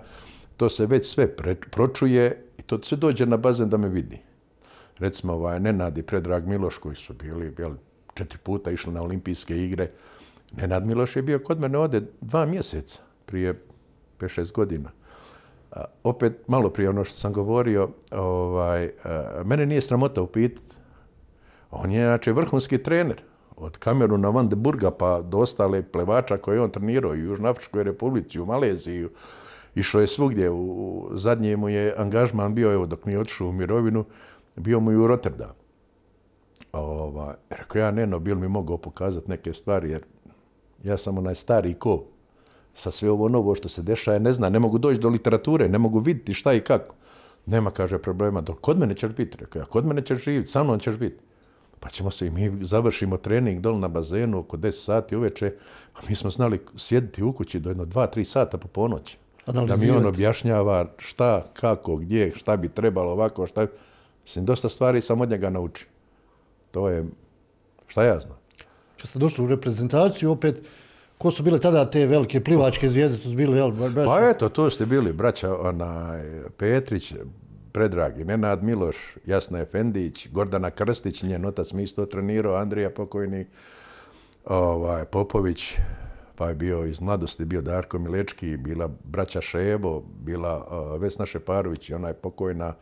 to 0.58 0.70
se 0.70 0.86
već 0.86 1.06
sve 1.06 1.36
pročuje 1.72 2.44
i 2.58 2.62
to 2.62 2.84
sve 2.84 2.98
dođe 2.98 3.26
na 3.26 3.38
bazen 3.38 3.70
da 3.70 3.78
me 3.78 3.90
vidi. 3.90 4.20
Recimo, 5.00 5.34
ovaj, 5.34 5.60
Nenad 5.60 5.98
i 5.98 6.04
Predrag 6.04 6.48
Miloš 6.48 6.78
koji 6.78 6.96
su 6.96 7.14
bili 7.14 7.54
jel, 7.58 7.76
četiri 8.14 8.38
puta 8.44 8.72
išli 8.72 8.94
na 8.94 9.02
olimpijske 9.02 9.58
igre. 9.66 9.88
Nenad 10.52 10.86
Miloš 10.86 11.16
je 11.16 11.22
bio 11.22 11.40
kod 11.40 11.60
mene 11.60 11.78
ovdje 11.78 12.02
dva 12.22 12.46
mjeseca 12.46 13.02
prije 13.26 13.62
5-6 14.20 14.54
godina. 14.54 14.90
opet, 16.04 16.48
malo 16.48 16.70
prije 16.70 16.90
ono 16.90 17.04
što 17.04 17.18
sam 17.18 17.34
govorio, 17.34 17.90
ovaj, 18.12 18.92
mene 19.46 19.66
nije 19.66 19.82
sramota 19.82 20.22
upitati. 20.22 20.76
On 21.72 21.92
je, 21.92 22.06
znači, 22.06 22.32
vrhunski 22.32 22.84
trener. 22.84 23.24
Od 23.62 23.78
Kameruna 23.78 24.30
Van 24.30 24.50
de 24.50 24.56
Burga 24.56 24.92
pa 24.92 25.22
do 25.22 25.38
ostale 25.38 25.84
plevača 25.84 26.38
koje 26.38 26.56
je 26.56 26.62
on 26.62 26.72
trenirao 26.72 27.16
i 27.16 27.22
u 27.22 27.26
Južnoafričkoj 27.26 27.84
republici, 27.84 28.40
u 28.40 28.46
Maleziji, 28.46 29.08
išao 29.76 30.02
je 30.02 30.08
svugdje. 30.08 30.50
U, 30.50 31.10
zadnji 31.14 31.56
mu 31.56 31.70
je 31.70 31.94
angažman 31.98 32.56
bio, 32.56 32.74
evo, 32.74 32.86
dok 32.86 33.06
nije 33.06 33.20
otišao 33.20 33.48
u 33.48 33.52
mirovinu, 33.52 34.06
bio 34.56 34.80
mu 34.80 34.92
i 34.92 34.96
u 34.96 35.08
Rotterdam. 35.08 35.54
Ovaj, 36.74 37.36
rekao 37.50 37.80
ja, 37.80 37.92
Neno, 37.92 38.20
bil 38.20 38.36
mi 38.36 38.48
mogao 38.48 38.78
pokazati 38.78 39.30
neke 39.30 39.54
stvari, 39.54 39.90
jer 39.90 40.04
ja 40.84 40.98
sam 40.98 41.18
onaj 41.18 41.36
stari 41.36 41.74
ko 41.74 42.04
sa 42.74 42.92
sve 42.92 43.10
ovo 43.12 43.30
novo 43.30 43.56
što 43.56 43.70
se 43.70 43.82
dešava, 43.82 44.20
ne 44.20 44.34
zna, 44.34 44.50
ne 44.50 44.60
mogu 44.60 44.78
doći 44.78 45.00
do 45.00 45.10
literature, 45.10 45.70
ne 45.70 45.78
mogu 45.78 46.00
vidjeti 46.00 46.34
šta 46.34 46.54
i 46.54 46.60
kako. 46.60 46.96
Nema, 47.46 47.70
kaže, 47.70 47.98
problema. 47.98 48.42
Dok 48.42 48.62
kod 48.62 48.80
mene 48.80 48.96
ćeš 48.96 49.12
biti, 49.12 49.38
rekao 49.38 49.60
ja, 49.60 49.66
kod 49.66 49.86
mene 49.86 50.02
ćeš 50.02 50.24
živjeti, 50.24 50.50
sa 50.50 50.64
mnom 50.64 50.80
ćeš 50.80 50.98
biti. 50.98 51.31
Pa 51.82 51.90
ćemo 51.90 52.12
se 52.12 52.28
i 52.28 52.30
mi 52.30 52.66
završimo 52.66 53.18
trening 53.18 53.62
dol 53.62 53.80
na 53.80 53.88
bazenu 53.88 54.40
oko 54.40 54.58
10 54.58 54.72
sati 54.72 55.16
uveče, 55.16 55.54
a 55.96 56.00
mi 56.10 56.16
smo 56.16 56.30
znali 56.30 56.60
sjediti 56.78 57.24
u 57.24 57.34
kući 57.34 57.60
do 57.60 57.70
jedno 57.70 57.86
2-3 57.86 58.24
sata 58.24 58.58
po 58.58 58.68
ponoći. 58.68 59.18
Da 59.46 59.76
mi 59.78 59.92
on 59.92 60.06
objašnjava 60.06 60.86
šta, 60.98 61.44
kako, 61.54 61.96
gdje, 61.96 62.32
šta 62.36 62.58
bi 62.58 62.70
trebalo 62.70 63.12
ovako, 63.12 63.48
šta... 63.48 63.68
Mislim, 64.24 64.46
dosta 64.46 64.70
stvari 64.70 65.02
sam 65.02 65.22
od 65.22 65.30
njega 65.30 65.50
naučio. 65.50 65.88
To 66.72 66.90
je, 66.90 67.06
šta 67.88 68.04
ja 68.04 68.20
znam. 68.20 68.38
Kad 68.98 69.10
ste 69.10 69.20
došli 69.20 69.46
u 69.46 69.48
reprezentaciju, 69.48 70.32
opet, 70.32 70.64
Ko 71.22 71.32
su 71.32 71.44
bile 71.44 71.60
tada 71.60 71.86
te 71.86 72.06
velike 72.06 72.40
plivačke 72.44 72.90
zvijezde? 72.90 73.18
To 73.18 73.30
su 73.30 73.36
bili, 73.36 73.58
jel, 73.58 73.72
Pa 74.06 74.30
eto, 74.30 74.50
to 74.50 74.70
ste 74.70 74.86
bili 74.86 75.14
braća 75.14 75.58
onaj, 75.58 76.22
Petrić, 76.58 77.14
Predragi, 77.72 78.26
Nenad 78.26 78.64
Miloš, 78.64 79.18
Jasna 79.26 79.60
Efendić, 79.60 80.28
Gordana 80.32 80.70
Krstić, 80.70 81.24
njen 81.24 81.46
otac 81.46 81.74
mi 81.74 81.84
isto 81.84 82.06
trenirao, 82.06 82.56
Andrija 82.56 82.90
pokojni, 82.90 83.46
ovaj, 84.46 85.06
Popović, 85.06 85.78
pa 86.36 86.48
je 86.48 86.56
bio 86.56 86.86
iz 86.86 87.02
mladosti, 87.02 87.46
bio 87.46 87.62
Darko 87.62 88.00
Milečki, 88.00 88.58
bila 88.58 88.90
braća 89.04 89.42
Šebo, 89.42 90.04
bila 90.26 90.58
uh, 90.58 91.02
Vesna 91.02 91.26
Šeparović 91.26 91.90
i 91.90 91.94
ona 91.94 92.08
je 92.08 92.14
pokojna, 92.14 92.74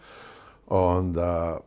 onda... 0.67 1.60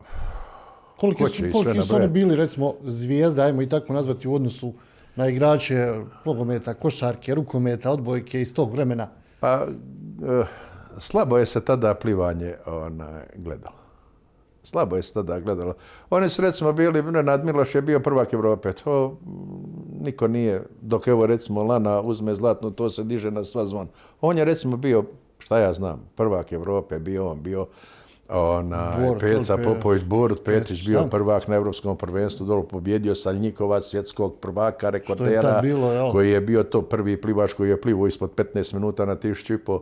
Koliko 0.97 1.27
su, 1.27 1.43
koliki 1.51 1.81
su 1.81 1.95
oni 1.95 2.07
bili, 2.07 2.35
recimo, 2.35 2.73
zvijezde, 2.83 3.41
ajmo 3.41 3.61
i 3.61 3.69
tako 3.69 3.93
nazvati, 3.93 4.27
u 4.27 4.33
odnosu 4.33 4.73
na 5.15 5.27
igrače 5.27 5.93
nogometa, 6.25 6.73
košarke, 6.73 7.35
rukometa, 7.35 7.91
odbojke 7.91 8.41
iz 8.41 8.53
tog 8.53 8.71
vremena? 8.71 9.09
Pa, 9.39 9.67
eh, 10.27 10.45
slabo 10.97 11.37
je 11.37 11.45
se 11.45 11.61
tada 11.61 11.93
plivanje 11.93 12.55
onaj, 12.65 13.23
gledalo. 13.35 13.75
Slabo 14.63 14.95
je 14.95 15.03
se 15.03 15.13
tada 15.13 15.39
gledalo. 15.39 15.73
Oni 16.09 16.29
su 16.29 16.41
recimo 16.41 16.73
bili, 16.73 17.03
Nenad 17.03 17.45
Miloš 17.45 17.75
je 17.75 17.81
bio 17.81 17.99
prvak 17.99 18.33
Evrope. 18.33 18.73
To 18.73 19.17
niko 20.01 20.27
nije, 20.27 20.63
dok 20.81 21.07
evo 21.07 21.25
recimo 21.25 21.63
Lana 21.63 22.01
uzme 22.01 22.35
zlatnu, 22.35 22.71
to 22.71 22.89
se 22.89 23.03
diže 23.03 23.31
na 23.31 23.43
sva 23.43 23.65
zvon. 23.65 23.87
On 24.21 24.37
je 24.37 24.45
recimo 24.45 24.77
bio, 24.77 25.03
šta 25.39 25.59
ja 25.59 25.73
znam, 25.73 26.01
prvak 26.15 26.51
Evrope, 26.51 26.99
bio 26.99 27.27
on, 27.27 27.43
bio 27.43 27.67
ona, 28.29 28.93
Peca 29.19 29.57
Popović, 29.57 30.03
Borut 30.03 30.43
Petrić 30.43 30.87
bio 30.87 31.07
prvak 31.11 31.47
na 31.47 31.55
Europskom 31.55 31.97
prvenstvu, 31.97 32.45
dolo 32.45 32.63
pobjedio 32.63 33.15
Saljnikova, 33.15 33.81
svjetskog 33.81 34.35
prvaka, 34.39 34.89
rekordera, 34.89 35.61
koji 36.11 36.31
je 36.31 36.41
bio 36.41 36.63
to 36.63 36.81
prvi 36.81 37.21
plivač 37.21 37.53
koji 37.53 37.69
je 37.69 37.81
plivo 37.81 38.07
ispod 38.07 38.31
15 38.35 38.73
minuta 38.73 39.05
na 39.05 39.15
tišću 39.15 39.53
i 39.53 39.57
po. 39.57 39.81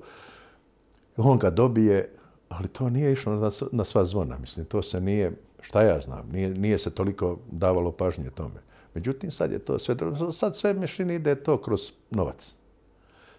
On 1.17 1.39
ga 1.39 1.49
dobije, 1.49 2.09
ali 2.49 2.67
to 2.67 2.89
nije 2.89 3.13
išlo 3.13 3.35
na, 3.35 3.49
na 3.71 3.83
sva 3.83 4.05
zvona, 4.05 4.37
mislim, 4.37 4.65
to 4.65 4.81
se 4.81 5.01
nije, 5.01 5.31
šta 5.61 5.81
ja 5.81 6.01
znam, 6.01 6.29
nije, 6.31 6.49
nije 6.49 6.77
se 6.77 6.89
toliko 6.89 7.39
davalo 7.51 7.91
pažnje 7.91 8.29
tome. 8.29 8.61
Međutim, 8.93 9.31
sad 9.31 9.51
je 9.51 9.59
to 9.59 9.79
sve, 9.79 9.95
sad 10.33 10.55
sve 10.55 10.73
mešini 10.73 11.15
ide 11.15 11.35
to 11.35 11.57
kroz 11.57 11.91
novac. 12.09 12.53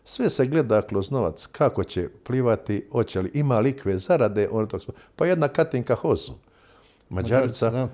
Sve 0.04 0.30
se 0.30 0.46
gleda 0.46 0.82
kroz 0.82 1.10
novac, 1.10 1.46
kako 1.46 1.84
će 1.84 2.08
plivati, 2.24 2.88
hoće 2.92 3.20
li, 3.20 3.30
ima 3.34 3.58
likve 3.58 3.98
zarade, 3.98 4.48
ono 4.52 4.66
to, 4.66 4.78
pa 5.16 5.26
jedna 5.26 5.48
Katinka 5.48 5.94
Hozu, 5.94 6.32
Mađarica, 7.08 7.88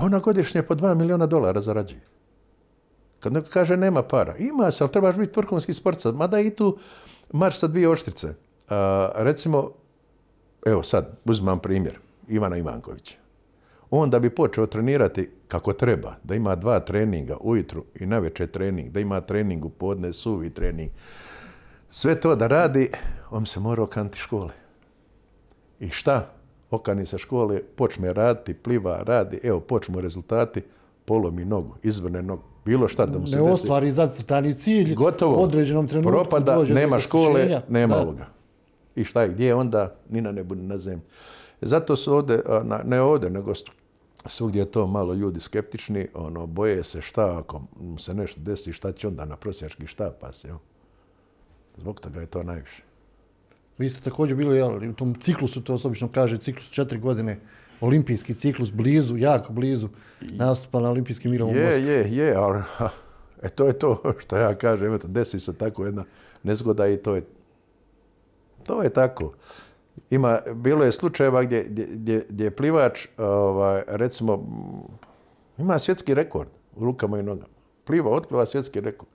ona 0.00 0.18
godišnje 0.18 0.62
po 0.62 0.74
dva 0.74 0.94
miliona 0.94 1.26
dolara 1.26 1.60
zarađuje. 1.60 2.00
Kad 3.20 3.32
neko 3.32 3.48
kaže 3.52 3.76
nema 3.76 4.02
para, 4.02 4.36
ima 4.36 4.70
se, 4.70 4.84
ali 4.84 4.92
trebaš 4.92 5.16
biti 5.16 5.40
vrhunski 5.40 5.74
sportca, 5.74 6.12
mada 6.12 6.40
i 6.40 6.50
tu 6.50 6.78
marš 7.32 7.58
sa 7.58 7.66
dvije 7.66 7.88
oštrice. 7.88 8.34
Recimo, 9.14 9.70
evo 10.66 10.82
sad, 10.82 11.18
uzmam 11.24 11.58
primjer, 11.58 11.98
Ivana 12.28 12.56
Ivankovića 12.56 13.20
on 13.90 14.10
da 14.10 14.18
bi 14.18 14.30
počeo 14.30 14.66
trenirati 14.66 15.30
kako 15.48 15.72
treba, 15.72 16.14
da 16.24 16.34
ima 16.34 16.56
dva 16.56 16.80
treninga 16.80 17.36
ujutru 17.40 17.84
i 18.00 18.06
navečer 18.06 18.50
trening, 18.50 18.88
da 18.90 19.00
ima 19.00 19.20
trening 19.20 19.64
u 19.64 19.68
podne, 19.68 20.12
suvi 20.12 20.50
trening, 20.50 20.90
sve 21.88 22.20
to 22.20 22.36
da 22.36 22.46
radi, 22.46 22.90
on 23.30 23.46
se 23.46 23.60
mora 23.60 23.82
okanti 23.82 24.18
škole. 24.18 24.50
I 25.80 25.88
šta? 25.90 26.32
Okani 26.70 27.06
se 27.06 27.18
škole, 27.18 27.62
počne 27.76 28.12
raditi, 28.12 28.54
pliva, 28.54 29.02
radi, 29.02 29.40
evo, 29.42 29.60
počnu 29.60 30.00
rezultati, 30.00 30.62
polomi 31.04 31.44
nogu, 31.44 31.74
izvrne 31.82 32.22
nogu, 32.22 32.42
bilo 32.64 32.88
šta 32.88 33.06
da 33.06 33.18
mu 33.18 33.26
se 33.26 33.36
ne 33.36 33.42
desi. 33.42 33.52
ostvari 33.52 33.90
zacrtani 33.90 34.54
cilj, 34.54 34.94
Gotovo, 34.94 35.36
određenom 35.36 35.88
trenutku 35.88 36.12
propada, 36.12 36.62
nema 36.64 36.98
škole, 36.98 37.62
nema 37.68 37.96
ovoga. 37.96 38.26
I 38.96 39.04
šta 39.04 39.22
je, 39.22 39.28
gdje 39.28 39.46
je 39.46 39.54
onda, 39.54 39.94
ni 40.10 40.20
na 40.20 40.32
nebu, 40.32 40.54
ni 40.54 40.62
na 40.62 40.78
zemlji. 40.78 41.04
Zato 41.60 41.96
su 41.96 42.14
ovdje, 42.14 42.42
ne 42.84 43.00
ovdje, 43.00 43.30
nego 43.30 43.52
svugdje 44.26 44.60
je 44.60 44.70
to 44.70 44.86
malo 44.86 45.14
ljudi 45.14 45.40
skeptični, 45.40 46.08
ono, 46.14 46.46
boje 46.46 46.84
se 46.84 47.00
šta 47.00 47.38
ako 47.38 47.62
se 47.98 48.14
nešto 48.14 48.40
desi, 48.40 48.72
šta 48.72 48.92
će 48.92 49.08
onda 49.08 49.24
na 49.24 49.36
prosjački 49.36 49.86
šta 49.86 50.10
pas, 50.20 50.44
jel? 50.44 50.56
Zbog 51.76 52.00
toga 52.00 52.20
je 52.20 52.26
to 52.26 52.42
najviše. 52.42 52.82
Vi 53.78 53.90
ste 53.90 54.10
također 54.10 54.36
bili, 54.36 54.56
jel, 54.56 54.90
u 54.90 54.92
tom 54.92 55.14
ciklusu, 55.14 55.60
to 55.60 55.78
se 55.78 55.86
obično 55.86 56.08
kaže, 56.12 56.38
ciklus 56.38 56.70
četiri 56.70 56.98
godine, 56.98 57.40
olimpijski 57.80 58.34
ciklus, 58.34 58.72
blizu, 58.72 59.16
jako 59.16 59.52
blizu, 59.52 59.88
nastupa 60.20 60.80
na 60.80 60.90
olimpijskim 60.90 61.34
igrama 61.34 61.52
Je, 61.52 61.86
je, 61.86 62.16
je, 62.16 62.34
ali 62.34 62.62
e, 63.42 63.48
to 63.48 63.66
je 63.66 63.78
to 63.78 64.14
što 64.18 64.36
ja 64.36 64.54
kažem, 64.54 64.94
eto, 64.94 65.08
desi 65.08 65.38
se 65.38 65.56
tako 65.58 65.84
jedna 65.84 66.04
nezgoda 66.42 66.88
i 66.88 66.96
to 66.96 67.14
je, 67.14 67.22
to 68.66 68.82
je 68.82 68.90
tako. 68.90 69.32
Ima, 70.10 70.38
bilo 70.54 70.84
je 70.84 70.92
slučajeva 70.92 71.42
gdje, 71.42 71.64
gdje, 71.68 72.26
gdje 72.28 72.44
je 72.44 72.50
plivač, 72.50 73.06
ovaj, 73.18 73.82
recimo, 73.86 74.46
ima 75.58 75.78
svjetski 75.78 76.14
rekord 76.14 76.48
u 76.76 76.84
rukama 76.84 77.18
i 77.18 77.22
nogama. 77.22 77.54
Pliva, 77.84 78.10
otpliva 78.10 78.46
svjetski 78.46 78.80
rekord. 78.80 79.10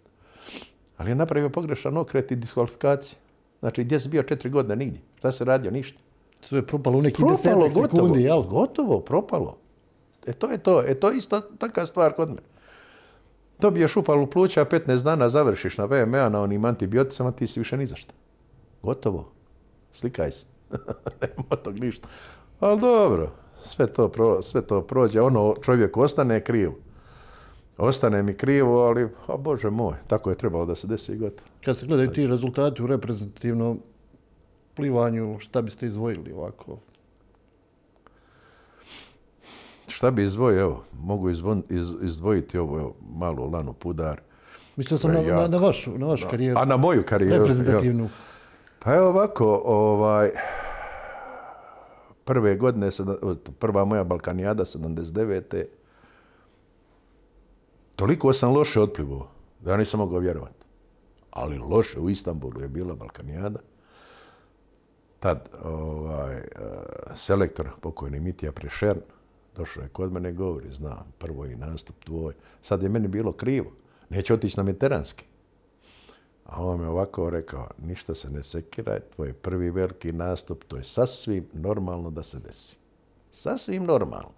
Ali 0.98 1.12
je 1.12 1.16
napravio 1.16 1.50
pogrešan 1.50 1.98
okret 1.98 2.32
i 2.32 2.36
diskvalifikacije. 2.36 3.18
Znači, 3.60 3.84
gdje 3.84 4.00
si 4.00 4.10
bio 4.10 4.24
četiri 4.24 4.50
godine? 4.50 4.76
Nigdje. 4.76 5.02
Šta 5.18 5.32
se 5.32 5.46
radio? 5.46 5.72
Ništa. 5.72 6.04
Sve 6.42 6.58
je 6.58 6.68
propalo 6.68 6.98
u 6.98 7.02
neki 7.02 7.24
desetak 7.32 7.72
sekundi, 7.72 8.24
jel? 8.24 8.42
Gotovo, 8.42 9.00
propalo. 9.00 9.58
E 10.26 10.34
to 10.34 10.52
je 10.52 10.58
to. 10.58 10.84
E 10.88 10.94
to 11.00 11.10
je 11.10 11.18
isto 11.18 11.42
taka 11.42 11.86
stvar 11.86 12.14
kod 12.14 12.30
mene. 12.30 12.42
Dobiješ 13.60 13.98
upalu 13.98 14.28
pluća, 14.28 14.66
15 14.66 15.04
dana 15.04 15.30
završiš 15.30 15.78
na 15.78 15.86
VMA 15.86 16.30
na 16.30 16.42
onim 16.42 16.66
antibioticama, 16.66 17.32
ti 17.32 17.48
si 17.48 17.60
više 17.60 17.78
ni 17.78 17.86
za 17.86 17.96
Gotovo. 18.84 19.35
Slikaj 19.96 20.32
se. 20.32 20.46
Nema 21.22 21.56
tog 21.64 21.80
ništa. 21.80 22.08
Ali 22.60 22.82
dobro, 22.82 23.32
sve 23.64 23.88
to, 23.88 24.10
pro, 24.10 24.42
sve 24.42 24.62
to 24.62 24.82
prođe. 24.82 25.22
Ono 25.22 25.56
čovjek 25.62 25.98
ostane 25.98 26.44
kriv. 26.44 26.72
Ostane 27.78 28.24
mi 28.24 28.34
krivo, 28.34 28.86
ali, 28.86 29.10
a 29.28 29.38
bože 29.38 29.70
moj, 29.70 29.96
tako 30.08 30.30
je 30.30 30.38
trebalo 30.38 30.66
da 30.66 30.76
se 30.76 30.88
desi 30.88 31.12
i 31.12 31.18
gotovo. 31.18 31.50
Kad 31.66 31.78
se 31.78 31.86
gledaju 31.86 32.12
ti 32.12 32.28
rezultati 32.28 32.84
u 32.84 32.88
reprezentativnom 32.88 33.80
plivanju, 34.76 35.40
šta 35.40 35.62
biste 35.62 35.86
izdvojili 35.86 36.32
ovako? 36.32 36.78
Šta 39.88 40.12
bi 40.12 40.24
izdvojio? 40.24 40.62
Evo, 40.62 40.84
mogu 40.94 41.30
izvon, 41.30 41.64
iz, 41.70 41.88
izdvojiti 42.02 42.58
ovo 42.58 42.80
evo, 42.80 42.96
malu 43.16 43.52
lanu 43.52 43.74
pudar. 43.74 44.22
Mislio 44.76 44.98
sam 44.98 45.14
na, 45.14 45.48
na 45.48 45.58
vašu, 45.58 45.98
na 45.98 46.06
vašu 46.06 46.28
karijeru. 46.32 46.60
A 46.60 46.66
na 46.66 46.78
moju 46.78 47.04
karijeru? 47.04 47.38
reprezentativnu. 47.38 48.10
Pa 48.86 48.94
evo 48.96 49.08
ovako, 49.08 49.62
ovaj, 49.66 50.32
prve 52.26 52.56
godine, 52.56 52.90
prva 53.60 53.86
moja 53.86 54.04
Balkanijada, 54.04 54.66
79. 54.66 55.66
Toliko 57.96 58.34
sam 58.34 58.54
loše 58.54 58.82
otplivao, 58.82 59.28
da 59.60 59.72
ja 59.72 59.78
nisam 59.78 60.00
mogao 60.00 60.20
vjerovati. 60.20 60.66
Ali 61.32 61.58
loše, 61.58 62.00
u 62.00 62.10
Istanbulu 62.10 62.62
je 62.62 62.68
bila 62.68 62.96
Balkanijada. 62.96 63.60
Tad 65.20 65.50
ovaj, 65.64 66.42
selektor, 67.16 67.70
pokojni 67.82 68.20
Mitija 68.20 68.52
Prešern, 68.52 69.00
došao 69.56 69.84
je 69.84 69.90
kod 69.90 70.12
mene 70.12 70.30
i 70.30 70.34
govori, 70.34 70.72
znam, 70.72 71.14
prvo 71.18 71.46
i 71.46 71.56
nastup 71.56 71.96
tvoj. 72.04 72.34
Sad 72.62 72.84
je 72.84 72.90
meni 72.90 73.08
bilo 73.08 73.32
krivo, 73.32 73.72
neće 74.10 74.34
otići 74.34 74.58
na 74.58 74.64
mediteranski. 74.64 75.26
A 76.46 76.66
on 76.66 76.82
me 76.82 76.88
ovako 76.88 77.30
rekao, 77.30 77.68
ništa 77.82 78.16
se 78.16 78.30
ne 78.30 78.44
sekiraj, 78.44 79.00
tvoj 79.16 79.34
prvi 79.34 79.70
veliki 79.72 80.12
nastup, 80.12 80.64
to 80.64 80.78
je 80.78 80.84
sasvim 80.84 81.48
normalno 81.54 82.10
da 82.10 82.24
se 82.24 82.40
desi. 82.40 82.78
Sasvim 83.32 83.84
normalno. 83.84 84.32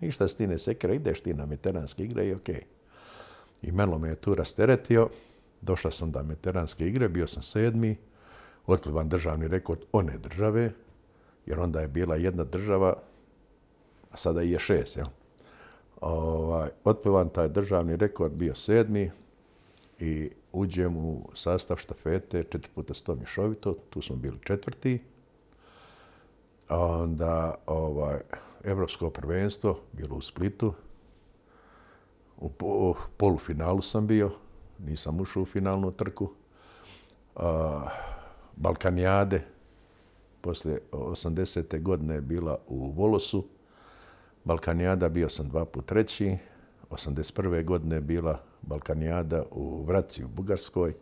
Ništa 0.00 0.28
se 0.28 0.36
ti 0.36 0.46
ne 0.46 0.58
sekira, 0.58 0.94
ideš 0.94 1.20
ti 1.20 1.34
na 1.34 1.44
veteranske 1.44 2.04
igre 2.04 2.26
i 2.26 2.34
okej. 2.34 2.62
I 3.62 3.72
Melo 3.72 3.98
me 3.98 4.08
je 4.08 4.14
tu 4.14 4.34
rasteretio, 4.34 5.08
došla 5.60 5.90
sam 5.90 6.12
do 6.12 6.22
veteranske 6.22 6.86
igre, 6.86 7.08
bio 7.08 7.26
sam 7.26 7.42
sedmi, 7.42 7.96
otplivan 8.66 9.08
državni 9.08 9.48
rekord 9.48 9.80
one 9.92 10.18
države, 10.18 10.72
jer 11.46 11.60
onda 11.60 11.80
je 11.80 11.88
bila 11.88 12.16
jedna 12.16 12.44
država, 12.44 12.94
a 14.10 14.16
sada 14.16 14.40
je 14.40 14.58
šest, 14.58 14.96
jel? 14.96 15.06
Ovaj, 16.00 16.70
otplivan 16.84 17.28
taj 17.28 17.48
državni 17.48 17.96
rekord, 17.96 18.32
bio 18.32 18.54
sedmi, 18.54 19.10
i 19.98 20.30
uđem 20.56 20.96
u 20.96 21.28
sastav 21.34 21.76
štafete 21.76 22.44
4 22.44 22.66
puta 22.74 22.94
100 22.94 23.16
mješovito, 23.16 23.76
tu 23.90 24.02
smo 24.02 24.16
bili 24.16 24.38
četvrti. 24.44 25.02
Onda 26.68 27.54
ovaj, 27.66 28.20
Evropsko 28.64 29.10
prvenstvo, 29.10 29.78
bilo 29.92 30.16
u 30.16 30.20
Splitu. 30.20 30.74
U 32.38 32.48
po- 32.48 32.94
polufinalu 33.16 33.82
sam 33.82 34.06
bio, 34.06 34.30
nisam 34.78 35.20
ušao 35.20 35.42
u 35.42 35.46
finalnu 35.46 35.92
trku. 35.92 36.30
A, 37.36 37.88
Balkanijade, 38.56 39.44
poslije 40.40 40.80
80. 40.92 41.82
godine 41.82 42.14
je 42.14 42.20
bila 42.20 42.58
u 42.68 42.90
Volosu. 42.90 43.44
Balkanijada 44.44 45.08
bio 45.08 45.28
sam 45.28 45.48
dva 45.48 45.64
put 45.64 45.86
treći. 45.86 46.36
81. 46.90 47.64
godine 47.64 47.96
je 47.96 48.00
bila 48.00 48.40
Balkanijada 48.62 49.44
u 49.50 49.84
Vraci 49.84 50.24
u 50.24 50.28
Bugarskoj. 50.28 50.94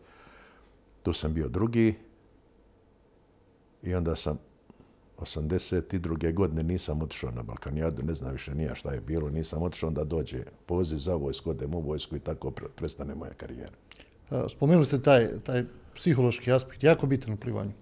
Tu 1.03 1.13
sam 1.13 1.35
bio 1.35 1.49
drugi. 1.49 1.95
I 3.83 3.95
onda 3.95 4.17
sam 4.17 4.39
82. 5.19 6.35
godine 6.35 6.63
nisam 6.63 7.03
otišao 7.03 7.31
na 7.31 7.43
Balkanijadu, 7.43 8.03
ne 8.03 8.15
znam 8.15 8.33
više 8.33 8.55
nija 8.55 8.75
šta 8.75 8.93
je 8.93 9.01
bilo, 9.01 9.31
nisam 9.31 9.63
otišao, 9.63 9.89
onda 9.89 10.05
dođe 10.05 10.45
poziv 10.67 10.97
za 10.97 11.15
vojsku, 11.15 11.51
odem 11.51 11.75
u 11.75 11.81
vojsku 11.81 12.17
i 12.17 12.21
tako 12.21 12.51
pre- 12.51 12.69
prestane 12.77 13.15
moja 13.15 13.33
karijera. 13.35 13.73
A, 14.31 14.49
Spomenuli 14.49 14.85
ste 14.85 15.03
taj, 15.03 15.41
taj 15.45 15.65
psihološki 15.95 16.53
aspekt, 16.53 16.83
jako 16.83 17.07
bitan 17.07 17.33
u 17.33 17.37
plivanju. 17.37 17.73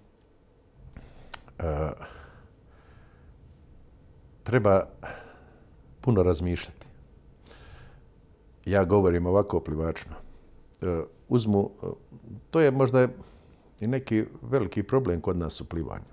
treba 4.42 4.84
puno 6.00 6.22
razmišljati. 6.22 6.86
Ja 8.66 8.84
govorim 8.84 9.26
ovako 9.26 9.56
o 9.56 9.60
plivačima. 9.60 10.14
E, 10.82 11.02
Uzmu, 11.28 11.70
e, 11.82 11.86
to 12.50 12.60
je 12.60 12.70
možda 12.70 13.08
i 13.80 13.86
neki 13.86 14.24
veliki 14.42 14.82
problem 14.82 15.20
kod 15.20 15.36
nas 15.36 15.60
u 15.60 15.64
plivanju. 15.64 16.12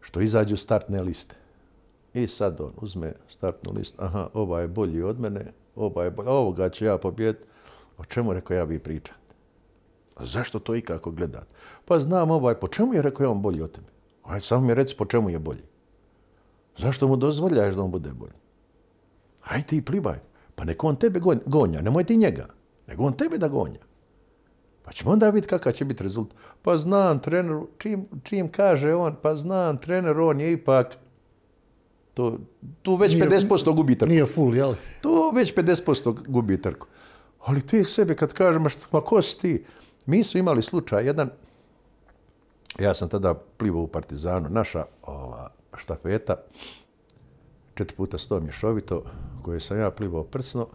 Što 0.00 0.20
izađu 0.20 0.56
startne 0.56 1.02
liste. 1.02 1.36
I 2.14 2.26
sad 2.26 2.60
on 2.60 2.72
uzme 2.76 3.12
startnu 3.28 3.72
listu. 3.72 3.96
Aha, 3.98 4.28
ova 4.34 4.60
je 4.60 4.68
bolji 4.68 5.02
od 5.02 5.20
mene, 5.20 5.52
ova 5.76 6.04
je 6.04 6.10
bolji, 6.10 6.28
ovoga 6.28 6.68
ću 6.68 6.84
ja 6.84 6.98
pobijediti. 6.98 7.44
O 7.98 8.04
čemu 8.04 8.32
rekao 8.32 8.54
ja 8.54 8.64
vi 8.64 8.78
pričate? 8.78 9.18
A 10.16 10.26
zašto 10.26 10.58
to 10.58 10.76
ikako 10.76 11.10
gledate? 11.10 11.54
Pa 11.84 12.00
znam 12.00 12.30
ovaj, 12.30 12.54
po 12.54 12.68
čemu 12.68 12.94
je 12.94 13.02
rekao 13.02 13.24
je 13.24 13.28
on 13.28 13.42
bolji 13.42 13.62
od 13.62 13.72
tebe? 13.72 13.86
Ajde, 14.22 14.46
samo 14.46 14.66
mi 14.66 14.74
reci 14.74 14.96
po 14.96 15.04
čemu 15.04 15.30
je 15.30 15.38
bolji. 15.38 15.62
Zašto 16.76 17.08
mu 17.08 17.16
dozvoljaješ 17.16 17.74
da 17.74 17.82
on 17.82 17.90
bude 17.90 18.12
bolji? 18.12 18.38
Aj 19.44 19.62
ti 19.62 19.82
plivaj. 19.82 20.18
Pa 20.58 20.64
nek 20.64 20.84
on 20.84 20.96
tebe 20.96 21.20
gon- 21.20 21.40
gonja, 21.46 21.80
nemoj 21.80 22.04
ti 22.04 22.16
njega. 22.16 22.46
Nego 22.86 23.04
on 23.04 23.12
tebe 23.12 23.38
da 23.38 23.48
gonja. 23.48 23.78
Pa 24.82 24.92
ćemo 24.92 25.10
onda 25.10 25.26
vidjeti 25.26 25.48
kakav 25.48 25.72
će 25.72 25.84
biti 25.84 26.02
rezultat. 26.02 26.38
Pa 26.62 26.78
znam, 26.78 27.18
trener, 27.18 27.60
čim, 27.78 28.08
čim 28.22 28.48
kaže 28.48 28.94
on, 28.94 29.16
pa 29.22 29.36
znam, 29.36 29.78
trener, 29.78 30.20
on 30.20 30.40
je 30.40 30.52
ipak, 30.52 30.96
to, 32.14 32.38
tu 32.82 32.94
već 32.94 33.12
Nije- 33.12 33.24
50% 33.24 33.74
gubi 33.74 33.98
trku. 33.98 34.10
Nije 34.10 34.26
full, 34.26 34.56
jel? 34.56 34.74
To 35.00 35.30
već 35.30 35.54
50% 35.54 36.22
gubi 36.28 36.62
trku. 36.62 36.86
Ali 37.40 37.62
ti 37.62 37.84
sebi 37.84 38.14
kad 38.14 38.32
kažeš, 38.32 38.60
ma, 38.60 38.68
ma 38.92 39.00
ko 39.00 39.22
si 39.22 39.38
ti? 39.38 39.64
Mi 40.06 40.24
su 40.24 40.38
imali 40.38 40.62
slučaj, 40.62 41.06
jedan, 41.06 41.30
ja 42.78 42.94
sam 42.94 43.08
tada 43.08 43.34
plivao 43.34 43.82
u 43.82 43.86
Partizanu, 43.86 44.48
naša 44.48 44.84
ova, 45.02 45.50
štafeta, 45.76 46.36
4 47.78 47.94
puta 47.94 48.18
100 48.18 48.40
mješovito, 48.40 49.04
koje 49.42 49.60
sam 49.60 49.78
ja 49.78 49.90
plivao 49.90 50.24
prsno, 50.24 50.68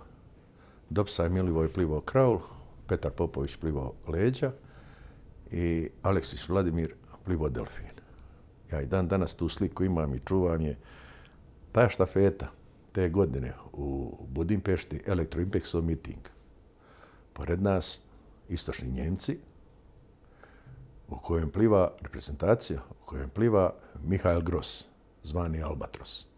Dopsaj 0.89 1.30
Milivoj 1.30 1.74
plivao 1.74 2.02
kraul, 2.02 2.39
Petar 2.88 3.12
Popović 3.12 3.56
plivao 3.56 3.94
leđa 4.08 4.52
i 5.52 5.89
Aleksis 6.02 6.50
Vladimir 6.50 6.94
plivao 7.26 7.50
delfin. 7.50 7.89
Ja 8.72 8.82
i 8.82 8.86
dan 8.86 9.08
danas 9.08 9.36
tu 9.36 9.50
sliku 9.50 9.84
imam 9.84 10.13
i 10.13 10.20
čuvam 10.20 10.62
je. 10.62 10.78
Ta 11.72 11.89
štafeta 11.89 12.48
te 12.92 13.10
godine 13.10 13.54
u 13.74 14.18
Budimpešti 14.30 15.02
Elektroimpexov 15.08 15.82
miting. 15.82 16.22
Pored 17.34 17.62
nas 17.62 18.02
istočni 18.50 18.92
Njemci, 18.92 19.38
u 21.10 21.18
kojem 21.18 21.50
pliva 21.50 21.92
reprezentacija, 22.02 22.80
u 22.89 23.06
kojem 23.06 23.30
pliva 23.30 23.74
Mihael 24.04 24.42
Gross, 24.42 24.86
zvani 25.24 25.63
Albatros. 25.63 26.33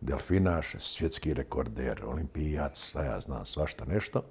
Delfinaš, 0.00 0.74
svjetski 0.78 1.34
rekorder, 1.34 2.04
olimpijac, 2.04 2.88
šta 2.88 3.04
ja 3.04 3.20
znam, 3.20 3.44
svašta 3.44 3.84
nešto. 3.84 4.22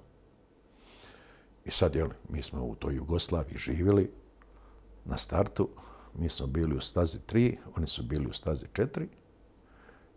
I 1.64 1.70
sad, 1.70 1.94
jel, 1.94 2.08
mi 2.28 2.42
smo 2.42 2.64
u 2.64 2.74
toj 2.74 2.94
Jugoslaviji 2.94 3.58
živjeli 3.58 4.10
na 5.04 5.16
startu, 5.16 5.68
mi 6.14 6.28
smo 6.28 6.46
bili 6.46 6.76
u 6.76 6.80
stazi 6.80 7.18
3, 7.18 7.56
oni 7.76 7.86
su 7.86 8.02
bili 8.02 8.26
u 8.26 8.32
stazi 8.32 8.66
4 8.66 9.06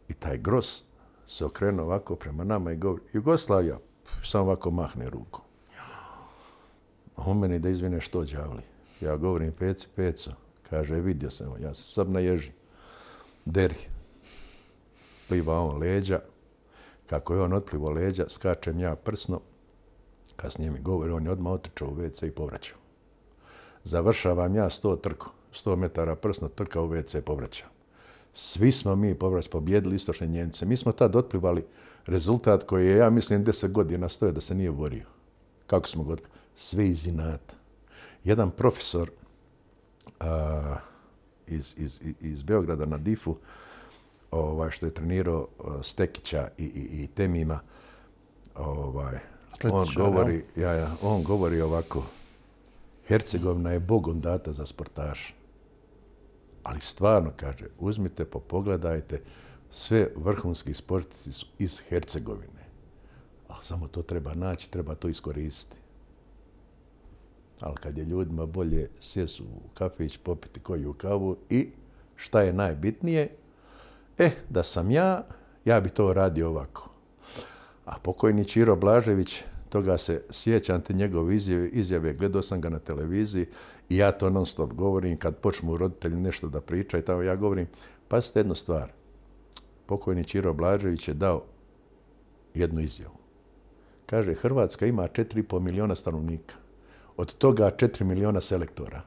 i 0.08 0.14
taj 0.14 0.38
Gros 0.38 0.84
se 1.28 1.46
okrenuo 1.46 1.86
ovako 1.86 2.16
prema 2.16 2.44
nama 2.44 2.72
i 2.72 2.76
govori, 2.76 3.04
Jugoslavija, 3.14 3.80
samo 4.24 4.44
ovako 4.44 4.72
mahne 4.72 5.10
rukom. 5.10 5.44
On 7.16 7.40
meni 7.40 7.60
da 7.60 7.70
izvine 7.70 8.02
što 8.02 8.24
đavli. 8.24 8.62
Ja 9.02 9.18
govorim 9.18 9.52
peci, 9.52 9.88
peco. 9.96 10.32
Kaže, 10.70 10.96
vidio 10.96 11.30
sam, 11.30 11.48
ja 11.62 11.74
sam 11.74 11.84
sad 11.84 12.10
na 12.10 12.20
ježi. 12.20 12.52
Deri. 13.46 13.93
Pliva 15.28 15.60
on 15.60 15.78
leđa. 15.78 16.20
Kako 17.06 17.34
je 17.34 17.42
on 17.42 17.54
otplivo 17.54 17.90
leđa, 17.90 18.26
skačem 18.30 18.80
ja 18.80 18.96
prsno. 18.96 19.42
Kasnije 20.36 20.72
mi 20.72 20.80
govori, 20.80 21.12
on 21.12 21.26
je 21.26 21.32
odmah 21.32 21.54
otrčao 21.54 21.88
u 21.88 21.96
WC 21.96 22.28
i 22.28 22.32
povraćao. 22.32 22.78
Završavam 23.84 24.56
ja 24.56 24.70
100 24.70 25.02
trku. 25.02 25.30
100 25.54 25.76
metara 25.76 26.16
prsno 26.16 26.48
trka 26.48 26.82
u 26.82 26.90
WC 26.90 27.22
povraćam. 27.22 27.70
Svi 28.34 28.72
smo 28.72 28.96
mi 28.96 29.16
povrać 29.16 29.48
pobjedili 29.48 29.96
istočne 29.96 30.28
Njemce. 30.28 30.66
Mi 30.66 30.78
smo 30.78 30.92
tad 30.92 31.16
otplivali 31.16 31.66
rezultat 32.06 32.64
koji 32.64 32.88
je, 32.88 32.98
ja 32.98 33.10
mislim, 33.10 33.46
10 33.46 33.72
godina 33.72 34.10
stoje 34.10 34.32
da 34.32 34.42
se 34.42 34.56
nije 34.56 34.72
borio. 34.72 35.06
Kako 35.68 35.88
smo 35.88 36.04
god... 36.04 36.22
Sve 36.56 36.88
iz 36.88 37.08
inata. 37.08 37.56
Jedan 38.24 38.52
profesor 38.52 39.12
a, 40.20 40.76
iz, 41.48 41.76
iz, 41.78 42.02
iz 42.20 42.44
Beograda 42.44 42.86
na 42.86 42.98
Difu, 42.98 43.36
ovaj, 44.34 44.72
što 44.72 44.86
je 44.86 44.94
trenirao 44.94 45.48
a, 45.60 45.84
Stekića 45.84 46.50
i, 46.58 46.64
i, 46.64 47.04
i 47.04 47.08
Temima, 47.08 47.60
ovaj, 48.56 49.20
on 49.72 49.88
govori, 49.96 50.44
ja, 50.56 50.74
ja, 50.74 50.96
on 51.02 51.24
govori 51.24 51.62
ovako, 51.62 52.04
Hercegovina 53.08 53.72
je 53.72 53.80
bogom 53.80 54.20
data 54.20 54.54
za 54.54 54.66
sportaša. 54.66 55.34
Ali 56.64 56.82
stvarno, 56.82 57.32
kaže, 57.36 57.66
uzmite, 57.80 58.26
pogledajte, 58.26 59.22
sve 59.72 60.10
vrhunski 60.16 60.74
sportici 60.74 61.32
su 61.32 61.46
iz 61.60 61.82
Hercegovine. 61.90 62.64
A 63.50 63.62
samo 63.62 63.88
to 63.88 64.02
treba 64.02 64.34
naći, 64.34 64.72
treba 64.72 64.96
to 64.96 65.08
iskoristiti. 65.08 65.78
Ali 67.62 67.76
kad 67.76 67.98
je 67.98 68.06
ljudima 68.06 68.46
bolje 68.46 68.90
sjesu 69.02 69.44
u 69.44 69.70
kafić, 69.74 70.18
popiti 70.18 70.60
koju 70.60 70.94
kavu 70.94 71.38
i 71.50 71.70
šta 72.16 72.42
je 72.42 72.54
najbitnije, 72.54 73.30
e, 74.18 74.32
da 74.50 74.64
sam 74.64 74.92
ja, 74.92 75.26
ja 75.66 75.80
bi 75.80 75.90
to 75.90 76.14
radio 76.14 76.50
ovako. 76.50 76.90
A 77.86 78.00
pokojni 78.00 78.46
Čiro 78.46 78.76
Blažević, 78.76 79.44
toga 79.70 79.98
se 79.98 80.24
sjećam 80.32 80.82
te 80.82 80.94
njegove 80.94 81.36
izjave, 81.36 81.68
izjave, 81.68 82.14
gledao 82.14 82.42
sam 82.42 82.62
ga 82.62 82.70
na 82.70 82.80
televiziji 82.80 83.46
i 83.90 83.98
ja 83.98 84.12
to 84.12 84.30
non 84.30 84.46
stop 84.46 84.74
govorim 84.74 85.18
kad 85.18 85.38
počnu 85.38 85.78
roditelji 85.78 86.16
nešto 86.16 86.50
da 86.50 86.62
pričaju, 86.62 87.04
tamo 87.04 87.22
ja 87.22 87.36
govorim, 87.36 87.68
pazite 88.08 88.40
jednu 88.40 88.56
stvar, 88.56 88.92
pokojni 89.86 90.24
Čiro 90.24 90.54
Blažević 90.54 91.08
je 91.08 91.14
dao 91.14 91.44
jednu 92.54 92.82
izjavu. 92.82 93.16
Kaže, 94.06 94.34
Hrvatska 94.34 94.86
ima 94.86 95.08
4,5 95.08 95.60
miliona 95.60 95.96
stanovnika. 95.96 96.56
Od 97.18 97.34
toga 97.34 97.72
4 97.78 98.04
miliona 98.04 98.42
selektora. 98.42 99.02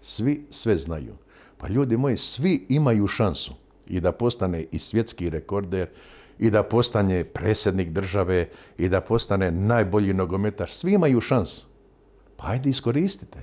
Svi 0.00 0.46
sve 0.50 0.76
znaju. 0.76 1.14
Pa 1.58 1.68
ljudi 1.68 1.96
moji, 1.96 2.16
svi 2.16 2.66
imaju 2.68 3.06
šansu 3.06 3.54
i 3.88 4.00
da 4.00 4.12
postane 4.12 4.64
i 4.72 4.78
svjetski 4.78 5.30
rekorder, 5.30 5.88
i 6.38 6.50
da 6.50 6.62
postane 6.62 7.24
predsjednik 7.24 7.90
države, 7.90 8.48
i 8.78 8.88
da 8.88 9.00
postane 9.00 9.50
najbolji 9.50 10.14
nogometaš. 10.14 10.72
Svi 10.72 10.92
imaju 10.92 11.20
šansu. 11.20 11.66
Pa 12.36 12.46
ajde 12.46 12.70
iskoristite. 12.70 13.38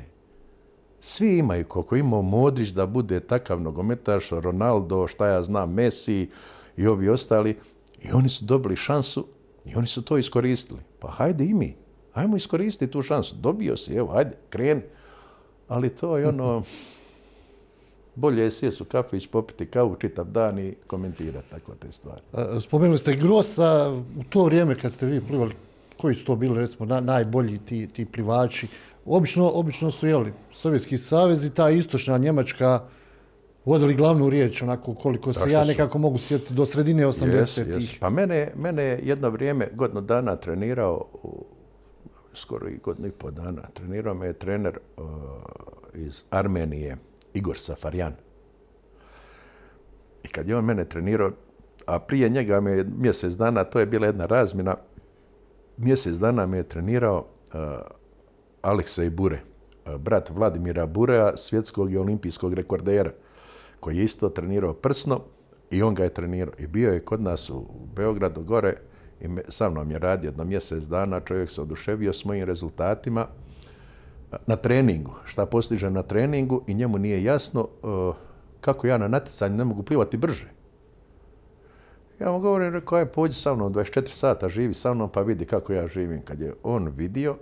Svi 0.99 1.38
imaju, 1.38 1.65
koliko 1.65 1.95
imao 1.95 2.21
Modrić 2.21 2.69
da 2.69 2.86
bude 2.86 3.19
takav 3.19 3.62
nogometaš, 3.62 4.29
Ronaldo, 4.29 5.08
šta 5.08 5.27
ja 5.27 5.43
znam, 5.43 5.73
Messi 5.73 6.29
i 6.77 6.88
ovi 6.88 7.10
ostali, 7.10 7.58
i 8.01 8.12
oni 8.12 8.29
su 8.29 8.45
dobili 8.45 8.75
šansu 8.75 9.25
i 9.65 9.75
oni 9.75 9.88
su 9.88 10.01
to 10.01 10.17
iskoristili. 10.17 10.79
Pa 10.99 11.08
hajde 11.08 11.45
i 11.45 11.53
mi. 11.53 11.75
Hajmo 12.13 12.38
iskoristiti 12.38 12.91
tu 12.91 13.01
šansu. 13.01 13.36
Dobio 13.36 13.77
si, 13.77 13.93
evo, 13.95 14.13
hajde, 14.13 14.38
kreni. 14.49 14.81
Ali 15.67 15.89
to 15.89 16.17
je 16.17 16.27
ono, 16.27 16.63
bolje 18.15 18.43
je 18.43 18.51
sjest 18.51 18.82
u 18.82 18.86
kafić, 18.86 19.28
popiti 19.28 19.65
kavu 19.65 19.95
čitav 19.95 20.25
dan 20.25 20.60
i 20.60 20.75
komentirati 20.88 21.49
tako 21.49 21.75
te 21.75 21.91
stvari. 21.91 22.21
Spomenuli 22.62 22.97
ste 22.97 23.15
Grosa, 23.15 23.89
u 24.19 24.23
to 24.30 24.43
vrijeme 24.43 24.75
kad 24.75 24.93
ste 24.93 25.06
vi 25.06 25.21
plivali, 25.21 25.54
koji 25.97 26.15
su 26.15 26.25
to 26.25 26.36
bili 26.36 26.60
recimo 26.60 27.01
najbolji 27.01 27.58
ti, 27.58 27.88
ti 27.88 28.06
plivači? 28.06 28.67
Obično, 29.06 29.49
obično 29.49 29.91
su 29.91 30.08
jeli 30.08 30.34
Sovjetski 30.51 30.97
savez 30.97 31.45
i 31.45 31.49
ta 31.49 31.69
istočna 31.69 32.17
Njemačka 32.17 32.82
vodili 33.65 33.95
glavnu 33.95 34.30
riječ, 34.30 34.62
onako 34.62 34.93
koliko 34.93 35.34
se 35.34 35.51
ja 35.51 35.63
nekako 35.63 35.97
mogu 35.97 36.17
sjetiti 36.17 36.54
do 36.54 36.65
sredine 36.65 37.08
80-ih. 37.08 37.97
Pa 37.99 38.10
mene, 38.10 38.51
mene 38.56 38.99
jedno 39.04 39.30
vrijeme, 39.30 39.67
godinu 39.73 40.01
dana 40.01 40.36
trenirao, 40.36 41.06
skoro 42.34 42.69
i 42.69 42.78
godinu 42.84 43.08
i 43.08 43.12
pol 43.12 43.32
dana, 43.32 43.62
trenirao 43.73 44.13
me 44.13 44.28
je 44.28 44.34
trener 44.34 44.80
uh, 44.97 45.04
iz 45.93 46.23
Armenije, 46.30 46.97
Igor 47.36 47.58
Safarjan. 47.58 48.13
I 50.24 50.28
kad 50.28 50.50
je 50.50 50.58
on 50.58 50.65
mene 50.65 50.86
trenirao, 50.86 51.32
a 51.86 52.00
prije 52.00 52.30
njega 52.30 52.62
me 52.62 52.71
je 52.71 52.86
mjesec 52.98 53.34
dana, 53.34 53.63
to 53.63 53.80
je 53.80 53.86
bila 53.86 54.08
jedna 54.08 54.26
razmjena, 54.26 54.76
mjesec 55.78 56.17
dana 56.17 56.45
me 56.45 56.58
je 56.58 56.63
trenirao 56.63 57.17
uh, 57.54 57.60
Aleksej 58.62 59.10
Bure, 59.10 59.39
uh, 59.86 59.98
brat 59.98 60.30
Vladimira 60.30 60.86
Burea, 60.86 61.38
svjetskog 61.38 61.93
i 61.93 61.98
olimpijskog 61.98 62.54
rekordera, 62.54 63.12
koji 63.80 63.98
je 63.98 64.04
isto 64.04 64.30
trenirao 64.30 64.74
prsno 64.74 65.21
i 65.71 65.82
on 65.82 65.95
ga 65.95 66.04
je 66.04 66.13
trenirao. 66.13 66.54
I 66.58 66.67
bio 66.67 66.91
je 66.91 67.00
kod 67.00 67.21
nas 67.21 67.50
u 67.50 67.65
Beogradu 67.95 68.43
gore 68.43 68.74
i 69.21 69.28
sa 69.50 69.69
mnom 69.69 69.91
je 69.91 70.00
radio 70.00 70.28
jedno 70.28 70.43
mjesec 70.43 70.84
dana, 70.84 71.19
čovjek 71.19 71.50
se 71.50 71.62
oduševio 71.62 72.13
s 72.13 72.26
mojim 72.26 72.45
rezultatima, 72.45 73.28
na 74.47 74.55
treningu, 74.55 75.11
šta 75.25 75.45
postiže 75.45 75.89
na 75.89 76.03
treningu 76.03 76.63
i 76.67 76.73
njemu 76.73 76.97
nije 76.97 77.23
jasno 77.23 77.67
uh, 77.83 78.15
kako 78.61 78.88
ja 78.88 78.97
na 78.97 79.07
natjecanju 79.07 79.55
ne 79.55 79.63
mogu 79.63 79.83
plivati 79.83 80.17
brže. 80.17 80.47
Ja 82.19 82.31
mu 82.31 82.39
govorim, 82.39 82.73
rekao 82.73 82.99
je, 82.99 83.11
pođi 83.11 83.33
sa 83.33 83.55
mnom, 83.55 83.73
24 83.73 84.07
sata 84.07 84.49
živi 84.49 84.73
sa 84.73 84.93
mnom 84.93 85.09
pa 85.11 85.21
vidi 85.21 85.45
kako 85.45 85.73
ja 85.73 85.88
živim. 85.88 86.21
Kad 86.21 86.41
je 86.41 86.53
on 86.63 86.88
vidio, 86.88 87.38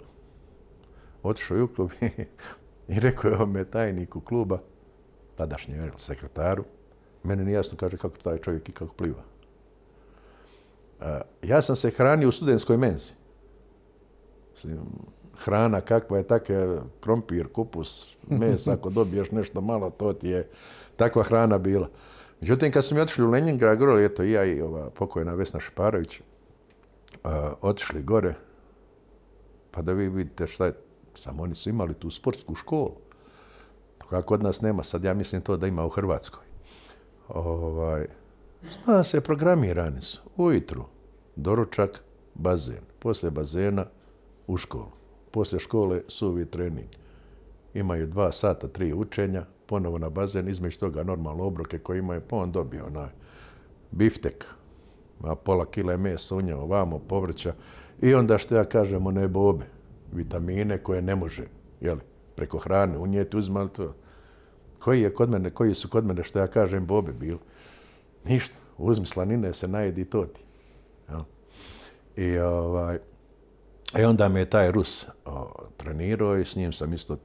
otišao 1.24 1.64
u 1.64 1.68
klub 1.68 1.92
i 2.94 3.00
rekao 3.00 3.32
je 3.32 3.38
ome 3.38 3.66
tajniku 3.66 4.22
kluba, 4.22 4.60
tadašnjem 5.36 5.92
sekretaru, 5.98 6.64
meni 7.24 7.46
nije 7.46 7.56
jasno 7.56 7.78
kaže 7.78 7.98
kako 7.98 8.18
taj 8.18 8.38
čovjek 8.38 8.70
i 8.70 8.72
kako 8.72 8.94
pliva. 8.94 9.24
Uh, 11.00 11.06
ja 11.42 11.62
sam 11.62 11.76
se 11.76 11.90
hranio 11.90 12.30
u 12.30 12.32
studentskoj 12.32 12.78
menzi 12.78 13.14
hrana 15.38 15.82
kakva 15.82 16.18
je, 16.18 16.28
takve 16.28 16.82
krompir, 17.00 17.48
kupus, 17.48 18.16
mesa, 18.28 18.74
ako 18.74 18.90
dobiješ 18.90 19.32
nešto 19.32 19.62
malo, 19.62 19.90
to 19.90 20.14
ti 20.14 20.30
je 20.30 20.50
takva 20.96 21.24
hrana 21.24 21.58
bila. 21.58 21.90
Međutim, 22.42 22.72
kad 22.72 22.86
smo 22.86 22.96
mi 22.96 23.02
otišli 23.02 23.26
u 23.26 23.30
Leningrad, 23.30 23.78
gore, 23.78 24.06
eto 24.06 24.24
i 24.24 24.32
ja 24.32 24.46
i 24.46 24.62
ova 24.62 24.90
pokojna 24.90 25.34
Vesna 25.34 25.60
Šeparović, 25.60 26.20
uh, 26.20 27.32
otišli 27.62 28.04
gore, 28.04 28.34
pa 29.72 29.82
da 29.82 29.94
vi 29.94 30.10
vidite 30.10 30.48
šta 30.48 30.66
je, 30.66 30.74
samo 31.16 31.44
oni 31.44 31.56
su 31.56 31.70
imali 31.70 31.94
tu 31.94 32.10
sportsku 32.10 32.56
školu. 32.56 32.96
Kako 34.10 34.28
kod 34.28 34.44
nas 34.44 34.62
nema, 34.62 34.84
sad 34.84 35.04
ja 35.04 35.14
mislim 35.14 35.42
to 35.42 35.58
da 35.58 35.68
ima 35.68 35.86
u 35.86 35.90
Hrvatskoj. 35.90 36.46
Ovaj, 37.28 38.06
zna 38.70 39.04
se, 39.04 39.22
programirani 39.22 40.02
su. 40.02 40.20
Ujutru, 40.38 40.86
doručak, 41.36 42.04
bazen. 42.34 42.84
Poslije 43.00 43.32
bazena, 43.32 43.86
u 44.48 44.58
školu 44.58 45.03
poslije 45.34 45.60
škole 45.60 46.02
suvi 46.08 46.46
trening. 46.46 46.88
Imaju 47.74 48.08
dva 48.08 48.32
sata, 48.32 48.68
tri 48.68 48.94
učenja, 48.94 49.46
ponovo 49.66 49.98
na 49.98 50.10
bazen, 50.10 50.48
između 50.48 50.80
toga 50.80 51.04
normalno 51.04 51.44
obroke 51.44 51.80
koje 51.80 52.00
imaju, 52.00 52.22
pa 52.30 52.36
on 52.36 52.52
dobio 52.52 52.86
onaj 52.86 53.10
biftek, 53.92 54.46
a 55.24 55.36
pola 55.36 55.66
kile 55.66 55.98
mesa 55.98 56.36
u 56.36 56.42
njemu, 56.42 56.62
ovamo, 56.62 57.00
povrća, 57.00 57.54
i 58.02 58.14
onda 58.14 58.38
što 58.38 58.56
ja 58.56 58.64
kažem, 58.64 59.08
one 59.08 59.28
bobe, 59.28 59.66
vitamine 60.12 60.78
koje 60.78 61.02
ne 61.02 61.16
može, 61.16 61.48
jeli, 61.82 62.02
preko 62.36 62.58
hrane 62.58 62.98
unijeti, 62.98 63.38
uzmali 63.38 63.70
to. 63.70 63.96
Koji, 64.80 65.02
je 65.02 65.14
kod 65.14 65.30
mene, 65.30 65.50
koji 65.50 65.74
su 65.74 65.90
kod 65.90 66.06
mene, 66.06 66.24
što 66.24 66.40
ja 66.40 66.48
kažem, 66.48 66.86
bobe 66.86 67.14
bili? 67.14 67.40
Ništa, 68.26 68.56
uzmi 68.78 69.06
slanine, 69.06 69.54
se 69.54 69.68
najedi 69.68 70.06
to 70.06 70.26
ti. 70.26 70.42
I 72.16 72.38
ovaj, 72.38 73.00
E 73.96 74.06
onda 74.08 74.30
me 74.30 74.40
je 74.40 74.50
taj 74.50 74.72
Rus 74.72 75.06
trenirao 75.78 76.38
i 76.38 76.46
s 76.46 76.56
njim 76.56 76.74
sam 76.74 76.94
isto, 76.94 77.18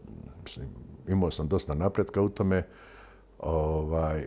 mislim, 0.42 0.68
imao 1.08 1.30
sam 1.30 1.48
dosta 1.48 1.74
napretka 1.74 2.22
u 2.22 2.28
tome. 2.28 2.62
Ovaj, 3.38 4.26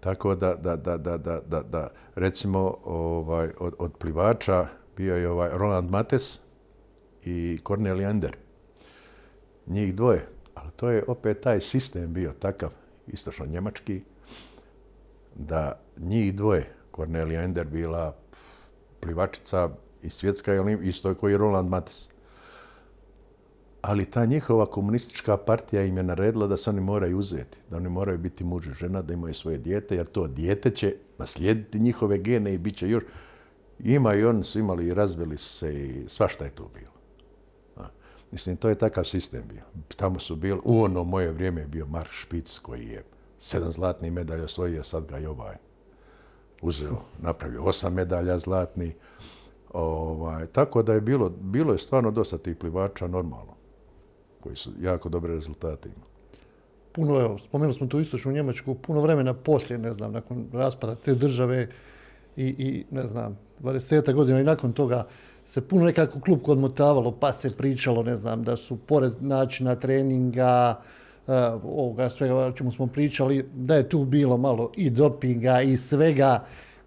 tako 0.00 0.34
da, 0.34 0.54
da, 0.54 0.76
da, 0.76 0.96
da, 0.96 1.18
da, 1.18 1.62
da 1.62 1.90
recimo 2.14 2.76
ovaj, 2.84 3.50
od, 3.58 3.74
od 3.78 3.92
plivača 3.98 4.66
bio 4.96 5.16
je 5.16 5.28
ovaj 5.28 5.50
Roland 5.52 5.90
Mates 5.90 6.40
i 7.24 7.58
Cornel 7.66 8.08
Ander. 8.08 8.36
Njih 9.66 9.94
dvoje. 9.94 10.28
Ali 10.54 10.70
to 10.76 10.90
je 10.90 11.04
opet 11.08 11.40
taj 11.40 11.60
sistem 11.60 12.12
bio 12.12 12.32
takav, 12.32 12.70
istočno 13.06 13.46
njemački, 13.46 14.02
da 15.34 15.80
njih 15.98 16.34
dvoje, 16.34 16.74
Cornelia 16.96 17.42
Ender 17.42 17.66
bila 17.66 18.16
plivačica 19.00 19.70
i 20.04 20.10
svjetska 20.10 20.52
je 20.52 20.78
isto 20.82 21.14
koji 21.14 21.32
je 21.32 21.38
Roland 21.38 21.68
Matis. 21.68 22.08
Ali 23.82 24.10
ta 24.10 24.24
njihova 24.24 24.66
komunistička 24.66 25.36
partija 25.36 25.84
im 25.84 25.96
je 25.96 26.02
naredila 26.02 26.46
da 26.46 26.56
se 26.56 26.70
oni 26.70 26.80
moraju 26.80 27.18
uzeti, 27.18 27.58
da 27.70 27.76
oni 27.76 27.88
moraju 27.88 28.18
biti 28.18 28.44
muž 28.44 28.66
i 28.66 28.72
žena, 28.72 29.02
da 29.02 29.12
imaju 29.12 29.34
svoje 29.34 29.58
dijete, 29.58 29.96
jer 29.96 30.06
to 30.06 30.26
dijete 30.26 30.70
će 30.70 30.96
naslijediti 31.18 31.80
njihove 31.80 32.18
gene 32.18 32.54
i 32.54 32.58
bit 32.58 32.76
će 32.76 32.88
još... 32.88 33.04
Ima 33.78 34.14
i 34.14 34.24
oni 34.24 34.44
su 34.44 34.58
imali 34.58 34.86
i 34.86 34.94
razvili 34.94 35.38
se 35.38 35.74
i 35.74 36.04
svašta 36.08 36.44
je 36.44 36.50
tu 36.50 36.68
bilo. 36.74 36.94
Mislim, 38.30 38.56
to 38.56 38.68
je 38.68 38.74
takav 38.74 39.04
sistem 39.04 39.42
bio. 39.48 39.62
Tamo 39.96 40.18
su 40.18 40.36
bili, 40.36 40.60
u 40.64 40.82
ono 40.82 41.04
moje 41.04 41.32
vrijeme 41.32 41.60
je 41.60 41.66
bio 41.66 41.86
Mark 41.86 42.10
Špic 42.10 42.58
koji 42.58 42.86
je 42.86 43.04
sedam 43.38 43.72
zlatnih 43.72 44.12
medalja 44.12 44.44
osvojio, 44.44 44.82
sad 44.82 45.06
ga 45.06 45.18
i 45.18 45.26
ovaj 45.26 45.56
uzeo, 46.62 46.96
napravio 47.18 47.62
osam 47.62 47.94
medalja 47.94 48.38
zlatnih. 48.38 48.94
Ovaj, 49.74 50.46
tako 50.46 50.82
da 50.82 50.92
je 50.92 51.00
bilo, 51.00 51.30
bilo 51.40 51.72
je 51.72 51.78
stvarno 51.78 52.10
dosta 52.10 52.38
tih 52.38 52.56
plivača 52.56 53.06
normalno, 53.06 53.54
koji 54.40 54.56
su 54.56 54.70
jako 54.80 55.08
dobre 55.08 55.34
rezultate 55.34 55.88
imali. 55.88 56.10
Puno, 56.92 57.20
evo, 57.20 57.38
spomenuli 57.38 57.74
smo 57.74 57.86
tu 57.86 58.00
istočnu 58.00 58.32
Njemačku, 58.32 58.74
puno 58.74 59.00
vremena 59.00 59.34
poslije, 59.34 59.78
ne 59.78 59.92
znam, 59.92 60.12
nakon 60.12 60.46
raspada 60.52 60.94
te 60.94 61.14
države 61.14 61.68
i, 62.36 62.46
i 62.46 62.84
ne 62.90 63.06
znam, 63.06 63.38
20 63.62 64.14
godina 64.14 64.40
i 64.40 64.44
nakon 64.44 64.72
toga 64.72 65.06
se 65.44 65.68
puno 65.68 65.84
nekako 65.84 66.20
klub 66.20 66.40
odmotavalo, 66.46 67.12
pa 67.12 67.32
se 67.32 67.56
pričalo, 67.56 68.02
ne 68.02 68.16
znam, 68.16 68.42
da 68.42 68.56
su 68.56 68.76
pored 68.76 69.12
načina 69.20 69.74
treninga, 69.74 70.80
ovoga 71.62 72.10
svega 72.10 72.36
o 72.36 72.52
čemu 72.52 72.72
smo 72.72 72.86
pričali, 72.86 73.48
da 73.54 73.76
je 73.76 73.88
tu 73.88 74.04
bilo 74.04 74.36
malo 74.36 74.70
i 74.76 74.90
dopinga 74.90 75.60
i 75.60 75.76
svega. 75.76 76.44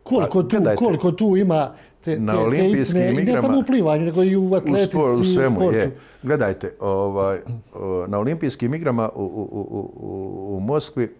Koliko, 0.07 0.41
Pa, 0.43 0.43
tu, 0.43 0.47
gledajte, 0.49 0.75
koliko 0.75 1.11
tu 1.11 1.37
ima 1.37 1.73
te, 2.01 2.19
na 2.19 2.33
te, 2.33 2.39
te 2.39 2.43
olimpijskim 2.45 2.81
istine, 2.81 3.11
i 3.11 3.15
ne 3.15 3.21
igrama- 3.23 3.41
samo 3.41 3.59
u 3.59 3.63
plivanju, 3.63 4.05
nego 4.05 4.23
i 4.23 4.35
u 4.35 4.53
atletici, 4.55 4.97
u, 4.97 4.99
spor- 4.99 5.21
u 5.21 5.25
svemu 5.25 5.59
sportu. 5.59 5.77
je. 5.77 5.97
Gledajte, 6.23 6.73
ovaj, 6.79 7.41
na 8.07 8.19
olimpijskim 8.19 8.73
igrama 8.73 9.09
u, 9.15 9.23
u, 9.23 9.59
u, 9.61 10.55
u, 10.55 10.59
Moskvi 10.59 11.15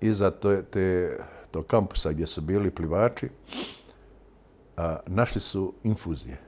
iza 0.00 0.30
te, 0.30 0.62
te, 0.62 1.16
tog 1.50 1.66
kampusa 1.66 2.12
gdje 2.12 2.26
su 2.26 2.40
bili 2.40 2.70
plivači, 2.70 3.28
a, 4.76 4.96
našli 5.06 5.40
su 5.40 5.72
infuzije. 5.84 6.38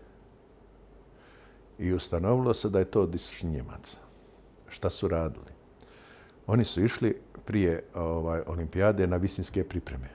I 1.78 1.92
ustanovilo 1.92 2.54
se 2.54 2.68
da 2.68 2.78
je 2.78 2.84
to 2.84 3.02
od 3.02 3.16
Njemaca. 3.42 3.96
Šta 4.68 4.90
su 4.90 5.08
radili? 5.08 5.52
Oni 6.46 6.64
su 6.64 6.84
išli 6.84 7.16
prije 7.44 7.82
ovaj, 7.94 8.40
olimpijade 8.46 9.06
na 9.06 9.16
visinske 9.16 9.64
pripreme. 9.64 10.13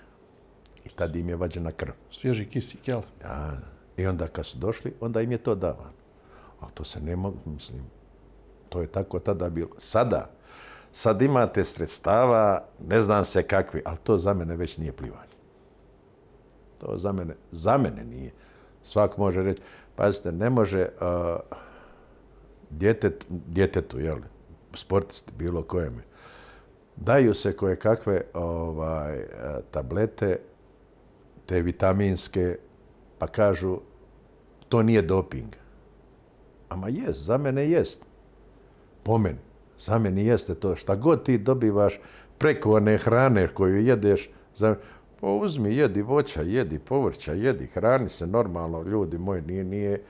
I 0.85 0.89
tad 0.89 1.15
im 1.15 1.29
je 1.29 1.35
vađena 1.35 1.71
krv. 1.71 1.91
Svježi 2.11 2.45
kisik, 2.45 2.87
jel? 2.87 3.01
Ja, 3.23 3.57
I 3.97 4.07
onda 4.07 4.27
kad 4.27 4.45
su 4.45 4.57
došli, 4.57 4.93
onda 5.01 5.21
im 5.21 5.31
je 5.31 5.37
to 5.37 5.55
davano. 5.55 5.99
Ali 6.59 6.71
to 6.73 6.83
se 6.83 7.01
ne 7.01 7.15
mogu, 7.15 7.37
mislim, 7.45 7.81
to 8.69 8.81
je 8.81 8.87
tako 8.87 9.19
tada 9.19 9.49
bilo. 9.49 9.69
Sada, 9.77 10.29
sad 10.91 11.21
imate 11.21 11.65
sredstava, 11.65 12.65
ne 12.87 13.01
znam 13.01 13.25
se 13.25 13.43
kakvi, 13.43 13.81
ali 13.85 13.97
to 13.97 14.17
za 14.17 14.33
mene 14.33 14.55
već 14.55 14.77
nije 14.77 14.91
plivanje. 14.91 15.35
To 16.79 16.97
za 16.97 17.11
mene, 17.11 17.35
za 17.51 17.77
mene 17.77 18.03
nije. 18.03 18.31
Svak 18.83 19.17
može 19.17 19.43
reći, 19.43 19.61
pazite, 19.95 20.31
ne 20.31 20.49
može 20.49 20.87
uh, 21.01 21.39
djetet, 22.69 23.25
djetetu, 23.29 23.99
jel, 23.99 24.17
sportisti, 24.73 25.33
bilo 25.37 25.63
kojeme, 25.63 26.03
daju 26.95 27.33
se 27.33 27.51
koje 27.51 27.75
kakve 27.75 28.21
ovaj, 28.33 29.23
tablete, 29.71 30.39
te 31.49 31.61
vitaminske, 31.61 32.55
pa 33.17 33.27
kažu 33.27 33.79
to 34.69 34.83
nije 34.83 35.01
doping. 35.01 35.55
Ama 36.69 36.89
jest, 36.89 37.25
za 37.25 37.37
mene 37.37 37.69
jest. 37.69 38.05
Po 39.03 39.17
meni. 39.17 39.39
Za 39.79 39.99
mene 39.99 40.23
jeste 40.23 40.55
to. 40.55 40.75
Šta 40.75 40.95
god 40.95 41.23
ti 41.25 41.37
dobivaš 41.37 41.99
preko 42.37 42.73
one 42.73 42.97
hrane 42.97 43.47
koju 43.47 43.85
jedeš, 43.85 44.29
za, 44.55 44.75
pa 45.19 45.27
uzmi, 45.27 45.75
jedi 45.75 46.01
voća, 46.01 46.41
jedi 46.41 46.79
povrća, 46.79 47.33
jedi, 47.33 47.67
hrani 47.67 48.09
se 48.09 48.27
normalno, 48.27 48.83
ljudi 48.83 49.17
moji, 49.17 49.41
nije, 49.41 49.63
nije. 49.63 50.01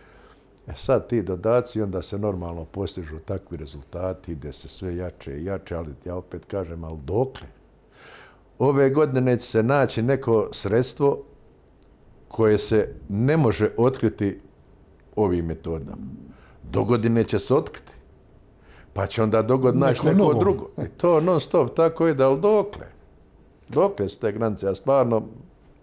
E 0.67 0.73
sad 0.75 1.07
ti 1.07 1.21
dodaci, 1.21 1.81
onda 1.81 2.01
se 2.01 2.17
normalno 2.17 2.65
postižu 2.65 3.19
takvi 3.19 3.57
rezultati, 3.57 4.31
ide 4.31 4.53
se 4.53 4.67
sve 4.67 4.95
jače 4.95 5.37
i 5.37 5.45
jače, 5.45 5.75
ali 5.75 5.93
ja 6.05 6.15
opet 6.15 6.45
kažem, 6.45 6.83
ali 6.83 6.97
dokle? 7.03 7.47
Ove 8.59 8.89
godine 8.89 9.21
neće 9.21 9.45
se 9.45 9.63
naći 9.63 10.01
neko 10.01 10.49
sredstvo 10.51 11.28
koje 12.29 12.57
se 12.57 12.95
ne 13.09 13.37
može 13.37 13.69
otkriti 13.77 14.39
ovim 15.15 15.45
metodama. 15.45 16.07
Do 16.71 16.83
godine 16.83 17.23
će 17.23 17.39
se 17.39 17.53
otkriti. 17.53 17.93
Pa 18.93 19.07
će 19.07 19.23
onda 19.23 19.41
dogod 19.41 19.77
naći 19.77 20.05
Neko 20.05 20.33
drugo. 20.33 20.69
I 20.77 20.87
to 20.97 21.21
non 21.21 21.39
stop 21.39 21.75
tako 21.75 22.07
ide, 22.07 22.23
ali 22.23 22.41
dokle? 22.41 22.85
Dokle 23.69 24.09
su 24.09 24.19
te 24.19 24.31
granice? 24.31 24.65
Ja 24.65 24.75
stvarno 24.75 25.23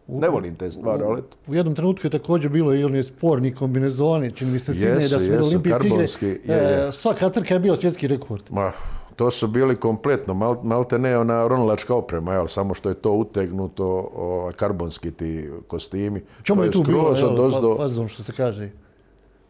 ne 0.08 0.28
volim 0.28 0.56
te 0.56 0.72
stvari, 0.72 1.02
ali 1.04 1.18
eto. 1.18 1.36
U 1.46 1.54
jednom 1.54 1.74
trenutku 1.74 2.06
je 2.06 2.10
također 2.10 2.50
bilo 2.50 2.74
i 2.74 2.84
oni 2.84 3.02
sporni 3.02 3.54
kombinezoni, 3.54 4.32
čini 4.32 4.50
mi 4.50 4.58
se 4.58 4.74
sine 4.74 5.08
da 5.08 5.18
su 5.18 5.32
olimpijske 5.32 5.86
igre. 5.86 6.06
je, 6.22 6.70
je. 6.70 6.88
E, 6.88 6.92
svaka 6.92 7.30
trka 7.30 7.54
je 7.54 7.60
bio 7.60 7.76
svjetski 7.76 8.08
rekord. 8.08 8.42
Ma, 8.50 8.72
to 9.16 9.30
su 9.30 9.46
bili 9.46 9.76
kompletno, 9.76 10.34
mal, 10.34 10.56
malte 10.62 10.98
ne 10.98 11.18
ona 11.18 11.48
ronalačka 11.48 11.94
oprema, 11.94 12.34
jel, 12.34 12.46
samo 12.46 12.74
što 12.74 12.88
je 12.88 12.94
to 12.94 13.12
utegnuto, 13.12 13.84
o, 14.14 14.50
karbonski 14.56 15.10
ti 15.10 15.50
kostimi. 15.66 16.22
Čemu 16.42 16.60
To 16.60 16.64
je 16.64 16.70
tu 16.70 16.82
bilo, 16.82 17.14
evo, 17.18 17.28
odozdo- 17.28 17.72
fa- 17.72 17.76
fazon 17.78 18.08
što 18.08 18.22
se 18.22 18.32
kaže. 18.32 18.70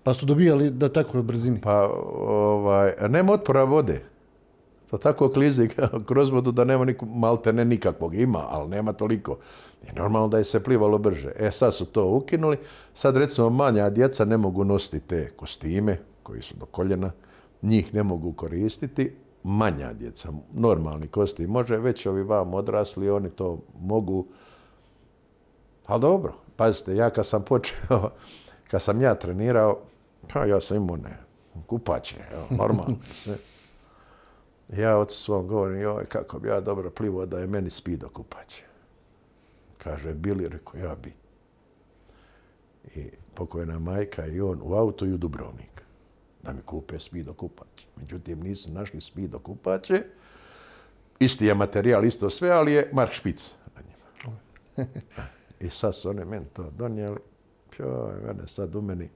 Pa 0.02 0.14
su 0.14 0.26
dobijali 0.26 0.70
da 0.70 0.88
takoj 0.88 1.22
brzini. 1.22 1.60
Pa, 1.60 1.88
ovaj, 2.18 2.92
nema 3.08 3.32
otpora 3.32 3.64
vode. 3.64 4.02
To 4.90 4.98
tako 4.98 5.28
klizi 5.28 5.68
kroz 6.08 6.30
vodu 6.30 6.52
da 6.52 6.64
nema 6.64 6.84
niku, 6.84 7.06
malte 7.06 7.52
ne 7.52 7.64
nikakvog. 7.64 8.14
Ima, 8.14 8.44
ali 8.48 8.68
nema 8.68 8.92
toliko. 8.92 9.36
I 9.82 9.96
normalno 9.96 10.28
da 10.28 10.38
je 10.38 10.44
se 10.44 10.62
plivalo 10.62 10.98
brže. 10.98 11.32
E, 11.36 11.50
sad 11.50 11.74
su 11.74 11.84
to 11.86 12.06
ukinuli. 12.06 12.56
Sad, 12.94 13.16
recimo, 13.16 13.50
manja 13.50 13.90
djeca 13.90 14.24
ne 14.24 14.36
mogu 14.36 14.64
nositi 14.64 15.00
te 15.00 15.30
kostime 15.30 15.98
koji 16.22 16.42
su 16.42 16.54
do 16.56 16.66
koljena. 16.66 17.10
Njih 17.62 17.94
ne 17.94 18.02
mogu 18.02 18.32
koristiti. 18.32 19.12
Manja 19.49 19.92
djeca, 19.92 20.28
normalni 20.53 21.09
kostim 21.09 21.51
može, 21.51 21.76
već 21.76 22.07
ovi 22.07 22.22
vam 22.22 22.55
odrasli, 22.55 23.11
oni 23.11 23.30
to 23.30 23.59
mogu. 23.80 24.26
Ali 25.86 26.01
dobro, 26.01 26.34
pazite, 26.57 26.97
ja 26.97 27.11
kad 27.11 27.26
sam 27.26 27.44
počeo, 27.44 28.11
kad 28.70 28.82
sam 28.82 29.01
ja 29.01 29.14
trenirao, 29.14 29.78
pa 30.32 30.44
ja 30.44 30.61
sam 30.61 30.76
imao 30.76 30.97
ne, 30.97 31.18
kupače, 31.66 32.16
evo, 32.32 32.47
normalno. 32.62 32.97
Ja 34.68 34.97
od 34.99 35.11
svom 35.11 35.47
govorim, 35.47 35.80
joj, 35.80 36.05
kako 36.05 36.38
bi 36.38 36.49
ja 36.49 36.61
dobro 36.61 36.90
plivao 36.90 37.26
da 37.26 37.38
je 37.38 37.47
meni 37.47 37.70
spido 37.70 38.09
kupače. 38.09 38.64
Kaže, 39.78 40.14
bili, 40.14 40.49
rekao, 40.49 40.80
ja 40.80 40.94
bi. 40.94 41.12
I 42.94 43.11
pokojna 43.34 43.78
majka 43.78 44.26
i 44.26 44.40
on 44.40 44.61
u 44.62 44.74
auto 44.74 45.07
i 45.07 45.12
u 45.12 45.16
Dubrovnik 45.16 45.86
da 46.47 46.53
mi 46.53 46.62
kupe 46.62 46.99
spido 46.99 47.32
kupače. 47.32 47.86
Međutim, 47.97 48.40
nisu 48.40 48.70
našli 48.72 49.01
spido 49.01 49.38
kupače. 49.38 50.03
Isti 51.18 51.47
je 51.47 51.55
materijal, 51.55 52.05
isto 52.05 52.30
sve, 52.30 52.51
ali 52.51 52.72
je 52.72 52.90
Mark 52.92 53.12
Špic 53.12 53.53
na 53.76 53.82
njima. 53.82 54.88
I 55.61 55.70
sad 55.70 55.94
su 55.94 56.09
oni 56.11 56.24
meni 56.24 56.47
to 56.53 56.70
donijeli. 56.70 57.18
Joj, 57.78 58.20
mene 58.26 58.49
sad 58.49 58.74
u 58.74 58.82
meni 58.82 59.09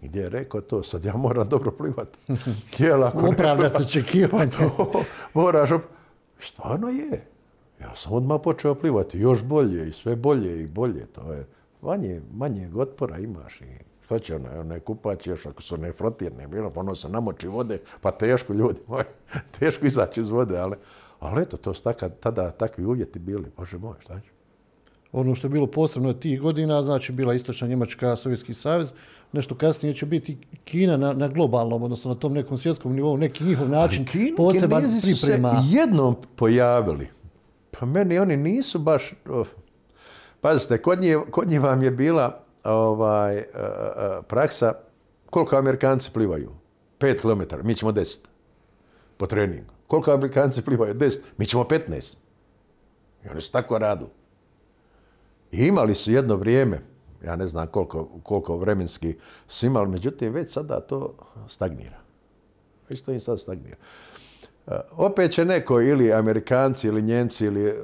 gdje 0.00 0.20
je 0.20 0.28
rekao 0.28 0.60
to, 0.60 0.82
sad 0.82 1.04
ja 1.04 1.16
moram 1.16 1.48
dobro 1.48 1.70
plivati. 1.70 2.18
Jel, 2.78 3.04
ako 3.04 3.28
Opravdati 3.28 3.82
očekivanje. 3.86 4.50
to 4.50 5.04
moraš 5.34 5.70
op... 5.70 5.82
Stvarno 6.40 6.88
je. 6.88 7.26
Ja 7.80 7.94
sam 7.94 8.12
odmah 8.12 8.40
počeo 8.44 8.74
plivati 8.74 9.18
još 9.18 9.42
bolje 9.42 9.88
i 9.88 9.92
sve 9.92 10.16
bolje 10.16 10.62
i 10.62 10.66
bolje. 10.66 11.06
To 11.06 11.32
je 11.32 11.46
manje, 11.82 12.20
manje 12.32 12.70
otpora 12.76 13.18
imaš 13.18 13.60
i 13.60 13.85
što 14.06 14.18
će 14.18 14.34
ono, 14.34 14.62
ne 14.62 14.80
kupač 14.80 15.26
još 15.26 15.46
ako 15.46 15.62
su 15.62 15.76
ne 15.76 15.92
frotirne 15.92 16.46
bilo, 16.46 16.70
pa 16.70 16.80
ono 16.80 16.94
se 16.94 17.08
namoči 17.08 17.48
vode, 17.48 17.78
pa 18.00 18.10
teško 18.10 18.52
ljudi 18.52 18.80
moji, 18.88 19.04
teško 19.58 19.86
izaći 19.86 20.20
iz 20.20 20.30
vode, 20.30 20.58
ali, 20.58 20.76
ali 21.20 21.42
eto, 21.42 21.56
to 21.56 21.74
su 21.74 21.82
taka, 21.82 22.08
tada 22.08 22.50
takvi 22.50 22.84
uvjeti 22.84 23.18
bili, 23.18 23.50
bože 23.56 23.78
moj, 23.78 23.94
šta 24.00 24.20
će? 24.20 24.28
Ono 25.12 25.34
što 25.34 25.46
je 25.46 25.50
bilo 25.50 25.66
posebno 25.66 26.12
tih 26.12 26.40
godina, 26.40 26.82
znači 26.82 27.12
bila 27.12 27.34
istočna 27.34 27.68
Njemačka, 27.68 28.16
Sovjetski 28.16 28.54
savez, 28.54 28.92
nešto 29.32 29.54
kasnije 29.54 29.94
će 29.94 30.06
biti 30.06 30.38
Kina 30.64 30.96
na, 30.96 31.12
na 31.12 31.28
globalnom, 31.28 31.82
odnosno 31.82 32.14
na 32.14 32.20
tom 32.20 32.32
nekom 32.32 32.58
svjetskom 32.58 32.94
nivou, 32.94 33.16
neki 33.16 33.44
njihov 33.44 33.68
način 33.68 34.04
Kin- 34.04 34.36
poseban 34.36 34.82
Kinezi 34.82 35.00
su 35.00 35.16
se 35.16 35.26
priprema. 35.26 35.62
jednom 35.70 36.16
pojavili. 36.36 37.08
Pa 37.70 37.86
meni 37.86 38.18
oni 38.18 38.36
nisu 38.36 38.78
baš... 38.78 39.12
oh, 39.28 39.46
Pazite, 40.40 40.78
kod 40.78 41.00
njih, 41.00 41.16
kod 41.30 41.48
njih 41.48 41.60
vam 41.60 41.82
je 41.82 41.90
bila 41.90 42.45
ovaj, 42.66 43.36
eh, 43.36 43.44
eh, 43.54 44.22
praksa 44.28 44.72
koliko 45.30 45.56
Amerikanci 45.56 46.10
plivaju? 46.12 46.50
5 46.98 47.20
km, 47.20 47.66
mi 47.66 47.74
ćemo 47.74 47.92
10 47.92 48.18
po 49.16 49.26
treningu. 49.26 49.72
Koliko 49.86 50.10
Amerikanci 50.10 50.62
plivaju? 50.62 50.94
10, 50.94 51.18
mi 51.38 51.46
ćemo 51.46 51.64
15. 51.64 52.16
I 53.24 53.28
oni 53.28 53.40
su 53.40 53.52
tako 53.52 53.78
radili. 53.78 54.10
I 55.52 55.66
imali 55.66 55.94
su 55.94 56.12
jedno 56.12 56.36
vrijeme, 56.36 56.80
ja 57.24 57.36
ne 57.36 57.46
znam 57.46 57.66
koliko, 57.66 58.08
koliko 58.22 58.56
vremenski 58.56 59.16
su 59.48 59.66
imali, 59.66 59.88
međutim 59.88 60.32
već 60.32 60.52
sada 60.52 60.80
to 60.80 61.14
stagnira. 61.48 61.98
Već 62.88 63.02
to 63.02 63.12
im 63.12 63.20
sad 63.20 63.40
stagnira. 63.40 63.76
E, 64.66 64.80
Opet 64.90 65.32
će 65.32 65.44
neko, 65.44 65.80
ili 65.80 66.12
Amerikanci, 66.12 66.88
ili 66.88 67.02
Njemci, 67.02 67.44
ili 67.44 67.68
e, 67.68 67.74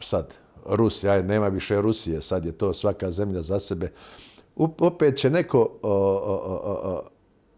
sad 0.00 0.34
Rusija, 0.66 1.22
nema 1.22 1.48
više 1.48 1.80
Rusije, 1.80 2.20
sad 2.20 2.44
je 2.44 2.52
to 2.52 2.72
svaka 2.72 3.10
zemlja 3.10 3.42
za 3.42 3.58
sebe. 3.58 3.92
Opet 4.56 5.16
će 5.16 5.30
neko 5.30 5.70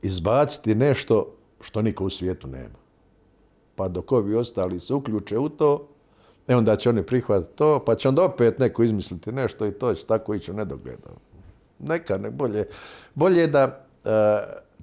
izbaciti 0.02 0.74
nešto 0.74 1.34
što 1.60 1.82
niko 1.82 2.04
u 2.04 2.10
svijetu 2.10 2.48
nema. 2.48 2.78
Pa 3.74 3.88
dok 3.88 4.12
ovi 4.12 4.34
ostali 4.34 4.80
se 4.80 4.94
uključe 4.94 5.38
u 5.38 5.48
to, 5.48 5.88
e 6.48 6.56
onda 6.56 6.76
će 6.76 6.88
oni 6.88 7.02
prihvatiti 7.02 7.56
to, 7.56 7.84
pa 7.84 7.94
će 7.94 8.08
onda 8.08 8.24
opet 8.24 8.58
neko 8.58 8.82
izmisliti 8.82 9.32
nešto 9.32 9.66
i 9.66 9.72
to 9.72 9.94
će 9.94 10.06
tako 10.06 10.34
ići 10.34 10.50
u 10.50 10.54
nedogled. 10.54 10.98
Neka, 11.78 12.18
ne, 12.18 12.30
bolje, 12.30 12.66
bolje 13.14 13.40
je 13.40 13.46
da 13.46 13.62
e, 13.62 14.10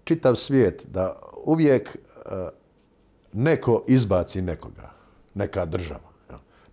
čitav 0.04 0.36
svijet, 0.36 0.86
da 0.88 1.20
uvijek 1.46 1.90
e, 1.96 2.30
neko 3.34 3.84
izbaci 3.88 4.42
nekoga, 4.42 4.92
neka 5.34 5.66
država. 5.66 6.11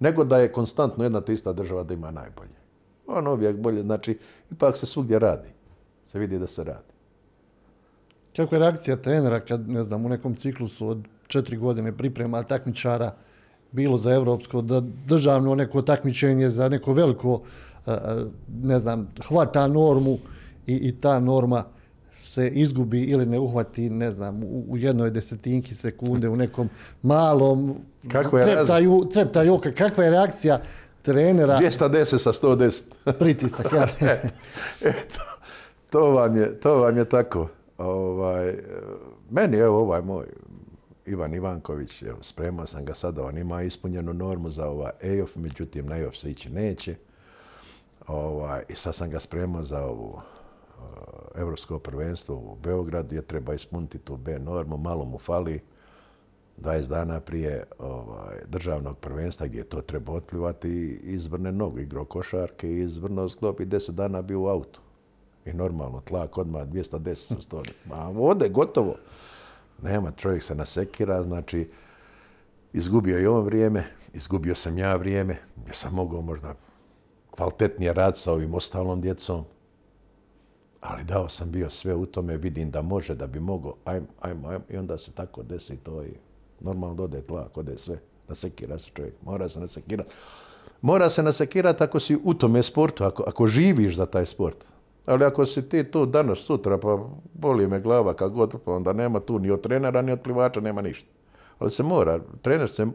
Nego 0.01 0.24
da 0.24 0.38
je 0.38 0.53
konstantno 0.53 1.05
jedna 1.05 1.20
te 1.20 1.32
ista 1.32 1.53
država 1.53 1.82
da 1.82 1.94
ima 1.94 2.11
najbolje. 2.11 2.59
Ono 3.07 3.32
uvijek 3.32 3.57
bolje, 3.57 3.82
znači, 3.82 4.18
ipak 4.51 4.76
se 4.76 4.86
svugdje 4.86 5.18
radi. 5.18 5.49
Se 6.05 6.18
vidi 6.18 6.38
da 6.38 6.46
se 6.46 6.64
radi. 6.64 6.92
Kako 8.36 8.55
je 8.55 8.59
reakcija 8.59 8.96
trenera 8.96 9.40
kad, 9.40 9.68
ne 9.68 9.84
znam, 9.84 10.07
u 10.07 10.09
nekom 10.09 10.34
ciklusu 10.34 10.88
od 10.88 11.05
četiri 11.26 11.57
godine 11.57 11.96
priprema 11.96 12.42
takmičara 12.42 13.14
bilo 13.72 13.99
za 13.99 14.12
evropsko, 14.12 14.62
da 14.62 14.80
državno 15.07 15.55
neko 15.55 15.82
takmičenje 15.82 16.51
za 16.51 16.68
neko 16.68 16.92
veliko, 16.92 17.42
e, 17.86 17.92
e, 17.92 17.96
ne 18.62 18.78
znam, 18.78 19.09
hvata 19.28 19.66
normu 19.66 20.18
i, 20.66 20.74
i 20.74 20.92
ta 21.01 21.20
norma 21.20 21.64
se 22.23 22.49
izgubi 22.49 23.03
ili 23.03 23.27
ne 23.27 23.39
uhvati, 23.39 23.91
ne 23.91 24.11
znam, 24.11 24.43
u, 24.45 24.77
jednoj 24.77 25.11
desetinki 25.11 25.75
sekunde, 25.75 26.29
u 26.29 26.37
nekom 26.37 26.69
malom 27.03 27.77
Kakva 28.09 28.41
je 28.41 28.47
treptaju, 28.47 29.09
treptaju 29.12 29.55
oka. 29.55 29.73
Kakva 29.73 30.05
je 30.05 30.11
reakcija 30.11 30.61
trenera? 31.03 31.59
210 31.59 32.19
sa 32.19 32.33
110. 32.33 32.83
Pritisak, 33.19 33.73
ja. 33.73 33.87
Eto, 34.91 35.21
to 35.91 36.11
vam 36.11 36.37
je, 36.37 36.61
to 36.61 36.75
vam 36.75 36.97
je 36.97 37.05
tako. 37.05 37.49
Ovaj, 37.79 38.55
meni 39.31 39.57
je 39.57 39.69
ovaj 39.69 40.03
moj 40.03 40.27
Ivan 41.07 41.35
Ivanković, 41.35 42.03
evo, 42.03 42.19
spremao 42.21 42.66
sam 42.66 42.85
ga 42.85 42.95
sada, 42.95 43.25
on 43.25 43.39
ima 43.39 43.62
ispunjenu 43.62 44.12
normu 44.12 44.51
za 44.51 44.69
ovaj 44.69 44.93
EOF, 45.03 45.37
međutim 45.37 45.87
na 45.87 45.99
EOF 45.99 46.16
se 46.16 46.31
ići 46.31 46.51
neće. 46.51 46.95
Ovaj, 48.07 48.62
I 48.69 48.75
sad 48.75 48.95
sam 48.95 49.11
ga 49.11 49.21
spremao 49.21 49.62
za 49.62 49.85
ovu 49.85 50.21
Evropsko 51.39 51.78
prvenstvo 51.78 52.36
u 52.36 52.57
Beogradu, 52.62 53.14
je 53.14 53.22
treba 53.22 53.55
ispuniti 53.55 53.99
tu 53.99 54.16
B 54.16 54.39
normu, 54.39 54.76
malo 54.76 55.05
mu 55.05 55.18
fali 55.18 55.61
20 56.61 56.89
dana 56.89 57.20
prije 57.20 57.64
ovaj, 57.78 58.36
državnog 58.49 58.99
prvenstva 58.99 59.47
gdje 59.47 59.59
je 59.59 59.68
to 59.68 59.80
treba 59.80 60.12
otplivati 60.12 60.68
i 60.68 61.01
izvrne 61.03 61.53
nogu, 61.53 61.78
igro 61.78 62.05
košarke 62.05 62.70
i 62.70 62.80
izvrno 62.80 63.28
zglob 63.28 63.61
i 63.61 63.66
10 63.66 63.91
dana 63.91 64.22
bio 64.22 64.41
u 64.41 64.49
autu. 64.49 64.80
I 65.45 65.53
normalno, 65.53 66.01
tlak 66.01 66.39
odmah 66.39 66.62
210 66.62 67.14
sa 67.14 67.34
100. 67.34 67.70
A 67.91 68.11
ode, 68.16 68.49
gotovo. 68.49 68.95
Nema, 69.82 70.11
čovjek 70.11 70.43
se 70.43 70.55
nasekira, 70.55 71.22
znači, 71.22 71.70
izgubio 72.72 73.18
je 73.18 73.28
on 73.28 73.45
vrijeme, 73.45 73.84
izgubio 74.12 74.55
sam 74.55 74.78
ja 74.78 74.97
vrijeme, 74.97 75.36
ja 75.66 75.72
sam 75.72 75.95
mogao 75.95 76.22
možda 76.22 76.55
kvalitetnije 77.30 77.93
rad 77.93 78.18
sa 78.18 78.32
ovim 78.32 78.55
ostalom 78.55 79.01
djecom, 79.01 79.45
ali 80.81 81.05
dao 81.05 81.29
sam 81.29 81.51
bio 81.51 81.70
sve 81.70 81.95
u 81.95 82.07
tome, 82.07 82.37
vidim 82.37 82.70
da 82.70 82.83
može, 82.83 83.14
da 83.14 83.26
bi 83.26 83.41
mogao, 83.41 83.74
ajmo, 83.85 84.07
ajmo, 84.20 84.49
ajmo, 84.49 84.64
i 84.70 84.76
onda 84.76 84.99
se 84.99 85.11
tako 85.11 85.43
desi 85.43 85.76
to 85.76 86.03
i 86.03 86.12
normalno 86.61 86.95
dode 86.95 87.20
tlak, 87.22 87.57
ode 87.57 87.79
sve, 87.79 87.99
nasekira 88.29 88.79
se 88.79 88.91
čovjek, 88.95 89.14
mora 89.24 89.49
se 89.49 89.61
nasekirati. 89.61 90.11
Mora 90.83 91.11
se 91.11 91.22
nasekirati 91.22 91.85
ako 91.85 92.01
si 92.01 92.18
u 92.24 92.35
tome 92.35 92.62
sportu, 92.62 93.05
ako, 93.05 93.24
ako 93.26 93.47
živiš 93.47 93.97
za 93.97 94.07
taj 94.07 94.26
sport. 94.26 94.64
Ali 95.07 95.24
ako 95.24 95.47
si 95.47 95.68
ti 95.68 95.91
tu 95.91 96.07
danas, 96.07 96.39
sutra, 96.39 96.79
pa 96.79 96.99
boli 97.35 97.66
me 97.66 97.81
glava 97.81 98.14
kako 98.14 98.35
god, 98.35 98.55
pa 98.64 98.72
onda 98.72 98.93
nema 98.93 99.20
tu 99.20 99.39
ni 99.39 99.51
od 99.51 99.61
trenera, 99.61 100.03
ni 100.03 100.12
od 100.12 100.20
plivača, 100.20 100.61
nema 100.61 100.83
ništa. 100.83 101.09
Ali 101.59 101.70
se 101.70 101.83
mora, 101.83 102.20
trener 102.43 102.70
se 102.70 102.87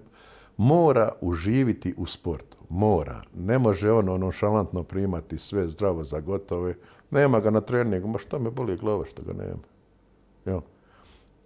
mora 0.57 1.11
uživiti 1.21 1.93
u 1.97 2.05
sportu. 2.05 2.57
Mora. 2.69 3.21
Ne 3.35 3.59
može 3.59 3.91
ono 3.91 4.17
nonšalantno 4.17 4.83
primati 4.83 5.37
sve 5.37 5.67
zdravo 5.67 6.03
za 6.03 6.19
gotove. 6.19 6.75
Nema 7.13 7.39
ga 7.39 7.49
na 7.49 7.61
treningu, 7.61 8.07
ma 8.07 8.19
što 8.19 8.39
me 8.39 8.51
boli 8.51 8.77
glava 8.77 9.05
što 9.05 9.23
ga 9.23 9.33
nema. 9.33 9.63
Jo. 10.45 10.61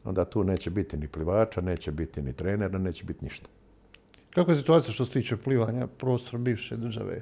Onda 0.03 0.25
tu 0.25 0.43
neće 0.43 0.69
biti 0.69 0.97
ni 0.97 1.07
plivača, 1.07 1.61
neće 1.61 1.91
biti 1.91 2.21
ni 2.21 2.33
trenera, 2.33 2.79
neće 2.79 3.03
biti 3.03 3.25
ništa. 3.25 3.49
Kako 4.33 4.51
je 4.51 4.57
situacija 4.57 4.93
što 4.93 5.05
se 5.05 5.11
tiče 5.11 5.37
plivanja 5.37 5.87
prostor 5.87 6.39
bivše 6.39 6.77
države? 6.77 7.21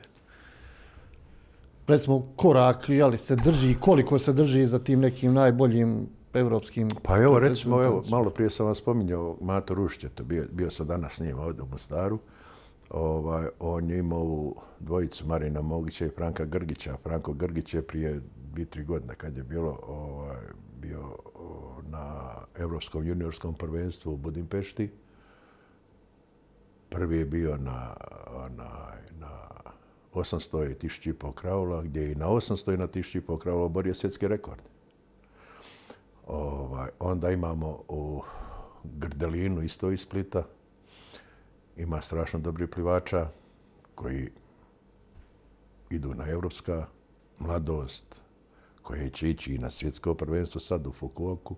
recimo 1.87 2.27
korak, 2.35 2.89
jeli, 2.89 3.17
se 3.17 3.35
drži, 3.35 3.75
koliko 3.79 4.19
se 4.19 4.33
drži 4.33 4.65
za 4.65 4.79
tim 4.79 4.99
nekim 4.99 5.33
najboljim 5.33 6.07
evropskim... 6.33 6.89
Pa 7.03 7.17
evo, 7.17 7.39
recimo, 7.39 7.83
evo, 7.83 8.03
malo 8.11 8.29
prije 8.29 8.49
sam 8.49 8.65
vam 8.65 8.75
spominjao 8.75 9.37
Mato 9.41 9.73
Rušće, 9.73 10.09
to 10.09 10.23
bio, 10.23 10.45
bio 10.51 10.71
sam 10.71 10.87
danas 10.87 11.13
s 11.13 11.19
njim 11.19 11.39
ovdje 11.39 11.63
u 11.63 11.67
Mostaru. 11.67 12.19
Ovaj, 12.89 13.47
on 13.59 13.89
je 13.89 13.97
imao 13.97 14.19
ovu 14.19 14.55
dvojicu 14.79 15.27
Marina 15.27 15.61
Mogića 15.61 16.05
i 16.05 16.09
Franka 16.09 16.45
Grgića. 16.45 16.97
Franko 17.03 17.33
Grgić 17.33 17.73
je 17.73 17.81
prije 17.81 18.21
dvije, 18.55 18.65
tri 18.65 18.83
godine 18.83 19.15
kad 19.15 19.37
je 19.37 19.43
bilo 19.43 19.79
ovaj, 19.87 20.45
bio 20.81 21.17
na 21.89 22.35
Evropskom 22.55 23.07
juniorskom 23.07 23.53
prvenstvu 23.53 24.13
u 24.13 24.17
Budimpešti. 24.17 24.91
Prvi 26.89 27.17
je 27.17 27.25
bio 27.25 27.57
na, 27.57 27.95
na 29.19 29.49
800 30.13 30.71
i 30.71 30.87
1500 30.87 31.33
kraula, 31.33 31.81
gdje 31.81 32.01
je 32.01 32.11
i 32.11 32.15
na 32.15 32.27
800 32.27 32.73
i 32.73 32.77
na 32.77 32.87
1500 32.87 33.39
kraula 33.39 33.67
borio 33.67 33.93
svjetski 33.93 34.27
rekord. 34.27 34.61
Ovaj, 36.27 36.89
onda 36.99 37.31
imamo 37.31 37.83
u 37.87 38.21
Grdelinu, 38.83 39.61
isto 39.61 39.91
iz 39.91 40.01
Splita, 40.01 40.43
ima 41.77 42.01
strašno 42.01 42.39
dobri 42.39 42.67
plivača 42.67 43.29
koji 43.95 44.29
idu 45.89 46.13
na 46.13 46.29
evropska 46.29 46.85
mladost, 47.39 48.21
koje 48.81 49.09
će 49.09 49.29
ići 49.29 49.55
i 49.55 49.57
na 49.57 49.69
svjetsko 49.69 50.13
prvenstvo 50.13 50.59
sad 50.59 50.87
u 50.87 50.91
Fukuoku. 50.91 51.55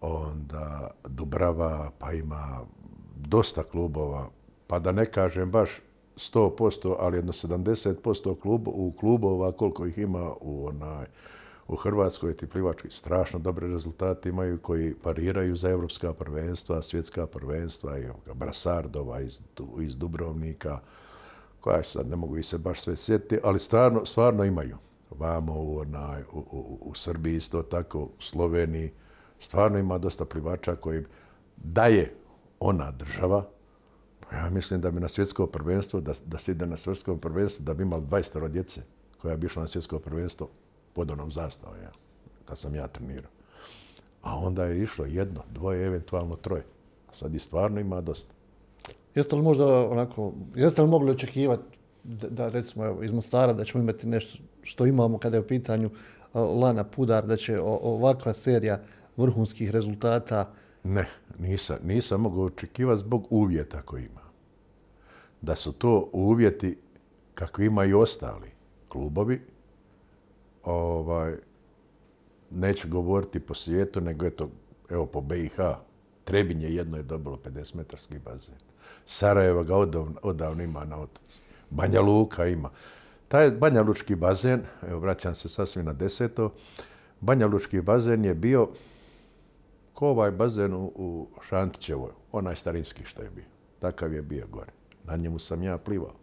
Onda 0.00 0.90
Dubrava, 1.08 1.90
pa 1.98 2.12
ima 2.12 2.60
dosta 3.16 3.62
klubova, 3.62 4.28
pa 4.66 4.78
da 4.78 4.92
ne 4.92 5.04
kažem 5.04 5.50
baš 5.50 5.70
100%, 6.16 6.96
ali 6.98 7.18
jedno 7.18 7.32
70% 7.32 8.40
klub, 8.40 8.68
u 8.68 8.92
klubova, 9.00 9.52
koliko 9.52 9.86
ih 9.86 9.98
ima 9.98 10.32
u, 10.40 10.66
onaj, 10.66 11.06
u 11.68 11.76
Hrvatskoj, 11.76 12.36
ti 12.36 12.46
plivački 12.46 12.90
strašno 12.90 13.38
dobre 13.38 13.68
rezultate 13.68 14.28
imaju 14.28 14.58
koji 14.58 14.94
pariraju 14.94 15.56
za 15.56 15.70
evropska 15.70 16.12
prvenstva, 16.12 16.82
svjetska 16.82 17.26
prvenstva, 17.26 17.98
i 17.98 18.06
Brasardova 18.34 19.20
iz, 19.20 19.40
iz 19.80 19.96
Dubrovnika, 19.96 20.80
koja 21.60 21.82
sad 21.82 22.08
ne 22.08 22.16
mogu 22.16 22.36
i 22.36 22.42
se 22.42 22.58
baš 22.58 22.80
sve 22.80 22.96
sjetiti, 22.96 23.38
ali 23.44 23.58
stvarno, 23.58 24.06
stvarno 24.06 24.44
imaju. 24.44 24.76
Vamo 25.10 25.52
u, 25.62 25.78
onaj, 25.78 26.22
u, 26.32 26.78
u, 26.80 26.94
Srbiji 26.94 27.36
isto 27.36 27.62
tako, 27.62 27.98
u 27.98 28.10
Sloveniji, 28.20 28.92
stvarno 29.38 29.78
ima 29.78 29.98
dosta 29.98 30.24
plivača 30.24 30.74
koji 30.74 31.04
daje 31.56 32.14
ona 32.60 32.90
država, 32.90 33.44
Pa 34.30 34.36
ja 34.36 34.50
mislim 34.50 34.80
da 34.80 34.90
bi 34.90 35.00
na 35.00 35.08
svjetsko 35.08 35.46
prvenstvo, 35.46 36.00
da, 36.00 36.12
da 36.24 36.38
se 36.38 36.52
ide 36.52 36.66
na 36.66 36.76
svjetsko 36.76 37.16
prvenstvo, 37.16 37.64
da 37.64 37.74
bi 37.74 37.82
imali 37.82 38.02
20 38.02 38.48
djece 38.48 38.82
koja 39.18 39.36
bi 39.36 39.46
išla 39.46 39.62
na 39.62 39.68
svjetsko 39.68 39.98
prvenstvo 39.98 40.48
pod 40.96 41.10
onom 41.10 41.32
zastavom, 41.32 41.76
ja, 41.82 41.90
kad 42.44 42.58
sam 42.58 42.74
ja 42.74 42.86
trenirao. 42.86 43.30
A 44.22 44.36
onda 44.36 44.64
je 44.64 44.82
išlo 44.82 45.04
jedno, 45.04 45.42
dvoje, 45.50 45.86
eventualno 45.86 46.36
troje. 46.36 46.64
Sad 47.12 47.34
i 47.34 47.38
stvarno 47.38 47.80
ima 47.80 48.00
dosta. 48.00 48.34
Jeste 49.14 49.36
li 49.36 49.42
možda 49.42 49.66
onako, 49.66 50.32
jeste 50.54 50.82
li 50.82 50.88
mogli 50.88 51.10
očekivati 51.10 51.78
da, 52.04 52.28
da 52.28 52.48
recimo 52.48 52.84
evo, 52.84 53.02
iz 53.02 53.12
Mostara 53.12 53.52
da 53.52 53.64
ćemo 53.64 53.82
imati 53.82 54.06
nešto 54.06 54.38
što 54.62 54.86
imamo 54.86 55.18
kada 55.18 55.36
je 55.36 55.40
u 55.40 55.46
pitanju 55.46 55.90
Lana 56.34 56.84
Pudar, 56.84 57.26
da 57.26 57.36
će 57.36 57.60
ovakva 57.60 58.32
serija 58.32 58.80
vrhunskih 59.16 59.70
rezultata 59.70 60.52
Ne, 60.84 61.06
nisam, 61.38 61.76
nisam 61.84 62.20
mogao 62.20 62.44
očekivati 62.44 63.00
zbog 63.00 63.26
uvjeta 63.30 63.82
koji 63.82 64.04
ima. 64.04 64.20
Da 65.40 65.54
su 65.54 65.72
to 65.72 66.08
uvjeti 66.12 66.78
kakvi 67.34 67.66
imaju 67.66 68.00
ostali 68.00 68.50
klubovi, 68.88 69.40
ovaj, 70.66 71.34
neću 72.50 72.88
govoriti 72.88 73.40
po 73.40 73.54
svijetu, 73.54 74.00
nego 74.00 74.26
eto, 74.26 74.50
evo 74.90 75.06
po 75.06 75.20
BiH, 75.20 75.58
Trebinje 76.26 76.68
jedno 76.68 76.96
je 76.96 77.02
dobilo 77.02 77.36
50-metarski 77.36 78.18
bazen. 78.24 78.54
Sarajeva 79.04 79.62
ga 79.62 79.76
odavno, 79.76 80.14
odavno 80.22 80.62
ima 80.62 80.84
na 80.84 80.98
otoci. 80.98 81.38
Banja 81.70 82.00
Luka 82.00 82.46
ima. 82.46 82.70
Taj 83.28 83.50
Banja 83.50 83.82
Lučki 83.82 84.14
bazen, 84.14 84.62
evo 84.88 85.00
vraćam 85.00 85.34
se 85.34 85.48
sasvim 85.48 85.84
na 85.84 85.92
deseto, 85.92 86.52
Banja 87.20 87.46
Lučki 87.46 87.80
bazen 87.80 88.24
je 88.24 88.34
bio 88.34 88.68
ko 89.92 90.08
ovaj 90.08 90.30
bazen 90.30 90.74
u, 90.74 90.92
u 90.94 91.28
Šantićevoj, 91.48 92.10
onaj 92.32 92.56
starinski 92.56 93.04
što 93.04 93.22
je 93.22 93.30
bio. 93.30 93.44
Takav 93.78 94.12
je 94.12 94.22
bio 94.22 94.46
gore. 94.46 94.72
Na 95.04 95.16
njemu 95.16 95.38
sam 95.38 95.62
ja 95.62 95.78
plivao. 95.78 96.14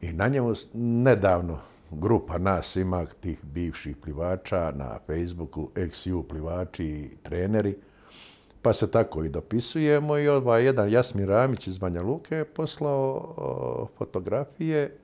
I 0.00 0.12
na 0.12 0.28
njemu 0.28 0.54
nedavno 0.74 1.58
grupa 1.90 2.38
nas 2.38 2.76
ima 2.76 3.06
tih 3.06 3.44
bivših 3.44 3.96
plivača 3.96 4.72
na 4.76 4.98
Facebooku, 5.06 5.68
XU 5.74 6.22
plivači 6.22 6.84
i 6.84 7.16
treneri, 7.22 7.76
pa 8.62 8.72
se 8.72 8.90
tako 8.90 9.24
i 9.24 9.28
dopisujemo 9.28 10.18
i 10.18 10.28
ovaj 10.28 10.64
jedan 10.64 10.92
Jasmir 10.92 11.28
Ramić 11.28 11.66
iz 11.66 11.78
Banja 11.78 12.02
Luke 12.02 12.36
je 12.36 12.44
poslao 12.44 13.88
fotografije 13.98 14.96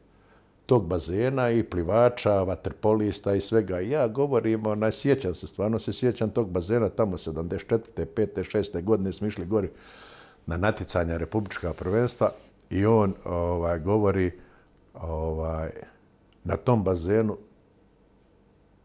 tog 0.67 0.87
bazena 0.87 1.51
i 1.51 1.63
plivača, 1.63 2.43
vaterpolista 2.43 3.35
i 3.35 3.41
svega. 3.41 3.81
Ja 3.81 4.09
govorim, 4.09 4.67
onaj, 4.67 4.93
sjećam 4.93 5.35
se, 5.35 5.47
stvarno 5.47 5.79
se 5.79 5.93
sjećam 5.93 6.31
tog 6.31 6.51
bazena 6.51 6.89
tamo 6.89 7.19
74. 7.19 7.79
5. 7.97 8.57
6. 8.57 8.83
godine 8.83 9.13
smo 9.13 9.27
išli 9.27 9.47
gori 9.47 9.71
na 10.47 10.57
naticanja 10.57 11.17
Republička 11.17 11.73
prvenstva 11.73 12.31
i 12.71 12.87
on 12.87 13.15
ovaj, 13.25 13.79
govori 13.79 14.31
ovaj, 14.95 15.71
na 16.47 16.57
tom 16.57 16.85
bazenu 16.85 17.37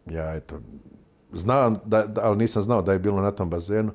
ja 0.06 0.36
eto, 0.36 0.60
znam, 1.34 1.78
da, 1.86 2.08
da, 2.08 2.22
ali 2.24 2.38
nisam 2.38 2.62
znao 2.62 2.82
da 2.82 2.94
je 2.94 3.00
bilo 3.00 3.22
na 3.22 3.32
tom 3.32 3.50
bazenu, 3.50 3.92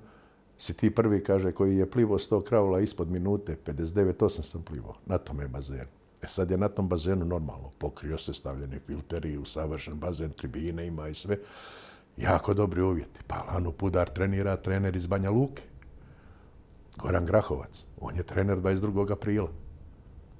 si 0.58 0.74
ti 0.74 0.94
prvi, 0.94 1.24
kaže, 1.24 1.52
koji 1.52 1.76
je 1.76 1.90
plivo 1.90 2.18
100 2.18 2.42
kravula 2.42 2.80
ispod 2.80 3.10
minute, 3.10 3.56
59.8 3.66 4.42
sam 4.42 4.62
plivo 4.62 4.94
na 5.06 5.18
tome 5.18 5.48
bazenu. 5.48 5.90
E 6.22 6.26
sad 6.26 6.50
je 6.50 6.58
na 6.58 6.68
tom 6.68 6.88
bazenu 6.88 7.24
normalno, 7.24 7.70
pokrio 7.78 8.18
se 8.18 8.34
stavljeni 8.34 8.78
filteri, 8.86 9.38
usavršen 9.38 9.94
bazen, 9.94 10.30
tribine 10.30 10.86
ima 10.86 11.08
i 11.08 11.14
sve. 11.14 11.38
Jako 12.16 12.54
dobri 12.54 12.82
uvjeti. 12.82 13.20
Pa 13.26 13.44
Lanu 13.52 13.72
Pudar 13.72 14.08
trenira 14.08 14.56
trener 14.56 14.96
iz 14.96 15.06
Banja 15.06 15.30
Luke. 15.30 15.62
Goran 16.98 17.26
Grahovac, 17.26 17.84
on 18.00 18.16
je 18.16 18.22
trener 18.22 18.58
22. 18.58 19.12
aprila. 19.12 19.48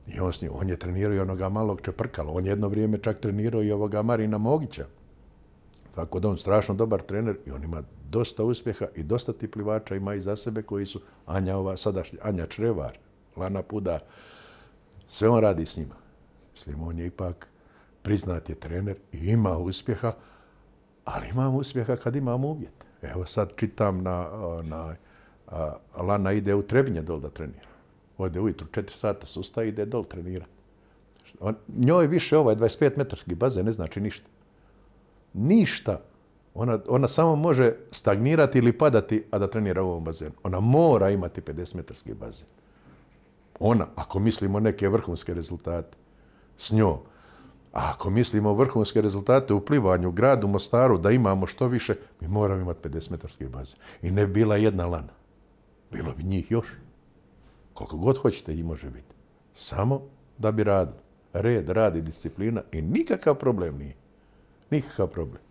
I 0.07 0.21
on, 0.21 0.33
s 0.33 0.43
njim, 0.43 0.51
on 0.55 0.69
je 0.69 0.77
trenirao 0.77 1.15
i 1.15 1.19
onoga 1.19 1.49
malog 1.49 1.81
Čeprkala. 1.81 2.33
On 2.33 2.47
je 2.47 2.51
jedno 2.51 2.69
vrijeme 2.69 2.99
čak 2.99 3.19
trenirao 3.19 3.63
i 3.63 3.73
ovoga 3.73 4.03
Marina 4.03 4.39
Mogića. 4.39 4.87
Tako 5.95 6.21
da 6.21 6.29
on 6.29 6.39
strašno 6.39 6.75
dobar 6.75 7.03
trener 7.03 7.37
i 7.47 7.51
on 7.51 7.65
ima 7.65 7.83
dosta 8.11 8.45
uspjeha 8.45 8.87
i 8.95 9.03
dosta 9.03 9.33
ti 9.33 9.51
plivača 9.51 9.95
ima 9.95 10.15
i 10.15 10.21
za 10.21 10.37
sebe 10.37 10.63
koji 10.63 10.87
su 10.87 11.01
Anja 11.27 11.57
ova 11.57 11.77
sadašnja, 11.77 12.19
Anja 12.23 12.47
Črevar, 12.47 12.99
Lana 13.37 13.63
Pudar. 13.63 14.01
Sve 15.09 15.29
on 15.29 15.41
radi 15.41 15.67
s 15.67 15.77
njima. 15.77 15.95
Mislim, 16.53 16.83
on 16.83 16.99
je 16.99 17.07
ipak 17.07 17.49
priznat 18.03 18.49
je 18.49 18.55
trener 18.55 18.97
i 19.13 19.19
ima 19.19 19.59
uspjeha, 19.59 20.13
ali 21.05 21.29
imam 21.29 21.55
uspjeha 21.55 21.97
kad 21.97 22.17
imam 22.17 22.45
uvjet. 22.45 22.87
Evo 23.03 23.27
sad 23.27 23.53
čitam 23.57 24.03
na, 24.03 24.29
na 24.63 24.97
a, 25.49 25.77
Lana 25.97 26.33
ide 26.33 26.55
u 26.55 26.63
Trebinje 26.63 27.03
dol 27.03 27.21
da 27.21 27.31
trenira. 27.31 27.76
Ode 28.19 28.41
ujutru, 28.41 28.67
četiri 28.73 28.97
sata 28.97 29.27
susta 29.27 29.63
ide 29.63 29.85
dol 29.85 30.05
trenirati. 30.05 30.51
On, 31.41 31.55
njoj 31.69 32.07
više 32.07 32.39
ovaj 32.39 32.57
25 32.57 32.99
metarski 32.99 33.35
bazen 33.35 33.67
ne 33.67 33.73
znači 33.73 34.01
ništa. 34.01 34.29
Ništa. 35.33 36.01
Ona, 36.55 36.79
ona 36.89 37.09
samo 37.09 37.37
može 37.37 37.75
stagnirati 37.93 38.59
ili 38.59 38.79
padati, 38.79 39.25
a 39.31 39.39
da 39.39 39.51
trenira 39.51 39.83
u 39.83 39.89
ovom 39.89 40.05
bazenu. 40.05 40.33
Ona 40.43 40.61
mora 40.61 41.11
imati 41.11 41.41
50 41.41 41.77
metarski 41.77 42.15
bazen. 42.15 42.47
Ona, 43.61 43.87
ako 43.97 44.19
mislimo 44.19 44.61
neke 44.61 44.89
vrhunske 44.89 45.35
rezultate 45.35 45.97
s 46.57 46.73
njom, 46.73 46.99
a 47.73 47.91
ako 47.95 48.11
mislimo 48.11 48.55
vrhunske 48.55 49.03
rezultate 49.03 49.55
u 49.55 49.61
plivanju, 49.61 50.11
gradu, 50.11 50.49
Mostaru, 50.49 50.99
da 50.99 51.11
imamo 51.11 51.47
što 51.47 51.69
više, 51.69 51.95
mi 52.21 52.29
moramo 52.29 52.61
imati 52.61 52.89
50 52.89 53.11
metarski 53.11 53.49
bazen. 53.49 53.77
I 54.03 54.11
ne 54.11 54.27
bila 54.27 54.57
jedna 54.57 54.87
lana. 54.87 55.13
Bilo 55.93 56.13
bi 56.13 56.23
njih 56.23 56.51
još. 56.51 56.67
Koliko 57.77 57.97
god 57.97 58.19
hoćete 58.19 58.55
i 58.55 58.63
može 58.63 58.91
biti. 58.91 59.15
Samo 59.55 60.03
da 60.39 60.53
bi 60.53 60.65
radili. 60.65 60.99
Red, 61.33 61.69
rad 61.69 61.97
i 61.97 62.03
disciplina 62.03 62.63
i 62.73 62.83
nikakav 62.83 63.35
problem 63.35 63.79
nije. 63.79 63.95
Nikakav 64.71 65.07
problem. 65.07 65.43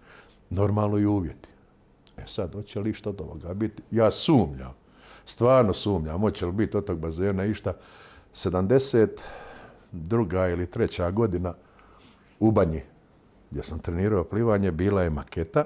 Normalno 0.49 0.97
i 0.97 1.05
uvjeti. 1.05 1.49
E 2.17 2.23
sad, 2.27 2.53
hoće 2.53 2.79
li 2.79 2.93
što 2.93 3.09
od 3.09 3.21
ovoga 3.21 3.53
biti? 3.53 3.83
Ja 3.91 4.11
sumnjam. 4.11 4.73
Stvarno 5.25 5.73
sumnjam. 5.73 6.21
Hoće 6.21 6.45
li 6.45 6.51
biti 6.51 6.77
od 6.77 6.85
tog 6.85 6.99
bazena 6.99 7.45
išta 7.45 7.73
72. 8.33 10.51
ili 10.51 10.69
treća 10.69 11.11
godina 11.11 11.53
u 12.39 12.51
Banji, 12.51 12.81
gdje 13.51 13.63
sam 13.63 13.79
trenirao 13.79 14.23
plivanje, 14.23 14.71
bila 14.71 15.03
je 15.03 15.09
maketa, 15.09 15.65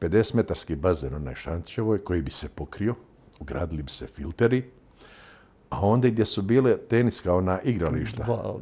50-metarski 0.00 0.76
bazen 0.76 1.14
onaj 1.14 1.34
Šančevoj, 1.34 2.04
koji 2.04 2.22
bi 2.22 2.30
se 2.30 2.48
pokrio, 2.48 2.94
ugradili 3.40 3.82
bi 3.82 3.90
se 3.90 4.06
filteri, 4.06 4.70
a 5.70 5.80
onda 5.80 6.08
gdje 6.08 6.24
su 6.24 6.42
bile 6.42 6.76
teniska 6.76 7.34
ona 7.34 7.60
igrališta, 7.60 8.52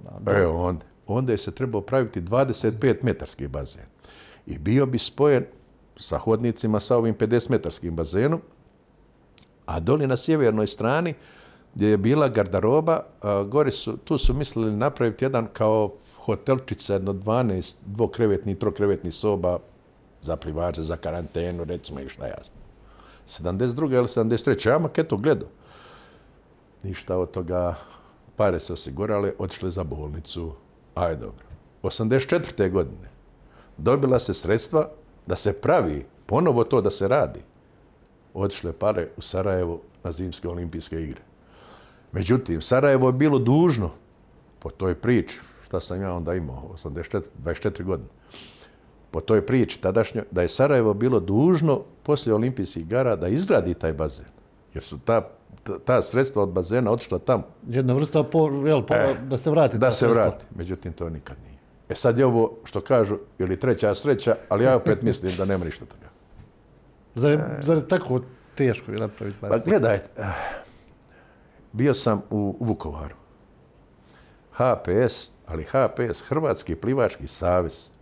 onda, 0.47 0.85
onda 1.07 1.33
je 1.33 1.39
se 1.39 1.51
trebao 1.51 1.81
praviti 1.81 2.21
25-metarski 2.21 3.49
bazen. 3.49 3.85
I 4.47 4.59
bio 4.59 4.87
bi 4.87 4.99
spojen 4.99 5.45
sa 5.97 6.19
hodnicima 6.19 6.81
sa 6.81 6.97
ovim 6.97 7.15
50-metarskim 7.15 7.91
bazenom, 7.91 8.41
a 9.67 9.81
doli 9.81 10.07
na 10.07 10.17
sjevernoj 10.17 10.67
strani, 10.67 11.15
gdje 11.75 11.89
je 11.89 11.97
bila 11.97 12.29
gardaroba, 12.29 13.01
gore 13.49 13.71
su, 13.71 13.97
tu 13.97 14.19
su 14.19 14.35
mislili 14.35 14.77
napraviti 14.77 15.25
jedan 15.25 15.49
kao 15.53 15.93
hotelčica, 16.17 16.93
jedno 16.93 17.13
12 17.13 17.75
dvokrevetni, 17.87 18.59
trokrevetni 18.59 19.11
soba 19.11 19.59
za 20.23 20.37
plivače, 20.37 20.83
za 20.83 20.97
karantenu, 20.97 21.65
recimo 21.65 22.01
i 22.01 22.09
šta 22.09 22.27
jasno. 22.27 22.66
72. 23.27 23.95
ili 23.95 24.07
73. 24.07 24.69
Ja 24.69 24.79
maketu 24.79 25.17
gledao. 25.17 25.49
Ništa 26.83 27.17
od 27.17 27.31
toga, 27.31 27.75
pare 28.37 28.59
se 28.61 28.73
osigurale, 28.73 29.33
otišle 29.39 29.71
za 29.71 29.85
bolnicu. 29.85 30.53
Aj 30.95 31.17
dobro. 31.17 31.47
84. 31.83 32.71
godine 32.71 33.11
dobila 33.77 34.19
se 34.19 34.35
sredstva 34.35 34.89
da 35.27 35.37
se 35.37 35.53
pravi 35.53 36.07
ponovo 36.27 36.65
to 36.65 36.81
da 36.81 36.91
se 36.91 37.09
radi. 37.09 37.41
Otišle 38.35 38.73
pare 38.73 39.09
u 39.17 39.23
Sarajevo 39.23 39.81
na 40.05 40.13
zimske 40.13 40.49
olimpijske 40.49 41.03
igre. 41.03 41.21
Međutim, 42.13 42.63
Sarajevo 42.63 43.09
je 43.09 43.13
bilo 43.13 43.39
dužno 43.39 43.91
po 44.59 44.71
toj 44.71 44.95
priči, 44.95 45.41
šta 45.65 45.81
sam 45.81 46.03
ja 46.03 46.15
onda 46.15 46.35
imao, 46.35 46.71
84, 46.75 47.23
24 47.45 47.83
godine, 47.83 48.09
po 49.17 49.21
toj 49.21 49.47
priči 49.47 49.81
tadašnjoj, 49.81 50.25
da 50.31 50.43
je 50.43 50.49
Sarajevo 50.49 50.95
bilo 50.95 51.21
dužno 51.21 51.81
poslije 52.03 52.35
olimpijskih 52.35 52.83
igara 52.83 53.17
da 53.17 53.29
izgradi 53.29 53.75
taj 53.75 53.93
bazen. 53.93 54.25
Jer 54.75 54.85
su 54.85 54.99
ta, 54.99 55.29
ta, 55.85 56.03
sredstva 56.03 56.43
od 56.43 56.49
bazena 56.49 56.91
otišla 56.91 57.19
tamo. 57.19 57.43
Jedna 57.69 57.95
vrsta 57.95 58.23
po, 58.23 58.51
jel, 58.67 58.83
po, 58.83 58.95
e, 58.95 59.15
da 59.23 59.39
se 59.39 59.51
vrati. 59.51 59.79
Da 59.79 59.91
se 59.91 60.07
vrati. 60.07 60.45
Međutim, 60.55 60.93
to 60.93 61.09
nikad 61.09 61.37
nije. 61.47 61.59
E 61.89 61.95
sad 61.95 62.19
je 62.19 62.27
ovo 62.27 62.59
što 62.65 62.81
kažu, 62.81 63.19
ili 63.39 63.61
treća 63.61 63.95
sreća, 63.95 64.37
ali 64.49 64.65
ja 64.65 64.77
opet 64.77 65.03
mislim 65.03 65.37
da 65.37 65.45
nema 65.45 65.65
ništa 65.65 65.85
toga. 65.85 66.07
Zar 67.15 67.31
je, 67.31 67.59
zar 67.61 67.77
je 67.77 67.89
tako 67.89 68.21
teško 68.55 68.93
je 68.93 68.99
napraviti 68.99 69.39
bazen? 69.41 69.61
Pa 69.61 69.71
gledajte, 69.71 70.09
eh, 70.17 70.25
bio 71.73 71.95
sam 71.95 72.23
u, 72.31 72.57
u 72.61 72.65
Vukovaru. 72.65 73.17
HPS, 74.53 75.31
ali 75.47 75.65
HPS, 75.65 76.23
Hrvatski 76.29 76.75
plivački 76.75 77.27
savez, 77.27 77.96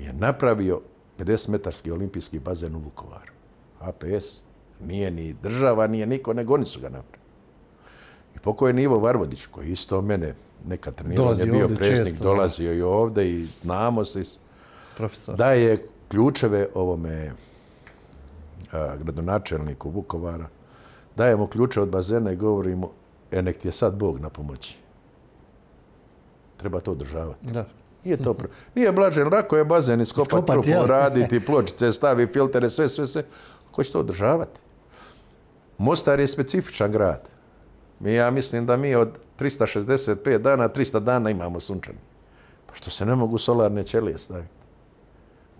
je 0.00 0.12
napravio 0.12 0.80
50-metarski 1.18 1.92
olimpijski 1.92 2.38
bazen 2.38 2.74
u 2.74 2.78
Vukovaru. 2.78 3.32
HPS 3.80 4.40
nije 4.80 5.10
ni 5.10 5.32
država, 5.42 5.86
nije 5.86 6.06
niko, 6.06 6.32
nego 6.32 6.54
oni 6.54 6.64
su 6.64 6.80
ga 6.80 6.88
napravili. 6.88 7.28
I 8.36 8.38
pokojni 8.38 8.82
Ivo 8.82 8.98
Varvodić, 8.98 9.46
koji 9.46 9.70
isto 9.70 10.02
mene 10.02 10.34
nekad 10.66 10.94
trenirao, 10.94 11.32
je 11.32 11.46
bio 11.46 11.68
predsjednik, 11.68 12.18
dolazio 12.18 12.74
i 12.74 12.82
ovde 12.82 13.30
i 13.30 13.46
znamo 13.62 14.04
se. 14.04 14.22
Profesor. 14.96 15.36
Da 15.36 15.52
je 15.52 15.86
ključeve 16.08 16.68
ovome 16.74 17.32
a, 18.72 18.96
gradonačelniku 18.96 19.90
Vukovara, 19.90 20.48
dajemo 21.16 21.46
ključe 21.46 21.80
od 21.80 21.88
bazena 21.88 22.32
i 22.32 22.36
govorimo, 22.36 22.90
e, 23.30 23.42
nek 23.42 23.58
ti 23.58 23.68
je 23.68 23.72
sad 23.72 23.94
Bog 23.94 24.20
na 24.20 24.30
pomoći. 24.30 24.76
Treba 26.56 26.80
to 26.80 26.92
održavati. 26.92 27.46
Da. 27.46 27.64
Nije 28.08 28.22
to 28.22 28.34
pro... 28.34 28.48
Nije 28.74 28.92
blažen, 28.92 29.28
lako 29.32 29.56
je 29.56 29.64
bazen 29.64 30.00
iskopati, 30.00 30.52
Iskopat, 30.60 30.88
raditi, 30.88 31.40
pločice, 31.40 31.92
stavi 31.92 32.26
filtere, 32.26 32.70
sve, 32.70 32.88
sve, 32.88 33.06
sve. 33.06 33.24
Ko 33.70 33.84
će 33.84 33.92
to 33.92 34.00
održavati? 34.00 34.60
Mostar 35.78 36.20
je 36.20 36.26
specifičan 36.26 36.92
grad. 36.92 37.28
Mi, 38.00 38.14
ja 38.14 38.30
mislim 38.30 38.66
da 38.66 38.76
mi 38.76 38.94
od 38.94 39.18
365 39.38 40.38
dana, 40.38 40.68
300 40.68 41.00
dana 41.00 41.30
imamo 41.30 41.60
sunčani. 41.60 41.98
Pa 42.66 42.74
što 42.74 42.90
se 42.90 43.06
ne 43.06 43.14
mogu 43.14 43.38
solarne 43.38 43.84
ćelije 43.84 44.18
staviti? 44.18 44.52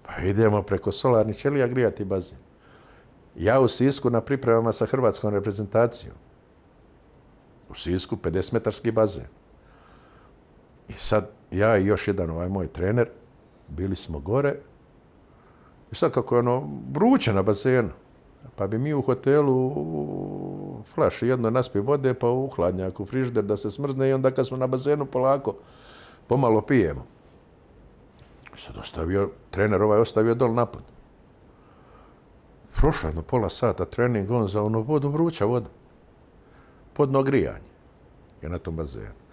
Pa 0.03 0.23
idemo 0.23 0.63
preko 0.63 0.93
solarnih 0.93 1.37
ćelija 1.37 1.67
grijati 1.67 2.05
bazen. 2.05 2.39
Ja 3.37 3.61
u 3.61 3.69
Sisku 3.69 4.11
na 4.11 4.21
pripremama 4.21 4.73
sa 4.73 4.87
hrvatskom 4.87 5.35
reprezentacijom. 5.35 6.15
U 7.69 7.75
Sisku 7.75 8.17
50-metarski 8.17 8.91
bazen. 8.91 9.27
I 10.89 10.93
sad 10.93 11.38
ja 11.51 11.79
i 11.79 11.87
još 11.87 12.09
jedan 12.09 12.31
ovaj 12.31 12.49
moj 12.49 12.67
trener, 12.67 13.09
bili 13.69 13.97
smo 13.97 14.19
gore 14.19 14.57
i 15.93 15.95
sad 15.95 16.13
kako 16.13 16.35
je 16.35 16.39
ono 16.39 16.69
vruće 16.93 17.33
na 17.33 17.43
bazenu, 17.43 17.91
pa 18.57 18.67
bi 18.67 18.79
mi 18.79 18.95
u 18.95 19.03
hotelu 19.03 19.67
u 19.67 20.83
flaši 20.95 21.27
jedno 21.27 21.51
naspije 21.51 21.83
vode, 21.83 22.15
pa 22.15 22.29
u 22.31 22.49
hladnjak, 22.49 23.01
u 23.01 23.07
frižder 23.07 23.45
da 23.45 23.57
se 23.57 23.71
smrzne 23.71 24.09
i 24.09 24.13
onda 24.13 24.31
kad 24.31 24.47
smo 24.47 24.57
na 24.57 24.67
bazenu 24.67 25.07
polako 25.07 25.55
pomalo 26.27 26.61
pijemo. 26.61 27.05
Sad 28.57 28.77
ostavio, 28.77 29.31
trener 29.51 29.83
ovaj 29.83 30.01
ostavio 30.01 30.35
dol 30.35 30.55
napad. 30.55 30.83
Prošlo 32.77 33.09
jedno 33.09 33.23
pola 33.23 33.49
sata 33.49 33.85
trening, 33.85 34.31
on 34.31 34.49
za 34.49 34.63
ono 34.63 34.81
vodu, 34.81 35.09
vruća 35.09 35.45
voda. 35.45 35.69
Podno 36.93 37.23
grijanje 37.23 37.69
je 38.43 38.49
na 38.49 38.59
tom 38.59 38.77
bazenu. 38.77 39.28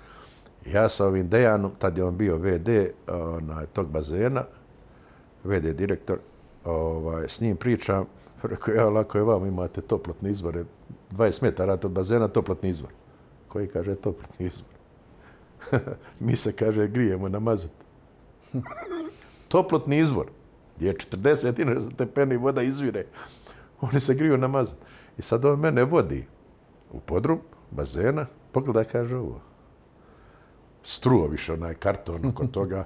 Ja 0.66 0.90
sa 0.90 1.06
ovim 1.06 1.30
Dejanom, 1.30 1.72
tad 1.80 1.98
je 1.98 2.04
on 2.04 2.18
bio 2.18 2.38
VD 2.38 2.70
na 3.42 3.66
tog 3.74 3.90
bazena, 3.90 4.44
VD 5.44 5.74
direktor, 5.74 6.20
ovaj, 6.64 7.28
s 7.28 7.42
njim 7.42 7.58
pričam, 7.58 8.06
rekao, 8.44 8.74
ja, 8.74 8.90
lako 8.90 9.18
je 9.18 9.24
vam, 9.24 9.46
imate 9.46 9.82
toplotni 9.82 10.30
izvore, 10.30 10.64
20 11.12 11.44
metara 11.44 11.74
od 11.74 11.92
bazena, 11.92 12.28
toplotni 12.28 12.70
izvor. 12.70 12.92
Koji 13.48 13.68
kaže 13.68 13.96
toplotni 13.96 14.46
izvor? 14.46 14.72
Mi 16.26 16.36
se, 16.36 16.54
kaže, 16.54 16.88
grijemo 16.88 17.30
na 17.30 17.40
mazut. 17.40 17.72
toplotni 19.48 20.00
izvor, 20.00 20.26
gdje 20.78 20.88
je 20.88 20.94
40 20.94 21.94
stepeni 21.94 22.38
voda 22.38 22.62
izvire 22.62 23.06
Oni 23.82 24.00
se 24.00 24.14
griju 24.14 24.38
namazati. 24.38 24.82
I 25.18 25.22
sad 25.22 25.46
on 25.46 25.60
mene 25.60 25.84
vodi 25.84 26.26
u 26.92 27.00
podrum 27.00 27.40
bazena, 27.72 28.26
pogledaj, 28.52 28.84
kaže 28.84 29.18
ovo. 29.18 29.42
Struo 30.86 31.28
više 31.28 31.54
onaj 31.54 31.74
karton 31.74 32.26
oko 32.26 32.48
toga. 32.58 32.86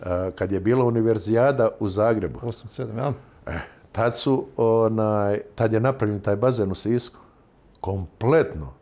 E, 0.00 0.30
kad 0.38 0.52
je 0.52 0.60
bila 0.60 0.84
univerzijada 0.84 1.68
u 1.80 1.88
Zagrebu, 1.88 2.40
8-7, 2.40 2.98
ja. 2.98 3.12
eh, 3.46 3.60
tad, 3.92 4.16
su, 4.16 4.46
onaj, 4.56 5.40
tad 5.54 5.72
je 5.72 5.80
napravljen 5.80 6.20
taj 6.20 6.36
bazen 6.36 6.72
u 6.72 6.74
Sisku. 6.74 7.18
Kompletno, 7.80 8.72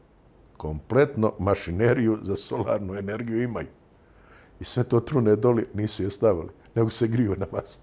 kompletno 0.57 1.33
mašineriju 1.39 2.19
za 2.23 2.37
solarnu 2.37 2.95
energiju 2.95 3.43
imaju. 3.43 3.69
I 4.61 4.65
sve 4.65 4.85
to 4.85 5.01
trune 5.01 5.37
doli, 5.37 5.67
nisu 5.75 6.03
je 6.03 6.11
stavili, 6.11 6.49
nego 6.75 6.91
se 6.91 7.07
griju 7.07 7.37
na 7.37 7.47
mast. 7.53 7.81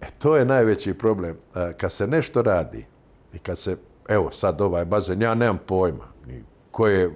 E, 0.00 0.06
to 0.18 0.36
je 0.36 0.44
najveći 0.44 0.94
problem. 0.94 1.36
E, 1.54 1.72
kad 1.72 1.92
se 1.92 2.06
nešto 2.06 2.42
radi 2.42 2.86
i 3.32 3.38
kad 3.38 3.58
se, 3.58 3.76
evo 4.08 4.30
sad 4.30 4.60
ovaj 4.60 4.84
bazen, 4.84 5.22
ja 5.22 5.34
nemam 5.34 5.58
pojma 5.66 6.17
ni 6.86 7.08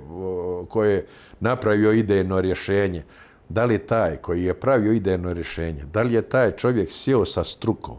ko 0.68 0.84
je, 0.84 1.06
napravio 1.40 1.92
idejno 1.92 2.40
rješenje, 2.40 3.02
da 3.48 3.64
li 3.64 3.74
je 3.74 3.86
taj 3.86 4.16
koji 4.16 4.44
je 4.44 4.54
pravio 4.54 4.92
idejno 4.92 5.32
rješenje, 5.32 5.84
da 5.92 6.02
li 6.02 6.14
je 6.14 6.22
taj 6.22 6.56
čovjek 6.56 6.90
sjeo 6.90 7.24
sa 7.24 7.44
strukom 7.44 7.96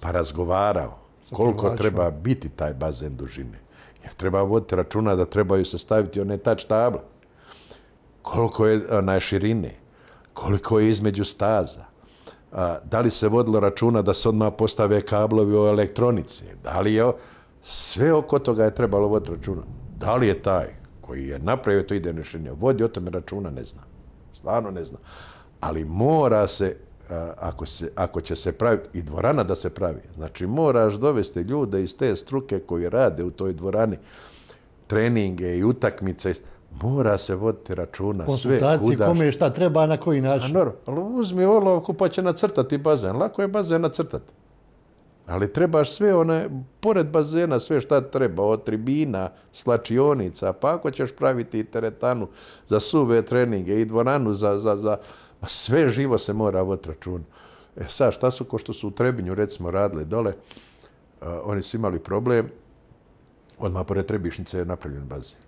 pa 0.00 0.10
razgovarao? 0.10 0.98
Koliko 1.32 1.70
treba 1.70 2.10
biti 2.10 2.48
taj 2.48 2.74
bazen 2.74 3.16
dužine. 3.16 3.58
Jer 4.02 4.14
treba 4.14 4.42
voditi 4.42 4.76
računa 4.76 5.14
da 5.14 5.24
trebaju 5.24 5.64
se 5.64 5.78
staviti 5.78 6.20
one 6.20 6.38
tač 6.38 6.64
table. 6.64 7.00
Koliko 8.22 8.66
je 8.66 8.98
onaj 8.98 9.20
širine, 9.20 9.70
koliko 10.32 10.80
je 10.80 10.90
između 10.90 11.24
staza, 11.24 11.84
da 12.84 13.00
li 13.00 13.10
se 13.10 13.28
vodilo 13.28 13.60
računa 13.60 14.02
da 14.02 14.14
se 14.14 14.28
odmah 14.28 14.52
postave 14.58 15.00
kablovi 15.00 15.54
u 15.54 15.66
elektronici, 15.66 16.44
da 16.64 16.80
li 16.80 16.94
je, 16.94 17.12
sve 17.62 18.12
oko 18.12 18.38
toga 18.38 18.64
je 18.64 18.74
trebalo 18.74 19.08
voditi 19.08 19.32
računa. 19.32 19.62
Da 19.96 20.14
li 20.14 20.26
je 20.26 20.42
taj 20.42 20.79
koji 21.10 21.26
je 21.26 21.38
napravio 21.38 21.82
to 21.82 21.94
idejno 21.94 22.16
rješenje, 22.16 22.50
vodi 22.50 22.84
o 22.84 22.88
tome 22.88 23.10
računa, 23.10 23.50
ne 23.50 23.64
znam. 23.64 23.84
Stvarno 24.34 24.70
ne 24.70 24.84
znam. 24.84 25.00
Ali 25.60 25.84
mora 25.84 26.46
se, 26.48 26.76
a, 27.10 27.32
ako, 27.38 27.66
se, 27.66 27.90
ako 27.96 28.20
će 28.20 28.36
se 28.36 28.52
praviti, 28.52 28.98
i 28.98 29.02
dvorana 29.02 29.44
da 29.44 29.54
se 29.54 29.70
pravi, 29.70 30.00
znači 30.14 30.46
moraš 30.46 30.94
dovesti 30.94 31.40
ljude 31.40 31.82
iz 31.82 31.96
te 31.96 32.16
struke 32.16 32.58
koji 32.58 32.90
rade 32.90 33.24
u 33.24 33.30
toj 33.30 33.52
dvorani, 33.52 33.98
treninge 34.86 35.56
i 35.56 35.64
utakmice, 35.64 36.32
mora 36.82 37.18
se 37.18 37.34
voditi 37.34 37.74
računa 37.74 38.26
sve 38.36 38.60
kuda, 38.78 39.06
kome 39.06 39.32
šta 39.32 39.50
treba, 39.50 39.86
na 39.86 39.96
koji 39.96 40.18
a 40.18 40.22
način. 40.22 40.56
ali 40.86 41.00
uzmi 41.00 41.44
olovku 41.44 41.92
pa 41.92 42.08
će 42.08 42.22
nacrtati 42.22 42.78
bazen. 42.78 43.16
Lako 43.16 43.42
je 43.42 43.48
bazen 43.48 43.82
nacrtati. 43.82 44.32
Ali 45.30 45.52
trebaš 45.52 45.92
sve 45.92 46.14
one, 46.14 46.50
pored 46.80 47.06
bazena, 47.06 47.60
sve 47.60 47.80
šta 47.80 48.00
treba, 48.00 48.42
od 48.42 48.64
tribina, 48.64 49.30
slačionica, 49.52 50.52
pa 50.52 50.74
ako 50.74 50.90
ćeš 50.90 51.12
praviti 51.12 51.58
i 51.58 51.64
teretanu 51.64 52.28
za 52.66 52.80
suve 52.80 53.22
treninge 53.22 53.80
i 53.80 53.84
dvoranu 53.84 54.34
za, 54.34 54.58
za, 54.58 54.76
za 54.76 54.96
ma 55.40 55.48
sve 55.48 55.88
živo 55.88 56.18
se 56.18 56.32
mora 56.32 56.62
voditi 56.62 56.88
račun. 56.88 57.24
E 57.76 57.84
sad, 57.88 58.12
šta 58.12 58.30
su, 58.30 58.44
ko 58.44 58.58
što 58.58 58.72
su 58.72 58.88
u 58.88 58.90
Trebinju, 58.90 59.34
recimo, 59.34 59.70
radili 59.70 60.04
dole, 60.04 60.32
a, 61.20 61.40
oni 61.44 61.62
su 61.62 61.76
imali 61.76 61.98
problem, 61.98 62.50
odmah 63.58 63.86
pored 63.86 64.06
Trebišnice 64.06 64.58
je 64.58 64.64
napravljen 64.64 65.04
bazen. 65.04 65.38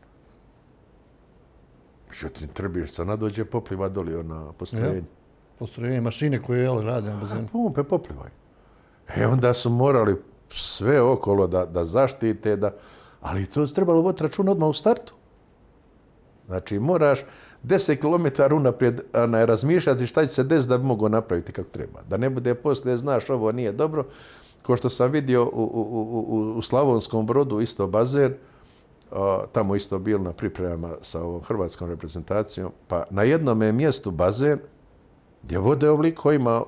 Međutim, 2.08 2.48
Trebišnica 2.48 3.04
nadođe, 3.04 3.44
popliva 3.44 3.88
doli 3.88 4.14
ona 4.14 4.52
postrojenje. 4.52 5.02
Postrojenje 5.58 6.00
mašine 6.00 6.42
koje 6.42 6.62
jel, 6.62 6.80
rade 6.80 7.10
na 7.10 7.20
bazenu. 7.20 7.48
Pumpe 7.52 7.82
poplivaju. 7.82 8.41
E 9.16 9.26
onda 9.26 9.54
su 9.54 9.70
morali 9.70 10.16
sve 10.48 11.00
okolo 11.00 11.46
da, 11.46 11.66
da 11.66 11.84
zaštite, 11.84 12.56
da, 12.56 12.70
ali 13.20 13.46
to 13.46 13.60
je 13.62 13.74
trebalo 13.74 14.02
voditi 14.02 14.22
računa 14.22 14.52
odmah 14.52 14.68
u 14.68 14.72
startu. 14.72 15.14
Znači, 16.46 16.78
moraš 16.78 17.24
10 17.64 17.96
km 17.96 18.54
unaprijed 18.56 19.00
onaj, 19.14 19.46
razmišljati 19.46 20.06
šta 20.06 20.26
će 20.26 20.32
se 20.32 20.44
desiti 20.44 20.68
da 20.68 20.78
bi 20.78 20.84
mogao 20.84 21.08
napraviti 21.08 21.52
kako 21.52 21.68
treba. 21.70 22.00
Da 22.08 22.16
ne 22.16 22.30
bude 22.30 22.54
poslije, 22.54 22.96
znaš, 22.96 23.30
ovo 23.30 23.52
nije 23.52 23.72
dobro. 23.72 24.04
Ko 24.62 24.76
što 24.76 24.88
sam 24.88 25.10
vidio 25.10 25.44
u, 25.44 25.48
u, 25.52 25.82
u, 26.28 26.58
u- 26.58 26.62
Slavonskom 26.62 27.26
brodu, 27.26 27.60
isto 27.60 27.86
bazen, 27.86 28.34
a, 29.12 29.44
tamo 29.52 29.74
isto 29.76 29.98
bil 29.98 30.22
na 30.22 30.32
pripremama 30.32 30.96
sa 31.00 31.22
ovom 31.22 31.42
hrvatskom 31.42 31.88
reprezentacijom, 31.90 32.72
pa 32.88 33.04
na 33.10 33.22
jednom 33.22 33.62
je 33.62 33.72
mjestu 33.72 34.10
bazen 34.10 34.58
gdje 35.42 35.58
vode 35.58 35.90
ovoliko 35.90 36.32
ima 36.32 36.62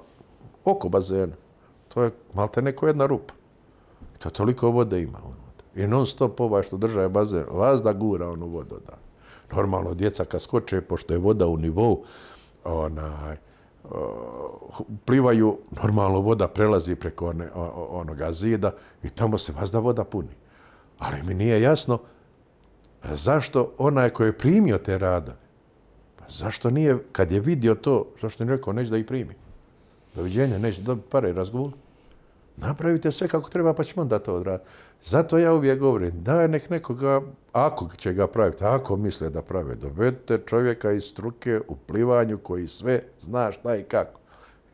oko 0.64 0.89
bazena. 0.89 1.32
To 1.95 2.03
je 2.03 2.11
malte 2.34 2.62
neko 2.62 2.86
jedna 2.86 3.07
rupa. 3.07 3.34
I 4.14 4.18
to 4.18 4.30
toliko 4.30 4.70
vode 4.70 5.03
ima 5.03 5.18
unutra. 5.24 5.66
I 5.74 5.86
non 5.86 6.07
stop 6.07 6.40
ovaj 6.40 6.62
što 6.62 6.76
držaje 6.76 7.09
bazen, 7.09 7.45
vas 7.51 7.82
da 7.82 7.92
gura 7.92 8.30
onu 8.30 8.47
vodu 8.47 8.80
da. 8.86 8.97
Normalno, 9.57 9.95
djeca 9.95 10.24
kad 10.24 10.42
skoče, 10.42 10.80
pošto 10.80 11.12
je 11.14 11.18
voda 11.18 11.47
u 11.47 11.57
nivou, 11.57 12.05
onaj, 12.64 13.36
o, 13.90 14.84
plivaju, 15.05 15.59
normalno 15.82 16.20
voda 16.20 16.49
prelazi 16.49 16.95
preko 16.95 17.28
one, 17.28 17.49
onoga 17.90 18.32
zida 18.32 18.72
i 19.03 19.11
tamo 19.11 19.38
se 19.38 19.53
vas 19.53 19.72
da 19.72 19.78
voda 19.78 20.05
puni. 20.05 20.34
Ali 20.99 21.22
mi 21.22 21.34
nije 21.34 21.62
jasno 21.62 21.99
zašto 23.12 23.72
onaj 23.78 24.11
koji 24.11 24.28
je 24.28 24.38
primio 24.38 24.78
te 24.78 24.99
radove, 24.99 25.38
pa 26.18 26.24
zašto 26.28 26.70
nije, 26.70 26.99
kad 27.12 27.32
je 27.32 27.40
vidio 27.40 27.74
to, 27.74 28.07
zašto 28.22 28.45
nije 28.45 28.57
rekao, 28.57 28.72
neće 28.72 28.90
da 28.90 28.97
ih 28.97 29.07
primi? 29.07 29.34
Doviđenja, 30.14 30.59
neće 30.59 30.82
dobiti 30.82 31.09
pare 31.11 31.30
i 31.30 31.32
razgovor. 31.32 31.70
Napravite 32.57 33.12
sve 33.12 33.28
kako 33.28 33.50
treba, 33.50 33.74
pa 33.74 33.84
ćemo 33.84 34.02
onda 34.02 34.18
to 34.18 34.34
odraditi. 34.34 34.70
Zato 35.02 35.38
ja 35.38 35.55
uvijek 35.55 35.78
govorim, 35.78 36.22
daj 36.22 36.48
nek 36.48 36.70
nekoga, 36.70 37.20
ako 37.52 37.88
će 37.96 38.12
ga 38.12 38.26
praviti, 38.26 38.64
ako 38.64 38.96
misle 38.96 39.30
da 39.30 39.42
prave, 39.42 39.74
dovedite 39.74 40.38
čovjeka 40.46 40.92
iz 40.92 41.05
struke 41.05 41.61
u 41.68 41.76
plivanju 41.76 42.38
koji 42.38 42.66
sve 42.66 43.02
zna 43.20 43.52
šta 43.52 43.76
i 43.76 43.82
kako. 43.82 44.20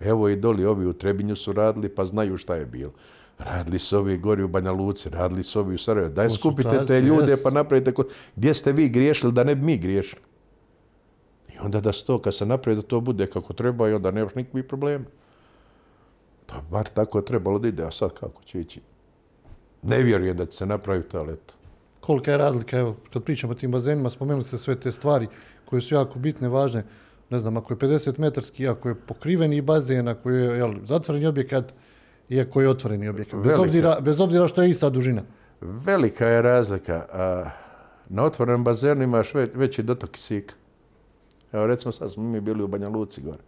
Evo 0.00 0.28
i 0.28 0.36
doli 0.36 0.64
ovi 0.64 0.86
u 0.86 0.92
Trebinju 0.92 1.36
su 1.36 1.52
radili, 1.52 1.88
pa 1.88 2.04
znaju 2.04 2.36
šta 2.36 2.54
je 2.54 2.66
bilo. 2.66 2.92
Radili 3.38 3.78
su 3.78 3.98
ovi 3.98 4.18
gori 4.18 4.42
u 4.42 4.48
Banja 4.48 4.72
Luci, 4.72 5.10
radili 5.10 5.42
su 5.42 5.60
ovi 5.60 5.74
u 5.74 5.78
Sarajevu. 5.78 6.10
Daj 6.10 6.30
skupite 6.30 6.84
te 6.86 7.00
ljude 7.00 7.32
jes. 7.32 7.42
pa 7.42 7.50
napravite 7.50 7.92
ko... 7.92 8.04
gdje 8.36 8.54
ste 8.54 8.72
vi 8.72 8.88
griješili 8.88 9.32
da 9.32 9.44
ne 9.44 9.54
bi 9.54 9.64
mi 9.64 9.78
griješili. 9.78 10.22
I 11.54 11.58
onda 11.58 11.80
da 11.80 11.92
se 11.92 12.06
to, 12.06 12.18
kad 12.18 12.34
se 12.34 12.46
napravi 12.46 12.76
da 12.76 12.82
to 12.82 13.00
bude 13.00 13.26
kako 13.26 13.52
treba 13.52 13.88
i 13.88 13.92
onda 13.92 14.10
nemaš 14.10 14.34
nikakvih 14.34 14.64
problema. 14.64 15.04
Pa 16.50 16.60
bar 16.70 16.88
tako 16.88 17.18
je 17.18 17.24
trebalo 17.24 17.58
da 17.58 17.68
ide, 17.68 17.84
a 17.84 17.90
sad 17.90 18.14
kako 18.20 18.42
će 18.42 18.60
ići? 18.60 18.80
Ne 19.82 20.02
vjerujem 20.02 20.36
da 20.36 20.46
će 20.46 20.56
se 20.56 20.66
napraviti, 20.66 21.16
ali 21.16 21.32
eto. 21.32 21.54
Kolika 22.00 22.30
je 22.30 22.36
razlika, 22.36 22.78
evo, 22.78 22.96
kad 23.12 23.24
pričamo 23.24 23.50
o 23.50 23.54
tim 23.54 23.70
bazenima, 23.70 24.10
spomenuli 24.10 24.44
ste 24.44 24.58
sve 24.58 24.80
te 24.80 24.92
stvari 24.92 25.26
koje 25.64 25.80
su 25.80 25.94
jako 25.94 26.18
bitne, 26.18 26.48
važne. 26.48 26.84
Ne 27.30 27.38
znam, 27.38 27.56
ako 27.56 27.72
je 27.72 27.78
50 27.78 28.18
metarski, 28.18 28.68
ako 28.68 28.88
je 28.88 28.94
pokriveni 28.94 29.60
bazen, 29.60 30.08
ako 30.08 30.30
je 30.30 30.58
jel, 30.58 30.74
zatvoreni 30.84 31.26
objekat, 31.26 31.72
i 32.28 32.40
ako 32.40 32.60
je 32.60 32.68
otvoreni 32.68 33.08
objekat. 33.08 33.34
Bez 33.34 33.46
Velika. 33.46 33.62
obzira, 33.62 34.00
bez 34.00 34.20
obzira 34.20 34.48
što 34.48 34.62
je 34.62 34.70
ista 34.70 34.90
dužina. 34.90 35.22
Velika 35.60 36.26
je 36.26 36.42
razlika. 36.42 37.06
A, 37.12 37.44
na 38.08 38.24
otvorenom 38.24 38.64
bazenu 38.64 39.02
imaš 39.02 39.34
ve, 39.34 39.46
veći 39.54 39.82
dotok 39.82 40.10
kisika. 40.10 40.54
Evo 41.52 41.66
recimo 41.66 41.92
sad 41.92 42.12
smo 42.12 42.22
mi 42.22 42.40
bili 42.40 42.62
u 42.62 42.68
Banja 42.68 42.88
Luci 42.88 43.20
gore. 43.20 43.42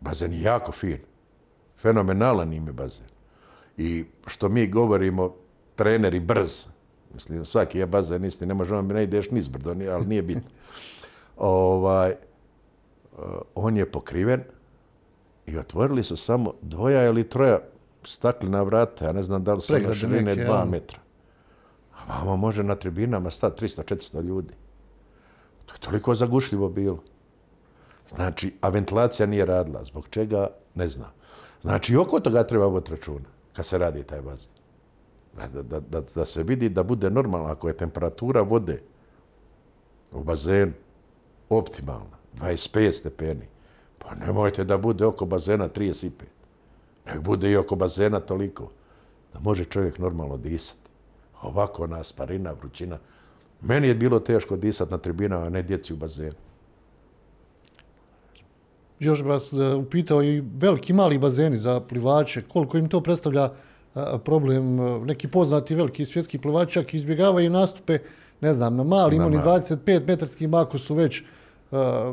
Bazen 0.00 0.32
je 0.32 0.42
jako 0.42 0.72
fin. 0.72 0.98
Fenomenalan 1.84 2.52
im 2.52 2.66
je 2.66 2.72
bazen. 2.72 3.04
I 3.76 4.04
što 4.26 4.48
mi 4.48 4.68
govorimo, 4.68 5.34
treneri 5.76 6.20
brz. 6.20 6.66
Mislim, 7.14 7.44
svaki 7.44 7.78
je 7.78 7.86
bazen 7.86 8.24
isti, 8.24 8.46
ne 8.46 8.54
može 8.54 8.76
on 8.76 8.86
ne 8.86 9.02
ideš 9.04 9.30
nizbrdo, 9.30 9.74
ni- 9.74 9.88
ali 9.88 10.06
nije 10.06 10.22
bitno. 10.22 10.50
ovaj, 11.36 12.10
e, 12.10 12.16
on 13.54 13.76
je 13.76 13.90
pokriven 13.90 14.42
i 15.46 15.58
otvorili 15.58 16.04
su 16.04 16.16
samo 16.16 16.54
dvoja 16.62 17.04
ili 17.04 17.28
troja 17.28 17.58
staklena 18.04 18.62
vrata, 18.62 19.04
ja 19.04 19.12
ne 19.12 19.22
znam 19.22 19.44
da 19.44 19.54
li 19.54 19.60
su 19.60 19.72
na 19.72 19.94
širine 19.94 20.34
dva 20.34 20.64
metra. 20.64 20.98
A 22.06 22.18
vamo 22.18 22.36
može 22.36 22.62
na 22.62 22.74
tribinama 22.74 23.30
stati 23.30 23.64
300-400 23.64 24.22
ljudi. 24.22 24.54
To 25.66 25.74
je 25.74 25.80
toliko 25.80 26.14
zagušljivo 26.14 26.68
bilo. 26.68 27.02
Znači, 28.08 28.54
a 28.60 28.68
ventilacija 28.68 29.26
nije 29.26 29.46
radila. 29.46 29.84
Zbog 29.84 30.08
čega? 30.10 30.46
Ne 30.74 30.88
znam. 30.88 31.10
Znači, 31.64 31.92
i 31.92 31.96
oko 31.96 32.20
toga 32.20 32.44
treba 32.46 32.66
voditi 32.66 32.90
računa 32.90 33.28
kad 33.52 33.66
se 33.66 33.78
radi 33.78 34.02
taj 34.02 34.22
bazen. 34.22 34.50
Da, 35.36 35.62
da, 35.62 35.80
da, 35.80 36.00
da, 36.14 36.24
se 36.24 36.42
vidi 36.42 36.68
da 36.68 36.82
bude 36.82 37.10
normalno. 37.10 37.46
Ako 37.46 37.68
je 37.68 37.76
temperatura 37.76 38.42
vode 38.42 38.82
u 40.12 40.22
bazenu 40.22 40.72
optimalna, 41.48 42.18
25 42.40 42.92
stepeni, 42.92 43.46
pa 43.98 44.14
nemojte 44.14 44.64
da 44.64 44.78
bude 44.78 45.06
oko 45.06 45.26
bazena 45.26 45.68
35. 45.68 46.10
Nek 47.06 47.20
bude 47.20 47.50
i 47.50 47.56
oko 47.56 47.76
bazena 47.76 48.20
toliko 48.20 48.70
da 49.32 49.40
može 49.40 49.64
čovjek 49.64 49.98
normalno 49.98 50.36
disati. 50.36 50.90
Ovako 51.42 51.84
ona 51.84 52.04
sparina, 52.04 52.52
vrućina. 52.52 52.98
Meni 53.60 53.88
je 53.88 53.94
bilo 53.94 54.20
teško 54.20 54.56
disati 54.56 54.92
na 54.92 54.98
tribinama, 54.98 55.46
a 55.46 55.50
ne 55.50 55.62
djeci 55.62 55.92
u 55.92 55.96
bazenu. 55.96 56.36
Još 58.98 59.22
bi 59.22 59.28
vas 59.28 59.52
e, 59.52 59.74
upitao 59.74 60.22
i 60.22 60.42
veliki 60.56 60.92
mali 60.92 61.18
bazeni 61.18 61.56
za 61.56 61.80
plivače, 61.80 62.42
koliko 62.42 62.78
im 62.78 62.88
to 62.88 63.00
predstavlja 63.00 63.50
a, 63.94 64.18
problem. 64.18 64.76
Neki 65.04 65.28
poznati 65.28 65.74
veliki 65.74 66.04
svjetski 66.04 66.38
plivači 66.38 66.72
čak 66.72 66.94
izbjegavaju 66.94 67.50
nastupe, 67.50 67.98
ne 68.40 68.52
znam, 68.52 68.76
na 68.76 68.84
malim, 68.84 69.22
oni 69.22 69.36
mali. 69.36 69.60
25 69.60 70.06
metarskim, 70.06 70.54
ako 70.54 70.78
su 70.78 70.94
već, 70.94 71.22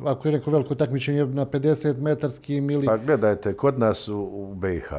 ako 0.06 0.28
je 0.28 0.32
neko 0.32 0.52
veliko 0.52 0.76
takmičenje 0.76 1.26
na 1.26 1.46
50 1.46 1.98
metarskim 1.98 2.70
ili... 2.70 2.86
Pa 2.86 2.98
gledajte, 2.98 3.54
kod 3.54 3.80
nas 3.80 4.08
u, 4.08 4.18
u 4.18 4.56
BiH, 4.56 4.94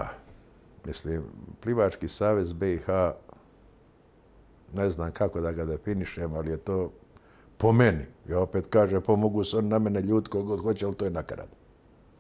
mislim, 0.87 1.23
Plivački 1.61 2.09
savez 2.09 2.53
BiH, 2.53 2.87
ne 4.75 4.91
znam 4.91 5.13
kako 5.13 5.41
da 5.41 5.53
ga 5.53 5.65
definišem, 5.65 6.35
ali 6.35 6.51
je 6.51 6.57
to 6.57 6.93
po 7.57 7.73
meni. 7.73 8.05
Ja 8.29 8.39
opet 8.39 8.67
kažem, 8.67 9.03
pomogu 9.03 9.45
se 9.45 9.57
on 9.57 9.69
na 9.69 9.79
mene 9.79 10.01
ljud 10.01 10.29
kogod 10.29 10.61
hoće, 10.61 10.87
ali 10.87 10.95
to 10.95 11.05
je 11.05 11.11
nakarad. 11.11 11.49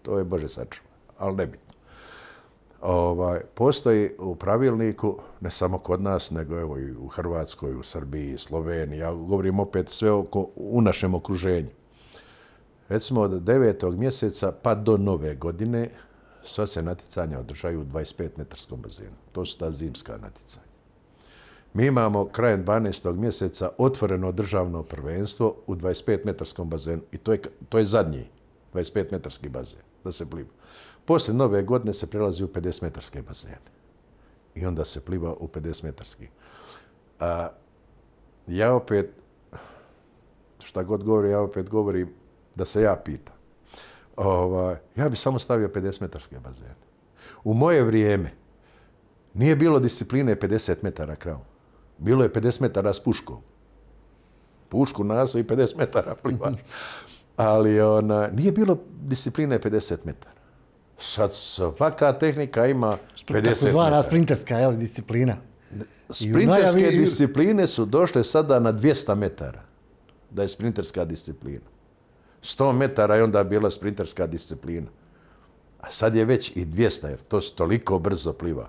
To 0.02 0.18
je 0.18 0.24
Bože 0.24 0.48
sačuva, 0.48 0.88
ali 1.18 1.36
nebitno. 1.36 1.72
Ovaj, 2.82 3.40
postoji 3.54 4.10
u 4.18 4.34
pravilniku, 4.34 5.18
ne 5.40 5.50
samo 5.50 5.78
kod 5.78 6.02
nas, 6.02 6.30
nego 6.30 6.60
evo 6.60 6.78
i 6.78 6.92
u 6.92 7.08
Hrvatskoj, 7.08 7.74
u 7.74 7.82
Srbiji, 7.82 8.38
Sloveniji, 8.38 8.98
ja 8.98 9.12
govorim 9.12 9.60
opet 9.60 9.88
sve 9.88 10.10
oko, 10.10 10.48
u 10.56 10.80
našem 10.80 11.14
okruženju. 11.14 11.70
Recimo 12.88 13.20
od 13.20 13.30
9. 13.30 13.96
mjeseca 13.96 14.52
pa 14.62 14.74
do 14.74 14.96
nove 14.96 15.34
godine 15.34 15.88
sva 16.44 16.66
se 16.66 16.82
natjecanja 16.82 17.38
održaju 17.38 17.80
u 17.80 17.84
25 17.84 18.28
metarskom 18.36 18.80
bazenu. 18.82 19.16
To 19.32 19.46
su 19.46 19.58
ta 19.58 19.70
zimska 19.72 20.16
natjecanja. 20.16 20.66
Mi 21.74 21.86
imamo 21.86 22.24
krajem 22.24 22.64
12. 22.64 23.14
mjeseca 23.16 23.70
otvoreno 23.78 24.32
državno 24.32 24.82
prvenstvo 24.82 25.56
u 25.66 25.74
25 25.74 26.26
metarskom 26.26 26.70
bazenu 26.70 27.02
i 27.12 27.18
to 27.18 27.32
je, 27.32 27.40
to 27.68 27.78
je 27.78 27.84
zadnji 27.84 28.26
25 28.74 29.12
metarski 29.12 29.48
bazen 29.48 29.91
da 30.04 30.12
se 30.12 30.30
pliva. 30.30 30.50
Poslije 31.04 31.36
nove 31.36 31.62
godine 31.62 31.92
se 31.92 32.06
prelazi 32.06 32.44
u 32.44 32.48
50 32.48 32.82
metarske 32.82 33.22
bazene 33.22 33.72
i 34.54 34.66
onda 34.66 34.84
se 34.84 35.00
pliva 35.00 35.34
u 35.40 35.48
50 35.48 35.84
metarski. 35.84 36.28
A, 37.20 37.48
ja 38.46 38.74
opet, 38.74 39.10
šta 40.58 40.82
god 40.82 41.04
govorim, 41.04 41.30
ja 41.30 41.40
opet 41.40 41.70
govorim 41.70 42.14
da 42.54 42.64
se 42.64 42.82
ja 42.82 42.96
pitam. 43.04 43.34
Ovaj, 44.16 44.76
ja 44.96 45.08
bi 45.08 45.16
samo 45.16 45.38
stavio 45.38 45.68
50 45.68 46.00
metarske 46.00 46.40
bazene. 46.40 46.74
U 47.44 47.54
moje 47.54 47.82
vrijeme 47.82 48.32
nije 49.34 49.56
bilo 49.56 49.78
discipline 49.78 50.36
50 50.36 50.76
metara 50.82 51.16
kravom. 51.16 51.44
Bilo 51.98 52.22
je 52.22 52.32
50 52.32 52.60
metara 52.60 52.94
s 52.94 53.00
puškom. 53.00 53.40
Pušku 54.68 55.04
nasa 55.04 55.38
i 55.38 55.44
50 55.44 55.76
metara 55.76 56.14
plivaš. 56.14 56.54
Ali 57.36 57.80
ona, 57.80 58.28
nije 58.28 58.52
bilo 58.52 58.76
discipline 59.00 59.58
50 59.60 59.96
metara. 60.04 60.34
Sad 60.98 61.34
svaka 61.34 62.12
tehnika 62.12 62.66
ima 62.66 62.98
50 63.18 63.42
Takozvana 63.44 63.84
metara. 63.86 64.02
sprinterska 64.02 64.58
jel, 64.58 64.72
disciplina. 64.72 65.36
Sprinterske 66.10 66.78
najavi- 66.78 66.98
discipline 66.98 67.66
su 67.66 67.84
došle 67.84 68.24
sada 68.24 68.60
na 68.60 68.72
200 68.72 69.14
metara. 69.14 69.60
Da 70.30 70.42
je 70.42 70.48
sprinterska 70.48 71.04
disciplina. 71.04 71.64
100 72.42 72.72
metara 72.72 73.16
je 73.16 73.24
onda 73.24 73.44
bila 73.44 73.70
sprinterska 73.70 74.26
disciplina. 74.26 74.86
A 75.80 75.90
sad 75.90 76.16
je 76.16 76.24
već 76.24 76.52
i 76.54 76.66
200, 76.66 77.08
jer 77.08 77.18
to 77.18 77.40
se 77.40 77.54
toliko 77.54 77.98
brzo 77.98 78.32
pliva. 78.32 78.68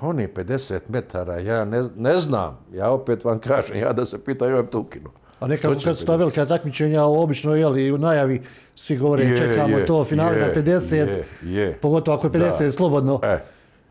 Oni 0.00 0.28
50 0.28 0.80
metara, 0.88 1.38
ja 1.38 1.64
ne, 1.64 1.84
ne 1.96 2.18
znam. 2.18 2.58
Ja 2.72 2.90
opet 2.90 3.24
vam 3.24 3.38
kažem, 3.38 3.76
ja 3.76 3.92
da 3.92 4.06
se 4.06 4.24
pitam, 4.24 4.50
ja 4.50 4.62
bi 4.62 4.70
to 4.70 4.80
ukinuo. 4.80 5.12
A 5.40 5.46
nekako 5.46 5.74
kad 5.84 5.98
su 5.98 6.04
ta 6.04 6.12
50? 6.12 6.18
velika 6.18 6.46
takmičenja, 6.46 7.04
obično 7.04 7.54
jel, 7.54 7.78
i 7.78 7.92
u 7.92 7.98
najavi 7.98 8.42
svi 8.74 8.96
govore 8.96 9.24
Je, 9.24 9.36
čekamo 9.36 9.78
je, 9.78 9.86
to, 9.86 10.04
finale 10.04 10.36
na 10.36 10.44
je, 10.44 10.54
50, 10.54 10.94
je, 10.94 11.24
je. 11.44 11.72
pogotovo 11.72 12.16
ako 12.16 12.26
je 12.26 12.30
50 12.30 12.64
Da. 12.64 12.72
slobodno. 12.72 13.20
E, 13.22 13.38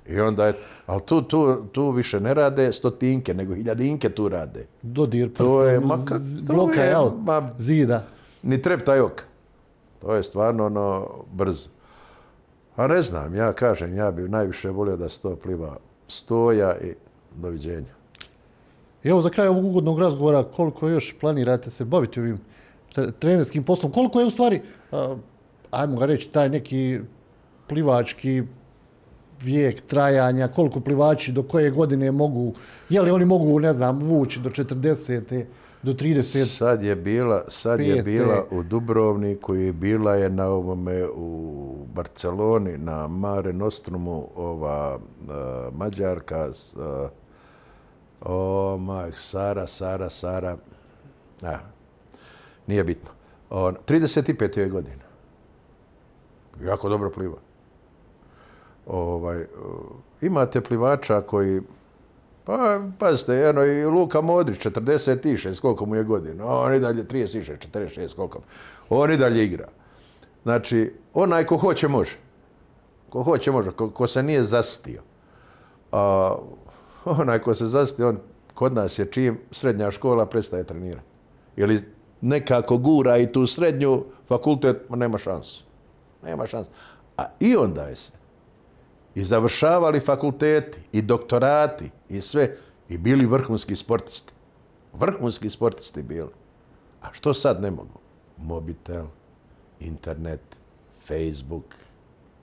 i 0.08 0.20
onda 0.20 0.48
je, 0.48 0.54
ali 0.86 1.02
tu, 1.02 1.22
tu, 1.22 1.66
tu 1.66 1.92
više 1.92 2.20
ne 2.20 2.34
rade 2.34 2.74
stotinke, 2.74 3.34
nego 3.34 3.56
hiljadinke 3.56 4.10
tu 4.10 4.30
rade. 4.30 4.66
Dodir 4.82 5.22
je, 5.22 5.34
to 5.34 5.44
bloka, 6.44 6.82
je, 6.82 6.90
jel, 6.90 7.10
ma- 7.18 7.50
zida. 7.58 8.04
ni 8.44 8.62
treptaj 8.62 9.00
oka. 9.00 9.24
To 10.02 10.16
je 10.16 10.24
stvarno 10.24 10.66
ono 10.66 11.08
brzo. 11.34 11.70
A 12.76 12.88
ne 12.88 13.02
znam, 13.02 13.36
ja 13.36 13.54
kažem, 13.54 13.96
ja 13.96 14.12
bi 14.12 14.22
najviše 14.22 14.70
volio 14.70 14.98
da 14.98 15.10
se 15.10 15.22
to 15.22 15.36
pliva 15.36 15.78
stoja 16.08 16.78
i 16.78 16.94
doviđenja. 17.32 17.95
I 19.06 19.10
evo 19.10 19.22
za 19.22 19.30
kraj 19.30 19.48
ovog 19.48 19.66
ugodnog 19.66 20.00
razgovora, 20.00 20.44
koliko 20.44 20.90
još 20.90 21.16
planirate 21.20 21.70
se 21.70 21.86
baviti 21.86 22.20
ovim 22.20 22.40
tre- 22.96 23.12
trenerskim 23.20 23.64
poslom, 23.64 23.92
koliko 23.92 24.20
je 24.20 24.26
u 24.26 24.30
stvari, 24.30 24.62
a, 24.92 25.16
ajmo 25.72 25.96
ga 25.96 26.06
reći, 26.06 26.30
taj 26.30 26.50
neki 26.50 27.00
plivački 27.68 28.44
vijek 29.44 29.82
trajanja, 29.82 30.48
koliko 30.48 30.80
plivači 30.80 31.32
do 31.32 31.44
koje 31.44 31.72
godine 31.72 32.12
mogu, 32.12 32.54
je 32.90 33.02
li 33.02 33.12
oni 33.12 33.26
mogu, 33.26 33.60
ne 33.60 33.74
znam, 33.74 34.00
vući 34.00 34.40
do 34.40 34.50
40. 34.50 35.46
do 35.84 35.94
30. 35.94 36.46
Sad 36.46 36.84
je 36.84 36.96
bila, 36.96 37.44
sad 37.48 37.80
je 37.80 38.04
bila 38.04 38.46
u 38.52 38.64
Dubrovniku 38.64 39.56
i 39.56 39.72
bila 39.72 40.16
je 40.16 40.30
na 40.30 40.48
ovome 40.48 41.08
u 41.16 41.86
Barceloni, 41.94 42.78
na 42.78 43.08
Mare 43.08 43.54
Nostrumu, 43.54 44.28
ova 44.36 44.96
uh, 44.96 45.34
Mađarka, 45.78 46.48
uh, 46.48 47.10
o, 48.26 48.78
maj, 48.78 49.12
Sara, 49.12 49.68
Sara, 49.68 50.10
Sara, 50.10 50.58
a, 51.44 51.58
nije 52.68 52.84
bitno. 52.84 53.10
On, 53.50 53.76
35 53.88 54.58
je 54.58 54.70
godina. 54.70 55.04
Jako 56.64 56.90
dobro 56.90 57.10
pliva. 57.10 57.38
Ovaj, 58.88 59.42
uh, 59.42 59.48
imate 60.22 60.62
plivača 60.62 61.22
koji 61.22 61.62
pa, 62.46 62.82
pazite, 63.00 63.34
jedno 63.34 63.66
i 63.66 63.86
Luka 63.86 64.22
Modrić, 64.22 64.66
46, 64.66 65.62
koliko 65.62 65.86
mu 65.86 65.96
je 65.96 66.04
godina. 66.04 66.46
On 66.46 66.76
i 66.76 66.80
dalje 66.80 67.04
36, 67.04 67.68
46, 67.72 68.16
koliko. 68.16 68.40
On 68.90 69.12
i 69.12 69.18
dalje 69.18 69.46
igra. 69.46 69.68
Znači, 70.44 70.94
onaj 71.14 71.46
ko 71.46 71.58
hoće, 71.58 71.88
može. 71.88 72.18
Ko 73.10 73.24
hoće, 73.24 73.52
može. 73.52 73.72
Ko, 73.72 73.90
ko 73.90 74.08
se 74.08 74.24
nije 74.24 74.44
zastio. 74.44 75.02
A 75.92 76.36
onaj 77.22 77.40
ko 77.40 77.54
se 77.54 77.68
zastio, 77.68 78.10
on 78.10 78.20
kod 78.54 78.74
nas 78.74 79.00
je 79.00 79.12
čim 79.12 79.40
srednja 79.52 79.92
škola 79.92 80.26
prestaje 80.26 80.64
trenirati. 80.64 81.08
Ili 81.56 81.82
nekako 82.22 82.78
gura 82.78 83.18
i 83.18 83.32
tu 83.32 83.48
srednju 83.48 84.06
fakultet, 84.28 84.90
ma 84.90 84.96
nema 84.96 85.18
šansu. 85.18 85.64
Nema 86.24 86.46
šansu. 86.46 86.72
A 87.18 87.24
i 87.40 87.56
onda 87.56 87.84
je 87.84 87.96
se 87.96 88.12
i 89.16 89.24
završavali 89.24 90.00
fakulteti 90.00 90.80
i 90.92 91.02
doktorati 91.02 91.90
i 92.10 92.22
sve 92.22 92.56
i 92.90 92.98
bili 92.98 93.26
vrhunski 93.26 93.76
sportisti. 93.76 94.34
Vrhunski 94.94 95.50
sportisti 95.50 96.04
bili. 96.04 96.30
A 97.02 97.08
što 97.12 97.34
sad 97.34 97.62
ne 97.62 97.72
mogu? 97.72 98.00
Mobitel, 98.38 99.06
internet, 99.80 100.42
Facebook 101.08 101.76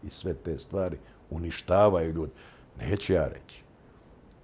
i 0.02 0.10
sve 0.10 0.34
te 0.34 0.58
stvari 0.58 0.98
uništavaju 1.30 2.12
ljudi. 2.12 2.32
Neću 2.80 3.12
ja 3.12 3.28
reći. 3.28 3.62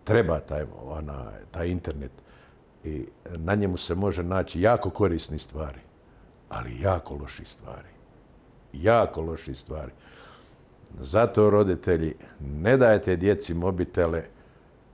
Treba 0.09 0.41
taj, 0.41 0.65
ona, 0.85 1.31
taj 1.51 1.69
internet 1.69 2.11
i 2.85 3.07
na 3.37 3.55
njemu 3.55 3.77
se 3.77 3.95
može 3.95 4.23
naći 4.23 4.61
jako 4.61 4.91
korisni 4.91 5.39
stvari, 5.39 5.81
ali 6.49 6.81
jako 6.81 7.15
loši 7.15 7.45
stvari. 7.45 7.89
Jako 8.73 9.21
loši 9.23 9.55
stvari. 9.55 9.93
Zato 11.01 11.51
roditelji 11.51 12.15
ne 12.41 12.77
dajete 12.77 13.17
djeci 13.17 13.55
mobitele 13.55 14.23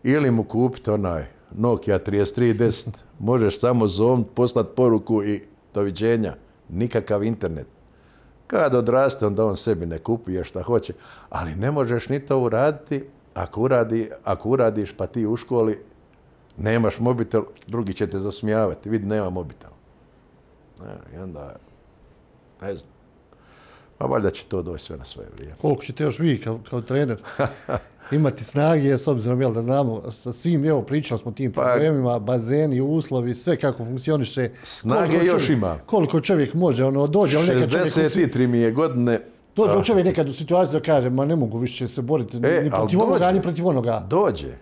ili 0.03 0.31
mu 0.31 0.45
kupite 0.45 0.93
onaj 0.93 1.27
Nokia 1.57 1.99
3310. 1.99 2.89
Možeš 3.19 3.61
samo 3.61 3.89
zovn, 3.89 4.25
poslat 4.35 4.67
poruku 4.77 5.25
i 5.25 5.43
doviđenja. 5.75 6.35
Nikakav 6.69 7.25
internet. 7.25 7.67
Kad 8.47 8.75
odraste, 8.75 9.27
onda 9.27 9.45
on 9.45 9.57
sebi 9.57 9.87
ne 9.87 9.99
kupuje 9.99 10.45
šta 10.45 10.63
hoće. 10.63 10.93
Ali 11.31 11.55
ne 11.55 11.71
možeš 11.71 12.09
ni 12.09 12.27
to 12.27 12.39
uraditi. 12.39 13.05
Ako, 13.35 13.61
uradi, 13.61 14.11
ako 14.25 14.49
uradiš 14.49 14.93
pa 14.93 15.07
ti 15.07 15.27
u 15.27 15.37
školi 15.37 15.79
nemaš 16.57 16.99
mobitel, 16.99 17.43
drugi 17.67 17.95
će 17.95 18.07
te 18.07 18.19
zasmijavati. 18.19 18.89
Vidi, 18.89 19.07
nema 19.07 19.31
mobitel. 19.31 19.71
I 21.15 21.19
onda, 21.19 21.57
ne 22.63 22.77
znam. 22.77 22.93
A 23.99 24.07
valjda 24.07 24.31
će 24.31 24.45
to 24.45 24.63
doći 24.63 24.85
sve 24.85 24.97
na 24.97 25.05
svoje 25.05 25.29
vrijeme. 25.31 25.55
Koliko 25.57 25.83
ćete 25.85 26.05
još 26.05 26.19
vi 26.19 26.41
kao, 26.41 26.61
kao 26.71 26.81
trener 26.81 27.23
imati 28.11 28.45
snage, 28.45 28.99
s 28.99 29.09
obzirom 29.09 29.41
jel, 29.41 29.53
da 29.53 29.63
znamo 29.63 30.11
sa 30.11 30.33
svim, 30.33 30.65
evo 30.65 30.83
pričali 30.83 31.21
smo 31.21 31.33
tim 31.33 31.53
Pa- 31.53 31.63
problemima, 31.63 32.19
bazeni, 32.19 32.81
uslovi, 32.81 33.35
sve 33.35 33.57
kako 33.57 33.79
funkcioniše. 33.79 34.51
Snage 34.63 35.07
Koliko 35.07 35.25
još 35.27 35.33
čovjek- 35.43 35.51
ima. 35.51 35.79
Koliko 35.79 36.21
čovjek 36.21 36.55
može, 36.55 36.85
ono, 36.85 37.07
dođe, 37.07 37.37
ali 37.39 37.47
nekad 37.47 37.71
čovjek, 37.71 37.87
u 37.87 37.91
si- 37.91 38.01
63 38.01 38.47
mi 38.47 38.59
je 38.59 38.73
godine. 38.73 39.21
Dođe 39.57 39.85
čovjek 39.85 40.07
nekad 40.07 40.29
u 40.29 40.33
situaciju 40.33 40.81
da 40.81 40.85
kaže, 40.85 41.11
ma 41.11 41.25
ne 41.25 41.37
mogu 41.37 41.59
više 41.59 41.89
se 41.89 42.03
boriti 42.03 42.37
E, 42.37 42.63
ni 42.65 42.71
protiv 42.71 43.03
onoga, 43.03 43.33
ni 43.33 43.43
protiv 43.43 43.67
onoga. 43.67 44.07
Dođe. 44.09 44.55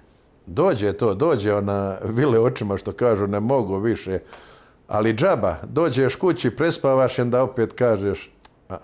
Dođe 0.47 0.93
to, 0.93 1.15
dođe 1.15 1.55
ona 1.55 1.97
vile 2.05 2.39
očima 2.39 2.77
što 2.77 2.93
kažu 2.93 3.27
ne 3.27 3.41
mogu 3.41 3.79
više. 3.79 4.19
Ali 4.89 5.15
džaba, 5.15 5.57
dođeš 5.69 6.17
kući, 6.17 6.51
prespavaš 6.51 7.19
i 7.19 7.23
onda 7.23 7.43
opet 7.43 7.73
kažeš 7.73 8.31
a, 8.69 8.77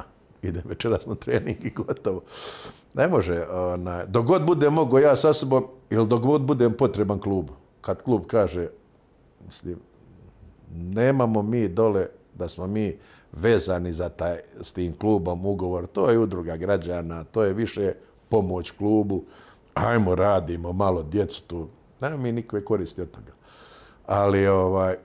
idem 0.43 0.63
večeras 0.65 1.07
na 1.07 1.15
trening 1.15 1.65
i 1.65 1.71
gotovo. 1.71 2.23
Ne 2.95 3.09
može, 3.09 3.47
onaj, 3.51 4.07
dok 4.07 4.27
god 4.27 4.47
budem 4.47 4.73
mogo 4.73 4.99
ja 4.99 5.17
sa 5.17 5.33
sobom, 5.33 5.67
ili 5.91 6.07
dok 6.07 6.23
god 6.23 6.43
budem 6.43 6.73
potreban 6.73 7.19
klubu. 7.19 7.53
Kad 7.81 8.03
klub 8.03 8.27
kaže, 8.27 8.69
mislim, 9.47 9.77
nemamo 10.75 11.43
mi 11.43 11.69
dole 11.69 12.07
da 12.35 12.49
smo 12.49 12.67
mi 12.67 12.97
vezani 13.33 13.93
za 13.93 14.09
taj, 14.09 14.39
s 14.61 14.73
tim 14.73 14.97
klubom 14.99 15.47
ugovor, 15.47 15.87
to 15.87 16.11
je 16.11 16.19
udruga 16.19 16.57
građana, 16.57 17.25
to 17.25 17.43
je 17.45 17.53
više 17.53 17.93
pomoć 18.29 18.71
klubu, 18.71 19.25
ajmo 19.75 20.15
radimo 20.15 20.73
malo 20.73 21.03
djecu 21.03 21.43
tu, 21.43 21.69
nema 22.01 22.17
mi 22.17 22.33
nikakve 22.33 22.65
koristi 22.65 23.03
od 23.03 23.11
toga. 23.11 23.33
Ali 24.07 24.47
ovaj, 24.47 24.97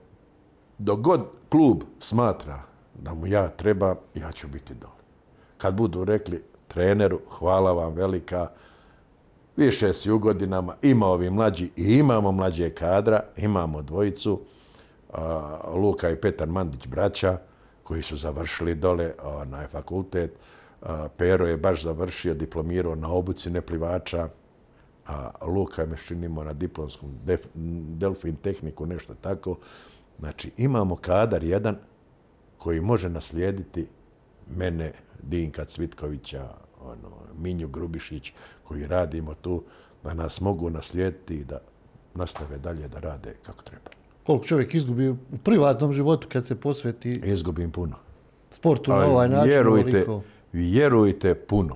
dok 0.77 0.99
god 0.99 1.21
klub 1.49 1.83
smatra 1.99 2.59
da 3.01 3.13
mu 3.13 3.27
ja 3.27 3.47
treba, 3.47 3.95
ja 4.15 4.31
ću 4.31 4.47
biti 4.47 4.73
dole. 4.73 5.03
Kad 5.57 5.73
budu 5.73 6.03
rekli 6.03 6.43
treneru, 6.67 7.19
hvala 7.29 7.71
vam 7.71 7.93
velika, 7.93 8.47
više 9.55 9.93
si 9.93 10.11
u 10.11 10.19
godinama, 10.19 10.75
ima 10.81 11.07
ovi 11.07 11.29
mlađi 11.29 11.69
i 11.75 11.93
imamo 11.93 12.31
mlađe 12.31 12.69
kadra, 12.69 13.23
imamo 13.37 13.81
dvojicu, 13.81 14.39
Luka 15.73 16.09
i 16.09 16.15
Petar 16.15 16.47
Mandić 16.47 16.87
braća, 16.87 17.37
koji 17.83 18.01
su 18.01 18.17
završili 18.17 18.75
dole 18.75 19.13
na 19.45 19.67
fakultet. 19.67 20.31
Pero 21.17 21.47
je 21.47 21.57
baš 21.57 21.83
završio, 21.83 22.33
diplomirao 22.33 22.95
na 22.95 23.09
obuci 23.09 23.49
neplivača, 23.49 24.29
a 25.07 25.31
Luka 25.41 25.81
je 25.81 25.87
meščinimo 25.87 26.43
na 26.43 26.53
diplomskom 26.53 27.11
Delfin 27.99 28.35
tehniku, 28.35 28.85
nešto 28.85 29.15
tako. 29.21 29.57
Znači, 30.19 30.51
imamo 30.57 30.95
kadar 30.95 31.43
jedan 31.43 31.77
koji 32.57 32.81
može 32.81 33.09
naslijediti 33.09 33.87
mene, 34.55 34.91
Dinka 35.21 35.65
Cvitkovića, 35.65 36.49
ono, 36.81 37.11
Minju 37.37 37.67
Grubišić, 37.67 38.33
koji 38.63 38.87
radimo 38.87 39.33
tu, 39.33 39.63
da 40.03 40.13
nas 40.13 40.41
mogu 40.41 40.69
naslijediti 40.69 41.35
i 41.35 41.43
da 41.43 41.59
nastave 42.15 42.57
dalje 42.57 42.87
da 42.87 42.99
rade 42.99 43.35
kako 43.43 43.63
treba. 43.63 44.02
Koliko 44.23 44.45
čovjek 44.45 44.73
izgubi 44.73 45.09
u 45.09 45.17
privatnom 45.43 45.93
životu 45.93 46.27
kad 46.31 46.45
se 46.45 46.55
posveti 46.55 47.21
Izgubim 47.23 47.71
puno. 47.71 47.95
sportu 48.49 48.91
na 48.91 49.05
ovaj 49.05 49.29
način? 49.29 49.49
Vjerujte, 49.49 50.05
vjerujte 50.53 51.35
puno. 51.35 51.75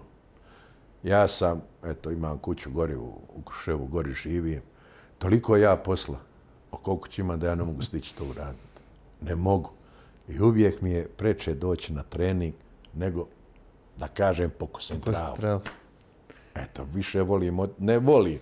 Ja 1.03 1.27
sam, 1.27 1.61
eto, 1.85 2.11
imam 2.11 2.37
kuću 2.37 2.71
gori 2.71 2.95
u, 2.95 3.03
u 3.35 3.41
Kruševu, 3.41 3.85
gori 3.87 4.11
živim. 4.13 4.61
Toliko 5.17 5.57
ja 5.57 5.75
posla 5.75 6.17
oko 6.71 6.97
kućima 6.97 7.37
da 7.37 7.47
ja 7.47 7.55
ne 7.55 7.63
mogu 7.63 7.81
stići 7.81 8.15
to 8.15 8.23
uraditi. 8.25 8.63
Ne 9.21 9.35
mogu. 9.35 9.69
I 10.27 10.41
uvijek 10.41 10.81
mi 10.81 10.91
je 10.91 11.07
preče 11.07 11.53
doći 11.53 11.93
na 11.93 12.03
trening 12.03 12.53
nego 12.93 13.27
da 13.97 14.07
kažem 14.07 14.49
pokusim 14.49 15.01
travu. 15.01 15.35
Eto, 16.55 16.85
više 16.93 17.21
volim, 17.21 17.59
od- 17.59 17.71
ne 17.79 17.99
volim, 17.99 18.39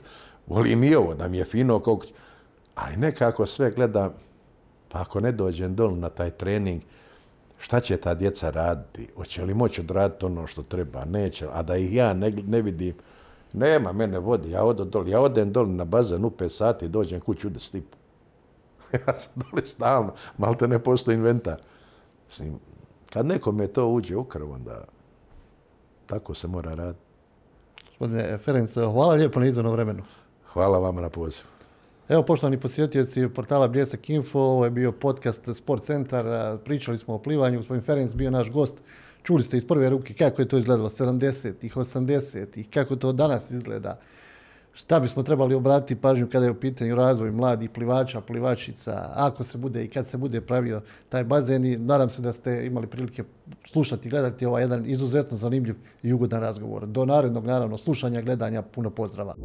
volim 0.47 0.83
i 0.83 0.95
ovo, 0.95 1.13
da 1.13 1.27
mi 1.27 1.37
je 1.37 1.45
fino 1.45 1.79
kuće. 1.79 2.13
Ali 2.75 2.97
nekako 2.97 3.45
sve 3.45 3.71
gledam, 3.71 4.13
pa 4.89 5.01
ako 5.01 5.19
ne 5.19 5.31
dođem 5.31 5.75
dol 5.75 5.97
na 5.97 6.09
taj 6.09 6.31
trening, 6.31 6.81
šta 7.59 7.79
će 7.79 7.97
ta 7.97 8.13
djeca 8.13 8.49
raditi? 8.49 9.07
Hoće 9.15 9.45
li 9.45 9.53
moći 9.53 9.81
odraditi 9.81 10.25
ono 10.25 10.47
što 10.47 10.63
treba? 10.63 11.05
Neće. 11.05 11.47
A 11.53 11.63
da 11.63 11.75
ih 11.75 11.93
ja 11.93 12.13
ne, 12.13 12.31
ne 12.31 12.61
vidim, 12.61 12.95
nema 13.53 13.93
mene 13.93 14.19
vodi, 14.19 14.51
ja 14.51 14.63
odem 14.63 14.89
dol. 14.89 15.07
Ja 15.07 15.21
odem 15.21 15.51
dol 15.51 15.67
na 15.67 15.85
bazen 15.85 16.25
u 16.25 16.29
5 16.29 16.49
sati, 16.49 16.87
dođem 16.87 17.21
kuću 17.21 17.49
da 17.49 17.59
stipu. 17.59 17.97
ja 19.07 19.17
sam 19.17 19.33
dole 19.35 19.65
stalno, 19.65 20.13
malo 20.37 20.55
te 20.55 20.67
ne 20.67 20.79
postoji 20.79 21.15
inventar. 21.15 21.61
Mislim, 22.27 22.59
kad 23.13 23.25
nekome 23.25 23.67
to 23.67 23.87
uđe 23.87 24.15
u 24.15 24.23
krv, 24.23 24.51
onda 24.51 24.83
tako 26.05 26.33
se 26.33 26.47
mora 26.47 26.73
raditi. 26.73 27.05
Gospodine 27.99 28.37
Ferenc, 28.37 28.73
hvala 28.73 29.13
lijepo 29.13 29.39
na 29.39 29.45
izvornom 29.45 29.73
vremenu. 29.73 30.03
Hvala 30.53 30.79
vama 30.79 31.01
na 31.01 31.09
pozivu. 31.09 31.54
Evo, 32.09 32.23
poštovani 32.23 32.59
posjetioci 32.59 33.27
portala 33.29 33.67
Bljesak 33.67 34.09
Info, 34.09 34.39
ovo 34.39 34.65
je 34.65 34.71
bio 34.71 34.91
podcast 34.91 35.49
Sport 35.53 35.83
Centar, 35.83 36.25
pričali 36.65 36.97
smo 36.97 37.13
o 37.13 37.17
plivanju, 37.17 37.57
gospodin 37.57 37.83
Ferenc 37.83 38.13
bio 38.13 38.31
naš 38.31 38.51
gost, 38.51 38.75
čuli 39.23 39.43
ste 39.43 39.57
iz 39.57 39.67
prve 39.67 39.89
ruke 39.89 40.13
kako 40.13 40.41
je 40.41 40.47
to 40.47 40.57
izgledalo 40.57 40.89
70-ih, 40.89 41.75
80-ih, 41.75 42.69
kako 42.69 42.95
to 42.95 43.11
danas 43.11 43.51
izgleda, 43.51 43.99
šta 44.73 44.99
bismo 44.99 45.23
trebali 45.23 45.55
obratiti 45.55 46.01
pažnju 46.01 46.27
kada 46.31 46.45
je 46.45 46.51
u 46.51 46.59
pitanju 46.59 46.95
razvoj 46.95 47.31
mladih 47.31 47.69
plivača, 47.69 48.21
plivačica, 48.21 49.09
ako 49.13 49.43
se 49.43 49.57
bude 49.57 49.85
i 49.85 49.89
kad 49.89 50.07
se 50.07 50.17
bude 50.17 50.41
pravio 50.41 50.81
taj 51.09 51.23
bazen 51.23 51.65
i 51.65 51.77
nadam 51.77 52.09
se 52.09 52.21
da 52.21 52.33
ste 52.33 52.65
imali 52.65 52.87
prilike 52.87 53.23
slušati 53.65 54.07
i 54.07 54.11
gledati 54.11 54.45
ovaj 54.45 54.63
jedan 54.63 54.85
izuzetno 54.85 55.37
zanimljiv 55.37 55.75
i 56.03 56.13
ugodan 56.13 56.41
razgovor. 56.41 56.85
Do 56.85 57.05
narednog, 57.05 57.45
naravno, 57.45 57.77
slušanja, 57.77 58.21
gledanja, 58.21 58.61
puno 58.61 58.89
pozdrava. 58.89 59.35